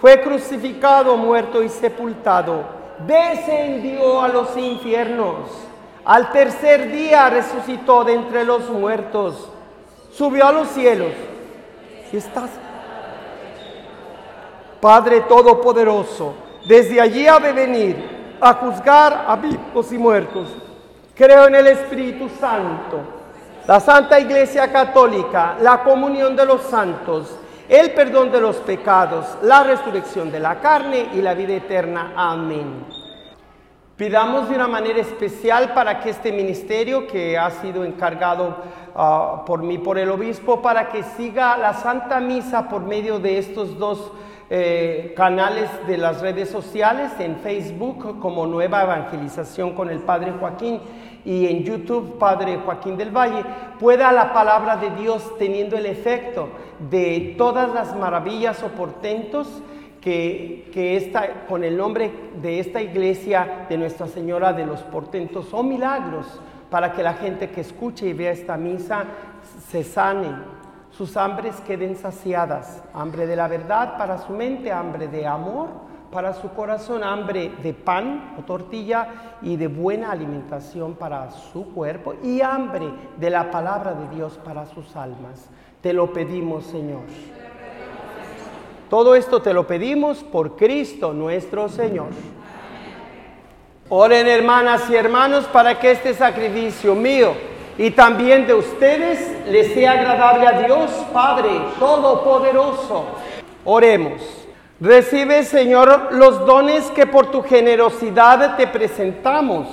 fue 0.00 0.20
crucificado, 0.20 1.16
muerto 1.16 1.62
y 1.62 1.68
sepultado, 1.68 2.64
descendió 3.06 4.20
a 4.20 4.28
los 4.28 4.56
infiernos, 4.56 5.50
al 6.04 6.32
tercer 6.32 6.90
día 6.90 7.28
resucitó 7.28 8.04
de 8.04 8.14
entre 8.14 8.44
los 8.44 8.68
muertos, 8.70 9.48
subió 10.12 10.46
a 10.46 10.52
los 10.52 10.68
cielos 10.68 11.12
estás. 12.16 12.50
Padre 14.80 15.20
Todopoderoso, 15.22 16.34
desde 16.66 17.00
allí 17.00 17.26
ha 17.26 17.38
de 17.38 17.52
venir 17.52 18.36
a 18.40 18.54
juzgar 18.54 19.26
a 19.28 19.36
vivos 19.36 19.92
y 19.92 19.98
muertos. 19.98 20.48
Creo 21.14 21.48
en 21.48 21.54
el 21.54 21.66
Espíritu 21.66 22.28
Santo 22.40 23.19
la 23.70 23.78
Santa 23.78 24.18
Iglesia 24.18 24.72
Católica, 24.72 25.56
la 25.60 25.84
comunión 25.84 26.34
de 26.34 26.44
los 26.44 26.62
santos, 26.62 27.38
el 27.68 27.92
perdón 27.92 28.32
de 28.32 28.40
los 28.40 28.56
pecados, 28.56 29.38
la 29.42 29.62
resurrección 29.62 30.32
de 30.32 30.40
la 30.40 30.58
carne 30.58 31.10
y 31.14 31.22
la 31.22 31.34
vida 31.34 31.54
eterna. 31.54 32.12
Amén. 32.16 32.84
Pidamos 33.94 34.48
de 34.48 34.56
una 34.56 34.66
manera 34.66 34.98
especial 34.98 35.72
para 35.72 36.00
que 36.00 36.10
este 36.10 36.32
ministerio 36.32 37.06
que 37.06 37.38
ha 37.38 37.48
sido 37.48 37.84
encargado 37.84 38.56
ah, 38.96 39.44
por 39.46 39.62
mí, 39.62 39.78
por 39.78 39.98
el 39.98 40.10
obispo, 40.10 40.60
para 40.60 40.88
que 40.88 41.04
siga 41.04 41.56
la 41.56 41.72
Santa 41.74 42.18
Misa 42.18 42.68
por 42.68 42.82
medio 42.82 43.20
de 43.20 43.38
estos 43.38 43.78
dos 43.78 44.10
eh, 44.52 45.14
canales 45.16 45.70
de 45.86 45.96
las 45.96 46.20
redes 46.20 46.50
sociales, 46.50 47.12
en 47.20 47.36
Facebook 47.36 48.18
como 48.18 48.46
Nueva 48.46 48.82
Evangelización 48.82 49.74
con 49.74 49.90
el 49.90 50.00
Padre 50.00 50.32
Joaquín 50.40 50.80
y 51.24 51.46
en 51.46 51.64
YouTube, 51.64 52.18
Padre 52.18 52.58
Joaquín 52.64 52.96
del 52.96 53.10
Valle, 53.10 53.44
pueda 53.78 54.12
la 54.12 54.32
palabra 54.32 54.76
de 54.76 54.90
Dios 54.90 55.36
teniendo 55.38 55.76
el 55.76 55.86
efecto 55.86 56.48
de 56.90 57.34
todas 57.36 57.72
las 57.72 57.94
maravillas 57.96 58.62
o 58.62 58.68
portentos 58.68 59.62
que, 60.00 60.70
que 60.72 61.12
con 61.48 61.62
el 61.62 61.76
nombre 61.76 62.10
de 62.40 62.58
esta 62.58 62.80
iglesia 62.80 63.66
de 63.68 63.76
Nuestra 63.76 64.06
Señora 64.06 64.52
de 64.52 64.64
los 64.64 64.80
Portentos 64.82 65.52
o 65.52 65.62
milagros, 65.62 66.40
para 66.70 66.92
que 66.92 67.02
la 67.02 67.14
gente 67.14 67.50
que 67.50 67.60
escuche 67.60 68.06
y 68.06 68.12
vea 68.12 68.32
esta 68.32 68.56
misa 68.56 69.04
se 69.68 69.84
sane, 69.84 70.28
sus 70.90 71.16
hambres 71.16 71.56
queden 71.66 71.96
saciadas, 71.96 72.82
hambre 72.94 73.26
de 73.26 73.36
la 73.36 73.48
verdad 73.48 73.98
para 73.98 74.18
su 74.18 74.32
mente, 74.32 74.72
hambre 74.72 75.08
de 75.08 75.26
amor 75.26 75.89
para 76.10 76.34
su 76.34 76.50
corazón 76.50 77.04
hambre 77.04 77.52
de 77.62 77.72
pan 77.72 78.34
o 78.38 78.42
tortilla 78.42 79.36
y 79.42 79.56
de 79.56 79.68
buena 79.68 80.10
alimentación 80.10 80.94
para 80.94 81.30
su 81.30 81.72
cuerpo 81.72 82.14
y 82.22 82.40
hambre 82.40 82.86
de 83.16 83.30
la 83.30 83.50
palabra 83.50 83.94
de 83.94 84.14
Dios 84.16 84.38
para 84.44 84.66
sus 84.66 84.96
almas. 84.96 85.48
Te 85.80 85.92
lo 85.92 86.12
pedimos, 86.12 86.64
Señor. 86.66 87.02
Todo 88.88 89.14
esto 89.14 89.40
te 89.40 89.54
lo 89.54 89.66
pedimos 89.66 90.24
por 90.24 90.56
Cristo 90.56 91.12
nuestro 91.12 91.68
Señor. 91.68 92.08
Oren 93.88 94.26
hermanas 94.26 94.90
y 94.90 94.96
hermanos 94.96 95.44
para 95.46 95.78
que 95.78 95.92
este 95.92 96.14
sacrificio 96.14 96.94
mío 96.94 97.32
y 97.78 97.92
también 97.92 98.46
de 98.46 98.54
ustedes 98.54 99.46
les 99.46 99.72
sea 99.72 99.92
agradable 99.92 100.46
a 100.46 100.62
Dios 100.62 100.90
Padre 101.12 101.50
Todopoderoso. 101.78 103.06
Oremos. 103.64 104.49
Recibe, 104.80 105.44
Señor, 105.44 106.08
los 106.12 106.46
dones 106.46 106.90
que 106.92 107.06
por 107.06 107.30
tu 107.30 107.42
generosidad 107.42 108.56
te 108.56 108.66
presentamos, 108.66 109.68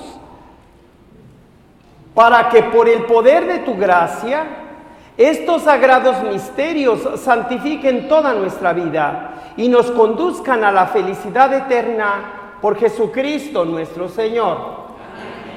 para 2.13 2.49
que 2.49 2.63
por 2.63 2.89
el 2.89 3.03
poder 3.03 3.47
de 3.47 3.59
tu 3.59 3.77
gracia, 3.77 4.45
estos 5.15 5.63
sagrados 5.63 6.21
misterios 6.23 6.99
santifiquen 7.21 8.09
toda 8.09 8.33
nuestra 8.33 8.73
vida 8.73 9.53
y 9.55 9.69
nos 9.69 9.89
conduzcan 9.91 10.63
a 10.63 10.71
la 10.71 10.87
felicidad 10.87 11.53
eterna 11.53 12.57
por 12.61 12.77
Jesucristo 12.77 13.63
nuestro 13.63 14.09
Señor. 14.09 14.57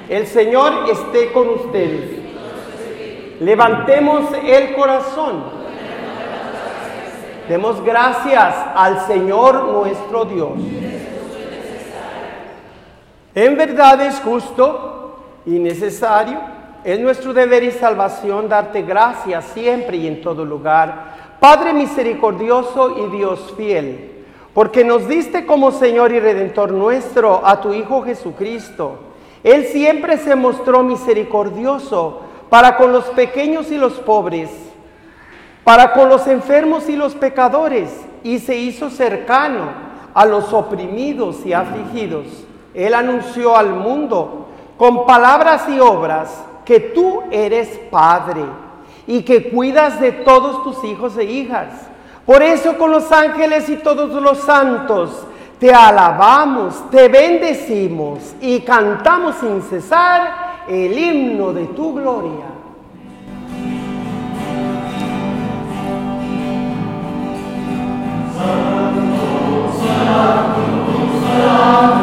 El 0.08 0.26
Señor 0.26 0.88
esté 0.90 1.32
con 1.32 1.48
ustedes. 1.48 2.20
Levantemos 3.40 4.26
el 4.44 4.74
corazón. 4.74 5.59
Demos 7.50 7.82
gracias 7.82 8.54
al 8.76 9.08
Señor 9.08 9.64
nuestro 9.72 10.24
Dios. 10.24 10.52
En 13.34 13.56
verdad 13.56 14.00
es 14.02 14.20
justo 14.20 15.18
y 15.44 15.58
necesario, 15.58 16.38
es 16.84 17.00
nuestro 17.00 17.32
deber 17.32 17.64
y 17.64 17.72
salvación 17.72 18.48
darte 18.48 18.82
gracias 18.82 19.46
siempre 19.46 19.96
y 19.96 20.06
en 20.06 20.22
todo 20.22 20.44
lugar, 20.44 21.38
Padre 21.40 21.72
misericordioso 21.72 23.04
y 23.04 23.16
Dios 23.16 23.52
fiel, 23.56 24.26
porque 24.54 24.84
nos 24.84 25.08
diste 25.08 25.44
como 25.44 25.72
Señor 25.72 26.12
y 26.12 26.20
Redentor 26.20 26.70
nuestro 26.70 27.44
a 27.44 27.60
tu 27.60 27.74
Hijo 27.74 28.02
Jesucristo. 28.02 28.96
Él 29.42 29.64
siempre 29.64 30.18
se 30.18 30.36
mostró 30.36 30.84
misericordioso 30.84 32.20
para 32.48 32.76
con 32.76 32.92
los 32.92 33.06
pequeños 33.06 33.72
y 33.72 33.76
los 33.76 33.94
pobres 33.94 34.69
para 35.64 35.92
con 35.92 36.08
los 36.08 36.26
enfermos 36.26 36.88
y 36.88 36.96
los 36.96 37.14
pecadores, 37.14 37.90
y 38.22 38.38
se 38.38 38.56
hizo 38.56 38.90
cercano 38.90 39.90
a 40.14 40.26
los 40.26 40.52
oprimidos 40.52 41.44
y 41.46 41.52
afligidos. 41.52 42.26
Él 42.74 42.94
anunció 42.94 43.56
al 43.56 43.70
mundo 43.70 44.48
con 44.76 45.06
palabras 45.06 45.68
y 45.68 45.78
obras 45.80 46.44
que 46.64 46.80
tú 46.80 47.22
eres 47.30 47.68
Padre 47.90 48.44
y 49.06 49.22
que 49.22 49.50
cuidas 49.50 50.00
de 50.00 50.12
todos 50.12 50.62
tus 50.62 50.84
hijos 50.84 51.16
e 51.16 51.24
hijas. 51.24 51.68
Por 52.24 52.42
eso 52.42 52.78
con 52.78 52.90
los 52.90 53.10
ángeles 53.10 53.68
y 53.68 53.76
todos 53.76 54.10
los 54.22 54.38
santos 54.38 55.26
te 55.58 55.74
alabamos, 55.74 56.88
te 56.90 57.08
bendecimos 57.08 58.34
y 58.40 58.60
cantamos 58.60 59.36
sin 59.36 59.60
cesar 59.62 60.64
el 60.68 60.96
himno 60.98 61.52
de 61.52 61.66
tu 61.66 61.94
gloria. 61.94 62.59
Oh 70.02 71.99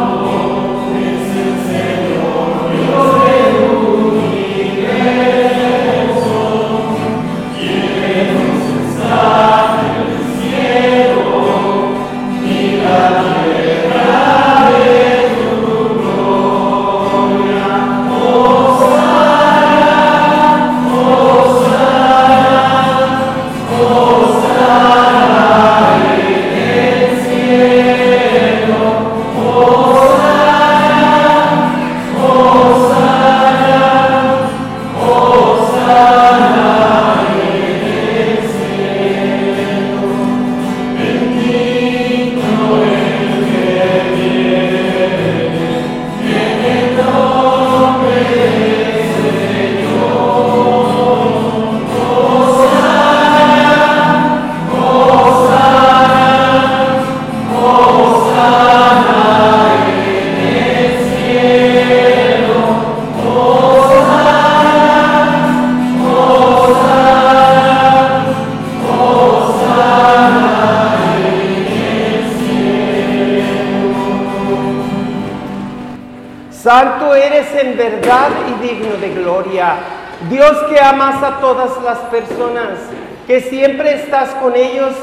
verdad 77.77 78.29
y 78.49 78.67
digno 78.67 78.97
de 78.97 79.09
gloria. 79.09 79.75
Dios 80.29 80.57
que 80.69 80.79
amas 80.79 81.21
a 81.21 81.39
todas 81.39 81.81
las 81.83 81.99
personas, 81.99 82.79
que 83.27 83.41
siempre 83.41 83.93
estás 83.93 84.33
con 84.35 84.55
ellos, 84.55 84.93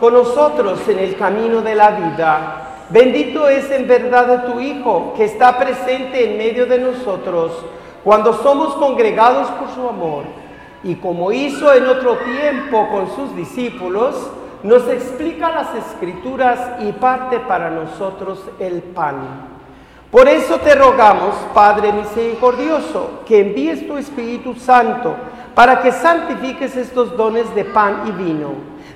con 0.00 0.12
nosotros 0.12 0.80
en 0.88 0.98
el 0.98 1.16
camino 1.16 1.62
de 1.62 1.74
la 1.74 1.90
vida. 1.90 2.62
Bendito 2.90 3.48
es 3.48 3.70
en 3.70 3.86
verdad 3.88 4.46
tu 4.46 4.60
Hijo, 4.60 5.14
que 5.16 5.24
está 5.24 5.58
presente 5.58 6.30
en 6.30 6.38
medio 6.38 6.66
de 6.66 6.78
nosotros 6.78 7.52
cuando 8.04 8.34
somos 8.34 8.74
congregados 8.74 9.48
por 9.52 9.68
su 9.70 9.88
amor. 9.88 10.24
Y 10.84 10.94
como 10.96 11.32
hizo 11.32 11.72
en 11.72 11.86
otro 11.86 12.18
tiempo 12.18 12.88
con 12.88 13.14
sus 13.16 13.34
discípulos, 13.34 14.30
nos 14.62 14.86
explica 14.88 15.50
las 15.50 15.74
escrituras 15.74 16.60
y 16.80 16.92
parte 16.92 17.40
para 17.40 17.70
nosotros 17.70 18.40
el 18.60 18.82
pan. 18.82 19.55
Por 20.10 20.28
eso 20.28 20.58
te 20.58 20.74
rogamos, 20.74 21.34
Padre 21.52 21.92
misericordioso, 21.92 23.22
que 23.26 23.40
envíes 23.40 23.86
tu 23.86 23.96
Espíritu 23.96 24.54
Santo 24.54 25.14
para 25.54 25.82
que 25.82 25.90
santifiques 25.90 26.76
estos 26.76 27.16
dones 27.16 27.52
de 27.54 27.64
pan 27.64 28.02
y 28.06 28.12
vino, 28.12 28.50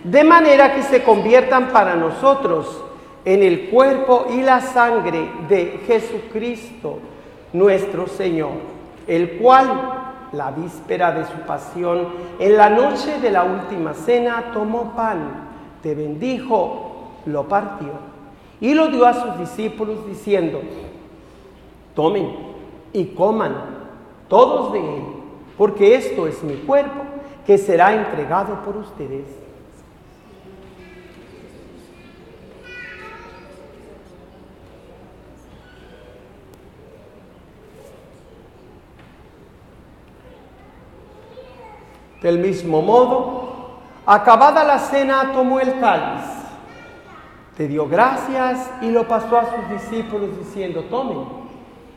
de 0.04 0.22
manera 0.22 0.74
que 0.74 0.82
se 0.82 1.02
conviertan 1.02 1.68
para 1.68 1.96
nosotros 1.96 2.84
en 3.24 3.42
el 3.42 3.70
cuerpo 3.70 4.26
y 4.30 4.42
la 4.42 4.60
sangre 4.60 5.28
de 5.48 5.80
Jesucristo, 5.86 6.98
nuestro 7.52 8.06
Señor, 8.06 8.52
el 9.06 9.38
cual, 9.38 9.68
la 10.32 10.52
víspera 10.52 11.10
de 11.12 11.24
su 11.24 11.40
pasión, 11.46 12.08
en 12.38 12.56
la 12.56 12.70
noche 12.70 13.18
de 13.20 13.30
la 13.30 13.42
última 13.42 13.94
cena, 13.94 14.50
tomó 14.54 14.92
pan, 14.94 15.48
te 15.82 15.94
bendijo, 15.94 17.10
lo 17.26 17.48
partió 17.48 18.10
y 18.60 18.74
lo 18.74 18.88
dio 18.88 19.06
a 19.06 19.14
sus 19.14 19.38
discípulos 19.38 20.06
diciendo, 20.06 20.60
tomen 21.94 22.50
y 22.92 23.06
coman 23.06 23.54
todos 24.28 24.72
de 24.72 24.78
él, 24.78 25.02
porque 25.58 25.94
esto 25.94 26.26
es 26.26 26.42
mi 26.42 26.54
cuerpo 26.54 27.02
que 27.46 27.58
será 27.58 27.94
entregado 27.94 28.62
por 28.64 28.76
ustedes. 28.76 29.26
Del 42.22 42.38
mismo 42.38 42.82
modo, 42.82 43.80
acabada 44.04 44.62
la 44.62 44.78
cena, 44.78 45.32
tomó 45.32 45.58
el 45.58 45.80
cáliz, 45.80 46.22
te 47.56 47.66
dio 47.66 47.88
gracias 47.88 48.70
y 48.82 48.90
lo 48.90 49.08
pasó 49.08 49.38
a 49.38 49.46
sus 49.56 49.70
discípulos 49.70 50.38
diciendo, 50.38 50.84
tomen 50.90 51.39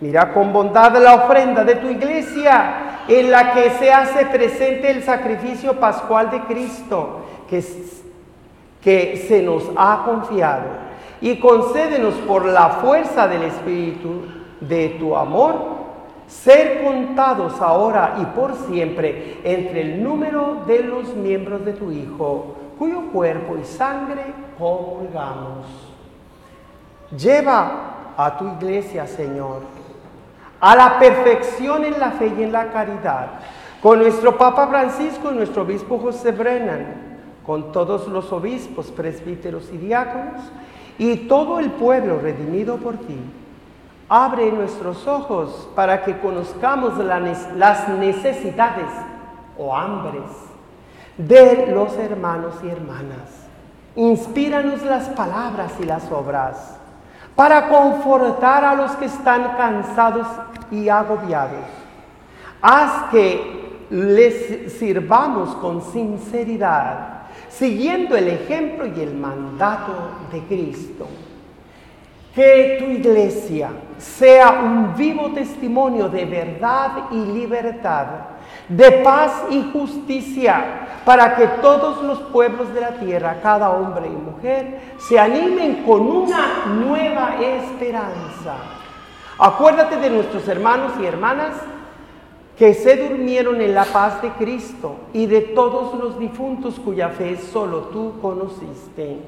Mira 0.00 0.32
con 0.32 0.52
bondad 0.52 0.96
la 1.02 1.14
ofrenda 1.14 1.64
de 1.64 1.76
tu 1.76 1.88
iglesia 1.88 3.02
en 3.08 3.30
la 3.30 3.52
que 3.52 3.70
se 3.70 3.92
hace 3.92 4.26
presente 4.26 4.90
el 4.90 5.02
sacrificio 5.02 5.80
pascual 5.80 6.30
de 6.30 6.40
Cristo 6.42 7.20
que, 7.48 7.64
que 8.82 9.24
se 9.28 9.42
nos 9.42 9.64
ha 9.76 10.02
confiado. 10.04 10.86
Y 11.20 11.38
concédenos 11.40 12.14
por 12.26 12.44
la 12.44 12.68
fuerza 12.68 13.26
del 13.26 13.44
Espíritu 13.44 14.22
de 14.60 14.90
tu 14.98 15.16
amor 15.16 15.76
ser 16.26 16.82
contados 16.82 17.60
ahora 17.60 18.16
y 18.20 18.24
por 18.26 18.54
siempre 18.54 19.38
entre 19.44 19.80
el 19.80 20.02
número 20.02 20.64
de 20.66 20.82
los 20.82 21.14
miembros 21.14 21.64
de 21.64 21.72
tu 21.72 21.90
Hijo, 21.90 22.56
cuyo 22.78 23.10
cuerpo 23.12 23.56
y 23.56 23.64
sangre 23.64 24.22
comulgamos. 24.58 25.66
Lleva 27.16 28.14
a 28.16 28.36
tu 28.36 28.48
iglesia, 28.48 29.06
Señor, 29.06 29.62
a 30.60 30.76
la 30.76 30.98
perfección 30.98 31.84
en 31.84 31.98
la 31.98 32.12
fe 32.12 32.32
y 32.36 32.42
en 32.42 32.52
la 32.52 32.70
caridad, 32.70 33.28
con 33.82 33.98
nuestro 33.98 34.36
Papa 34.36 34.68
Francisco 34.68 35.30
y 35.30 35.36
nuestro 35.36 35.62
obispo 35.62 35.98
José 35.98 36.32
Brennan, 36.32 37.06
con 37.44 37.72
todos 37.72 38.08
los 38.08 38.32
obispos, 38.32 38.90
presbíteros 38.90 39.70
y 39.72 39.76
diáconos, 39.76 40.42
y 40.98 41.28
todo 41.28 41.60
el 41.60 41.70
pueblo 41.70 42.18
redimido 42.18 42.76
por 42.76 42.96
ti. 42.96 43.18
Abre 44.08 44.50
nuestros 44.50 45.06
ojos 45.06 45.68
para 45.74 46.04
que 46.04 46.18
conozcamos 46.18 46.96
las 46.98 47.88
necesidades 47.88 48.86
o 49.58 49.76
hambres 49.76 50.22
de 51.16 51.66
los 51.72 51.96
hermanos 51.96 52.54
y 52.62 52.68
hermanas. 52.68 53.46
Inspíranos 53.96 54.82
las 54.82 55.08
palabras 55.10 55.72
y 55.80 55.84
las 55.84 56.10
obras 56.12 56.75
para 57.36 57.68
confortar 57.68 58.64
a 58.64 58.74
los 58.74 58.92
que 58.92 59.04
están 59.04 59.56
cansados 59.56 60.26
y 60.70 60.88
agobiados. 60.88 61.66
Haz 62.62 63.10
que 63.10 63.84
les 63.90 64.72
sirvamos 64.78 65.54
con 65.56 65.82
sinceridad, 65.82 67.26
siguiendo 67.50 68.16
el 68.16 68.28
ejemplo 68.28 68.86
y 68.86 69.00
el 69.00 69.14
mandato 69.14 69.92
de 70.32 70.40
Cristo. 70.40 71.06
Que 72.34 72.76
tu 72.78 72.86
iglesia 72.90 73.70
sea 73.98 74.60
un 74.62 74.96
vivo 74.96 75.30
testimonio 75.32 76.08
de 76.08 76.24
verdad 76.24 77.04
y 77.10 77.16
libertad, 77.16 78.06
de 78.68 78.90
paz 79.02 79.44
y 79.50 79.70
justicia, 79.72 81.02
para 81.04 81.36
que 81.36 81.46
todos 81.62 82.02
los 82.02 82.18
pueblos 82.30 82.74
de 82.74 82.80
la 82.80 82.98
tierra, 82.98 83.40
cada 83.42 83.70
hombre 83.70 84.08
y 84.08 84.10
mujer, 84.10 84.80
se 84.98 85.18
animen 85.18 85.84
con 85.84 86.00
una 86.00 86.64
nueva 86.66 87.36
esperanza. 87.40 88.56
Acuérdate 89.38 89.96
de 89.96 90.10
nuestros 90.10 90.48
hermanos 90.48 90.92
y 91.00 91.04
hermanas 91.04 91.52
que 92.58 92.72
se 92.72 92.96
durmieron 92.96 93.60
en 93.60 93.74
la 93.74 93.84
paz 93.84 94.22
de 94.22 94.30
Cristo 94.30 94.96
y 95.12 95.26
de 95.26 95.42
todos 95.42 95.94
los 95.98 96.18
difuntos 96.18 96.80
cuya 96.80 97.10
fe 97.10 97.36
solo 97.36 97.80
tú 97.92 98.14
conociste. 98.20 99.18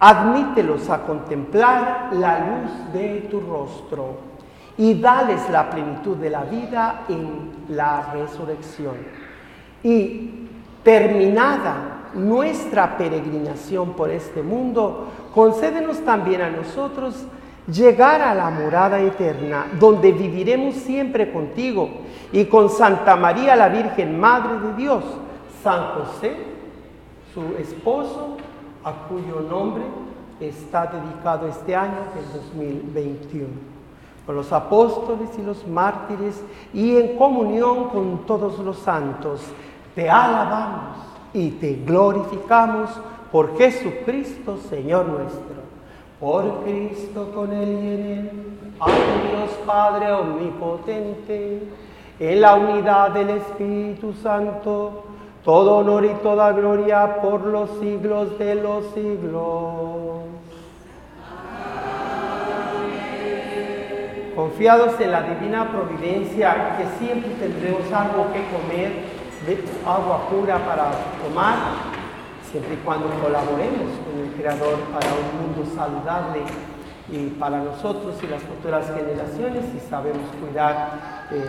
Admítelos 0.00 0.90
a 0.90 1.02
contemplar 1.02 2.08
la 2.12 2.38
luz 2.40 2.92
de 2.92 3.28
tu 3.30 3.40
rostro 3.40 4.14
y 4.76 5.00
dales 5.00 5.48
la 5.50 5.70
plenitud 5.70 6.16
de 6.16 6.30
la 6.30 6.42
vida 6.42 7.02
en 7.08 7.59
la 7.70 8.12
resurrección. 8.12 8.96
Y 9.82 10.48
terminada 10.82 12.10
nuestra 12.14 12.96
peregrinación 12.96 13.92
por 13.94 14.10
este 14.10 14.42
mundo, 14.42 15.08
concédenos 15.34 16.00
también 16.04 16.42
a 16.42 16.50
nosotros 16.50 17.24
llegar 17.66 18.20
a 18.20 18.34
la 18.34 18.50
morada 18.50 19.00
eterna, 19.00 19.66
donde 19.78 20.12
viviremos 20.12 20.74
siempre 20.74 21.32
contigo 21.32 21.88
y 22.32 22.46
con 22.46 22.68
Santa 22.68 23.16
María 23.16 23.54
la 23.54 23.68
Virgen, 23.68 24.18
Madre 24.18 24.58
de 24.60 24.74
Dios, 24.74 25.04
San 25.62 25.94
José, 25.94 26.34
su 27.32 27.42
esposo, 27.60 28.36
a 28.82 28.92
cuyo 29.08 29.40
nombre 29.48 29.84
está 30.40 30.86
dedicado 30.86 31.46
este 31.46 31.76
año 31.76 31.98
del 32.14 32.42
2021. 32.50 33.79
Con 34.30 34.36
los 34.36 34.52
apóstoles 34.52 35.28
y 35.38 35.42
los 35.42 35.66
mártires 35.66 36.40
y 36.72 36.96
en 36.96 37.16
comunión 37.16 37.88
con 37.88 38.18
todos 38.26 38.60
los 38.60 38.78
santos, 38.78 39.40
te 39.96 40.08
alabamos 40.08 40.98
y 41.34 41.50
te 41.50 41.74
glorificamos 41.84 42.90
por 43.32 43.58
Jesucristo, 43.58 44.56
Señor 44.68 45.08
nuestro. 45.08 45.56
Por 46.20 46.62
Cristo 46.62 47.32
con 47.34 47.52
Él 47.52 47.70
y 47.70 47.88
en 47.88 48.06
Él, 48.06 48.30
a 48.78 48.86
Dios 48.86 49.50
Padre 49.66 50.12
Omnipotente, 50.12 51.62
en 52.20 52.40
la 52.40 52.54
unidad 52.54 53.10
del 53.10 53.30
Espíritu 53.30 54.12
Santo, 54.12 55.06
todo 55.42 55.78
honor 55.78 56.04
y 56.04 56.14
toda 56.22 56.52
gloria 56.52 57.20
por 57.20 57.44
los 57.46 57.68
siglos 57.80 58.38
de 58.38 58.54
los 58.54 58.84
siglos. 58.94 60.09
Confiados 64.34 65.00
en 65.00 65.10
la 65.10 65.22
divina 65.22 65.70
providencia, 65.70 66.76
que 66.78 67.04
siempre 67.04 67.34
tendremos 67.34 67.92
algo 67.92 68.32
que 68.32 68.44
comer, 68.46 69.20
agua 69.84 70.28
pura 70.28 70.58
para 70.64 70.92
tomar, 71.22 71.56
siempre 72.50 72.74
y 72.74 72.76
cuando 72.78 73.08
colaboremos 73.20 73.90
con 74.04 74.22
el 74.22 74.32
Creador 74.34 74.78
para 74.92 75.06
un 75.14 75.42
mundo 75.42 75.64
saludable 75.74 76.42
y 77.10 77.30
para 77.38 77.62
nosotros 77.62 78.16
y 78.22 78.26
las 78.28 78.42
futuras 78.42 78.86
generaciones 78.86 79.64
y 79.74 79.80
sabemos 79.88 80.22
cuidar 80.40 81.26
eh, 81.32 81.44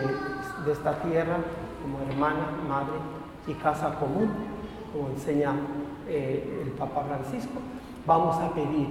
de 0.64 0.72
esta 0.72 0.94
tierra 1.02 1.36
como 1.82 2.00
hermana, 2.10 2.48
madre 2.68 2.94
y 3.46 3.54
casa 3.54 3.94
común, 3.94 4.30
como 4.92 5.10
enseña 5.10 5.54
eh, 6.08 6.62
el 6.64 6.70
Papa 6.72 7.04
Francisco, 7.06 7.60
vamos 8.06 8.36
a 8.38 8.52
pedir 8.54 8.88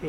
que 0.00 0.08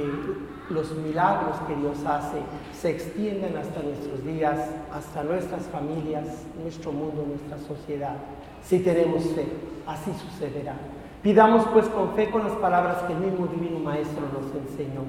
los 0.72 0.92
milagros 0.92 1.58
que 1.68 1.76
Dios 1.76 1.98
hace 2.06 2.38
se 2.74 2.92
extiendan 2.92 3.58
hasta 3.58 3.82
nuestros 3.82 4.26
días, 4.26 4.58
hasta 4.94 5.24
nuestras 5.24 5.64
familias, 5.68 6.26
nuestro 6.62 6.92
mundo, 6.92 7.26
nuestra 7.28 7.58
sociedad. 7.68 8.16
Si 8.64 8.80
tenemos 8.80 9.24
fe, 9.36 9.48
así 9.86 10.12
sucederá. 10.14 10.76
Pidamos 11.22 11.66
pues 11.72 11.88
con 11.88 12.14
fe 12.16 12.32
con 12.32 12.44
las 12.44 12.54
palabras 12.54 12.98
que 13.04 13.14
el 13.14 13.20
mismo 13.20 13.48
Divino 13.48 13.80
Maestro 13.80 14.24
nos 14.34 14.54
enseñó. 14.56 15.04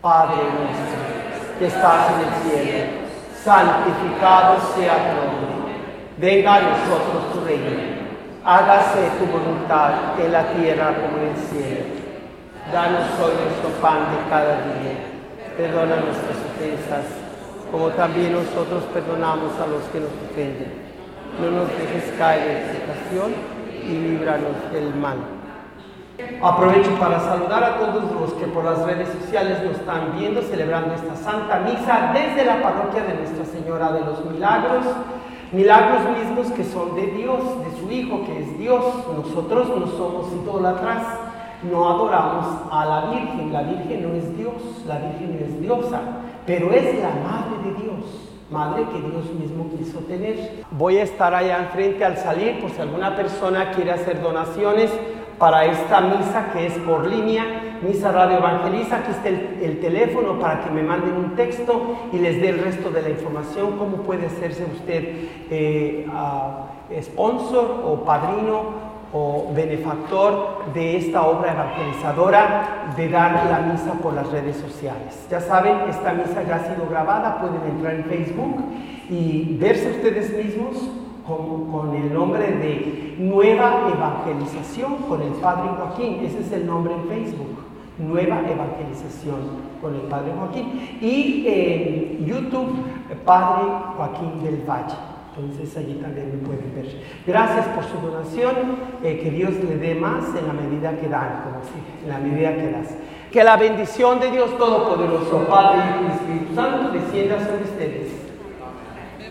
Padre 0.00 0.36
nuestro, 0.36 1.58
que 1.58 1.66
estás 1.66 2.10
en 2.12 2.28
el 2.28 2.64
cielo, 2.64 2.86
santificado 3.44 4.56
sea 4.74 4.96
tu 4.96 5.26
nombre. 5.26 5.76
Venga 6.18 6.54
a 6.56 6.60
nosotros 6.62 7.32
tu 7.32 7.40
reino. 7.44 7.96
Hágase 8.44 9.10
tu 9.18 9.26
voluntad 9.26 10.18
en 10.18 10.32
la 10.32 10.52
tierra 10.52 10.94
como 10.94 11.18
en 11.18 11.28
el 11.28 11.36
cielo. 11.36 11.95
Danos 12.72 13.06
hoy 13.22 13.30
nuestro 13.46 13.70
pan 13.80 14.10
de 14.10 14.28
cada 14.28 14.56
día. 14.66 14.98
Perdona 15.56 16.02
nuestras 16.02 16.36
ofensas, 16.50 17.06
como 17.70 17.90
también 17.90 18.32
nosotros 18.32 18.82
perdonamos 18.92 19.52
a 19.62 19.68
los 19.68 19.84
que 19.92 20.00
nos 20.00 20.10
ofenden. 20.28 20.74
No 21.40 21.50
nos 21.52 21.68
dejes 21.78 22.12
caer 22.18 22.66
en 22.66 22.78
tentación 22.78 23.34
y 23.84 24.18
líbranos 24.18 24.72
del 24.72 24.92
mal. 24.96 25.18
Aprovecho 26.42 26.90
para 26.98 27.20
saludar 27.20 27.62
a 27.62 27.78
todos 27.78 28.10
los 28.10 28.32
que 28.32 28.46
por 28.46 28.64
las 28.64 28.84
redes 28.84 29.10
sociales 29.20 29.62
nos 29.62 29.76
están 29.76 30.18
viendo 30.18 30.42
celebrando 30.42 30.92
esta 30.94 31.14
Santa 31.14 31.60
Misa 31.60 32.10
desde 32.14 32.44
la 32.44 32.60
parroquia 32.62 33.04
de 33.04 33.14
Nuestra 33.14 33.44
Señora 33.44 33.92
de 33.92 34.00
los 34.00 34.24
Milagros. 34.24 34.86
Milagros 35.52 36.00
mismos 36.18 36.50
que 36.50 36.64
son 36.64 36.96
de 36.96 37.06
Dios, 37.06 37.38
de 37.64 37.78
su 37.78 37.92
Hijo 37.92 38.24
que 38.26 38.40
es 38.40 38.58
Dios. 38.58 38.84
Nosotros 39.16 39.68
no 39.68 39.86
somos 39.86 40.32
idólatras, 40.32 41.25
no 41.62 41.88
adoramos 41.88 42.46
a 42.70 42.84
la 42.84 43.10
Virgen. 43.10 43.52
La 43.52 43.62
Virgen 43.62 44.02
no 44.02 44.14
es 44.14 44.36
Dios, 44.36 44.84
la 44.86 44.98
Virgen 44.98 45.38
es 45.42 45.60
diosa, 45.60 46.00
pero 46.46 46.72
es 46.72 47.00
la 47.00 47.10
Madre 47.10 47.70
de 47.70 47.82
Dios. 47.82 48.22
Madre 48.50 48.84
que 48.92 49.00
Dios 49.00 49.24
mismo 49.34 49.68
quiso 49.76 49.98
tener. 50.00 50.64
Voy 50.70 50.98
a 50.98 51.02
estar 51.02 51.34
allá 51.34 51.58
enfrente 51.58 52.04
al 52.04 52.16
salir 52.16 52.60
por 52.60 52.70
si 52.70 52.80
alguna 52.80 53.16
persona 53.16 53.72
quiere 53.72 53.90
hacer 53.90 54.22
donaciones 54.22 54.92
para 55.38 55.64
esta 55.64 56.00
misa 56.00 56.50
que 56.52 56.66
es 56.66 56.72
por 56.78 57.06
línea, 57.06 57.78
Misa 57.82 58.12
Radio 58.12 58.38
Evangeliza. 58.38 58.98
Aquí 58.98 59.10
está 59.10 59.28
el, 59.28 59.58
el 59.62 59.80
teléfono 59.80 60.38
para 60.38 60.60
que 60.62 60.70
me 60.70 60.82
manden 60.82 61.14
un 61.14 61.34
texto 61.34 62.08
y 62.12 62.18
les 62.18 62.40
dé 62.40 62.50
el 62.50 62.60
resto 62.60 62.90
de 62.90 63.02
la 63.02 63.10
información, 63.10 63.76
cómo 63.76 63.98
puede 63.98 64.26
hacerse 64.26 64.64
usted 64.64 65.14
eh, 65.50 66.06
sponsor 67.02 67.82
o 67.84 68.04
padrino 68.04 68.85
o 69.16 69.50
benefactor 69.54 70.72
de 70.74 70.98
esta 70.98 71.26
obra 71.26 71.52
evangelizadora 71.52 72.92
de 72.96 73.08
dar 73.08 73.46
la 73.50 73.60
misa 73.72 73.94
por 73.94 74.12
las 74.12 74.30
redes 74.30 74.56
sociales. 74.56 75.26
Ya 75.30 75.40
saben, 75.40 75.88
esta 75.88 76.12
misa 76.12 76.42
ya 76.42 76.56
ha 76.56 76.74
sido 76.74 76.86
grabada, 76.88 77.40
pueden 77.40 77.62
entrar 77.70 77.94
en 77.94 78.04
Facebook 78.04 78.56
y 79.08 79.56
verse 79.58 79.90
ustedes 79.90 80.36
mismos 80.36 80.76
con, 81.26 81.72
con, 81.72 81.94
el 81.94 82.12
nombre 82.12 82.46
de 82.46 83.16
Nueva 83.18 83.88
Evangelización 83.94 84.96
con 85.08 85.22
el 85.22 85.32
Padre 85.32 85.70
Joaquín. 85.78 86.20
Ese 86.22 86.40
es 86.40 86.52
el 86.52 86.66
nombre 86.66 86.92
en 86.92 87.08
Facebook. 87.08 87.64
Nueva 87.98 88.40
Evangelización 88.40 89.38
con 89.80 89.94
el 89.94 90.02
Padre 90.02 90.32
Joaquín. 90.38 90.98
Y 91.00 91.44
en 91.46 92.26
YouTube, 92.26 92.76
Padre 93.24 93.64
Joaquín 93.96 94.44
del 94.44 94.62
Valle. 94.68 95.15
Entonces 95.38 95.76
allí 95.76 95.94
también 95.94 96.30
me 96.30 96.46
pueden 96.46 96.74
ver. 96.74 96.86
Gracias 97.26 97.66
por 97.68 97.84
su 97.84 97.98
donación. 97.98 98.54
Eh, 99.02 99.20
que 99.22 99.30
Dios 99.30 99.52
le 99.52 99.76
dé 99.76 99.94
más 99.94 100.24
en 100.34 100.46
la 100.46 100.52
medida 100.54 100.96
que 100.98 101.08
dan, 101.08 101.42
como 101.44 101.58
así, 101.58 101.78
en 102.02 102.08
la 102.08 102.18
medida 102.18 102.54
que 102.54 102.70
das. 102.70 102.94
Que 103.30 103.44
la 103.44 103.56
bendición 103.56 104.18
de 104.18 104.30
Dios 104.30 104.56
Todopoderoso, 104.56 105.46
Padre, 105.46 105.80
y 106.02 106.12
Espíritu 106.12 106.54
Santo, 106.54 106.90
descienda 106.90 107.38
sobre 107.40 107.64
ustedes. 107.64 108.12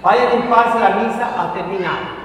Vayan 0.04 0.42
en 0.42 0.50
paz, 0.50 0.80
la 0.80 0.90
misa 0.98 1.34
ha 1.36 1.54
terminado. 1.54 2.25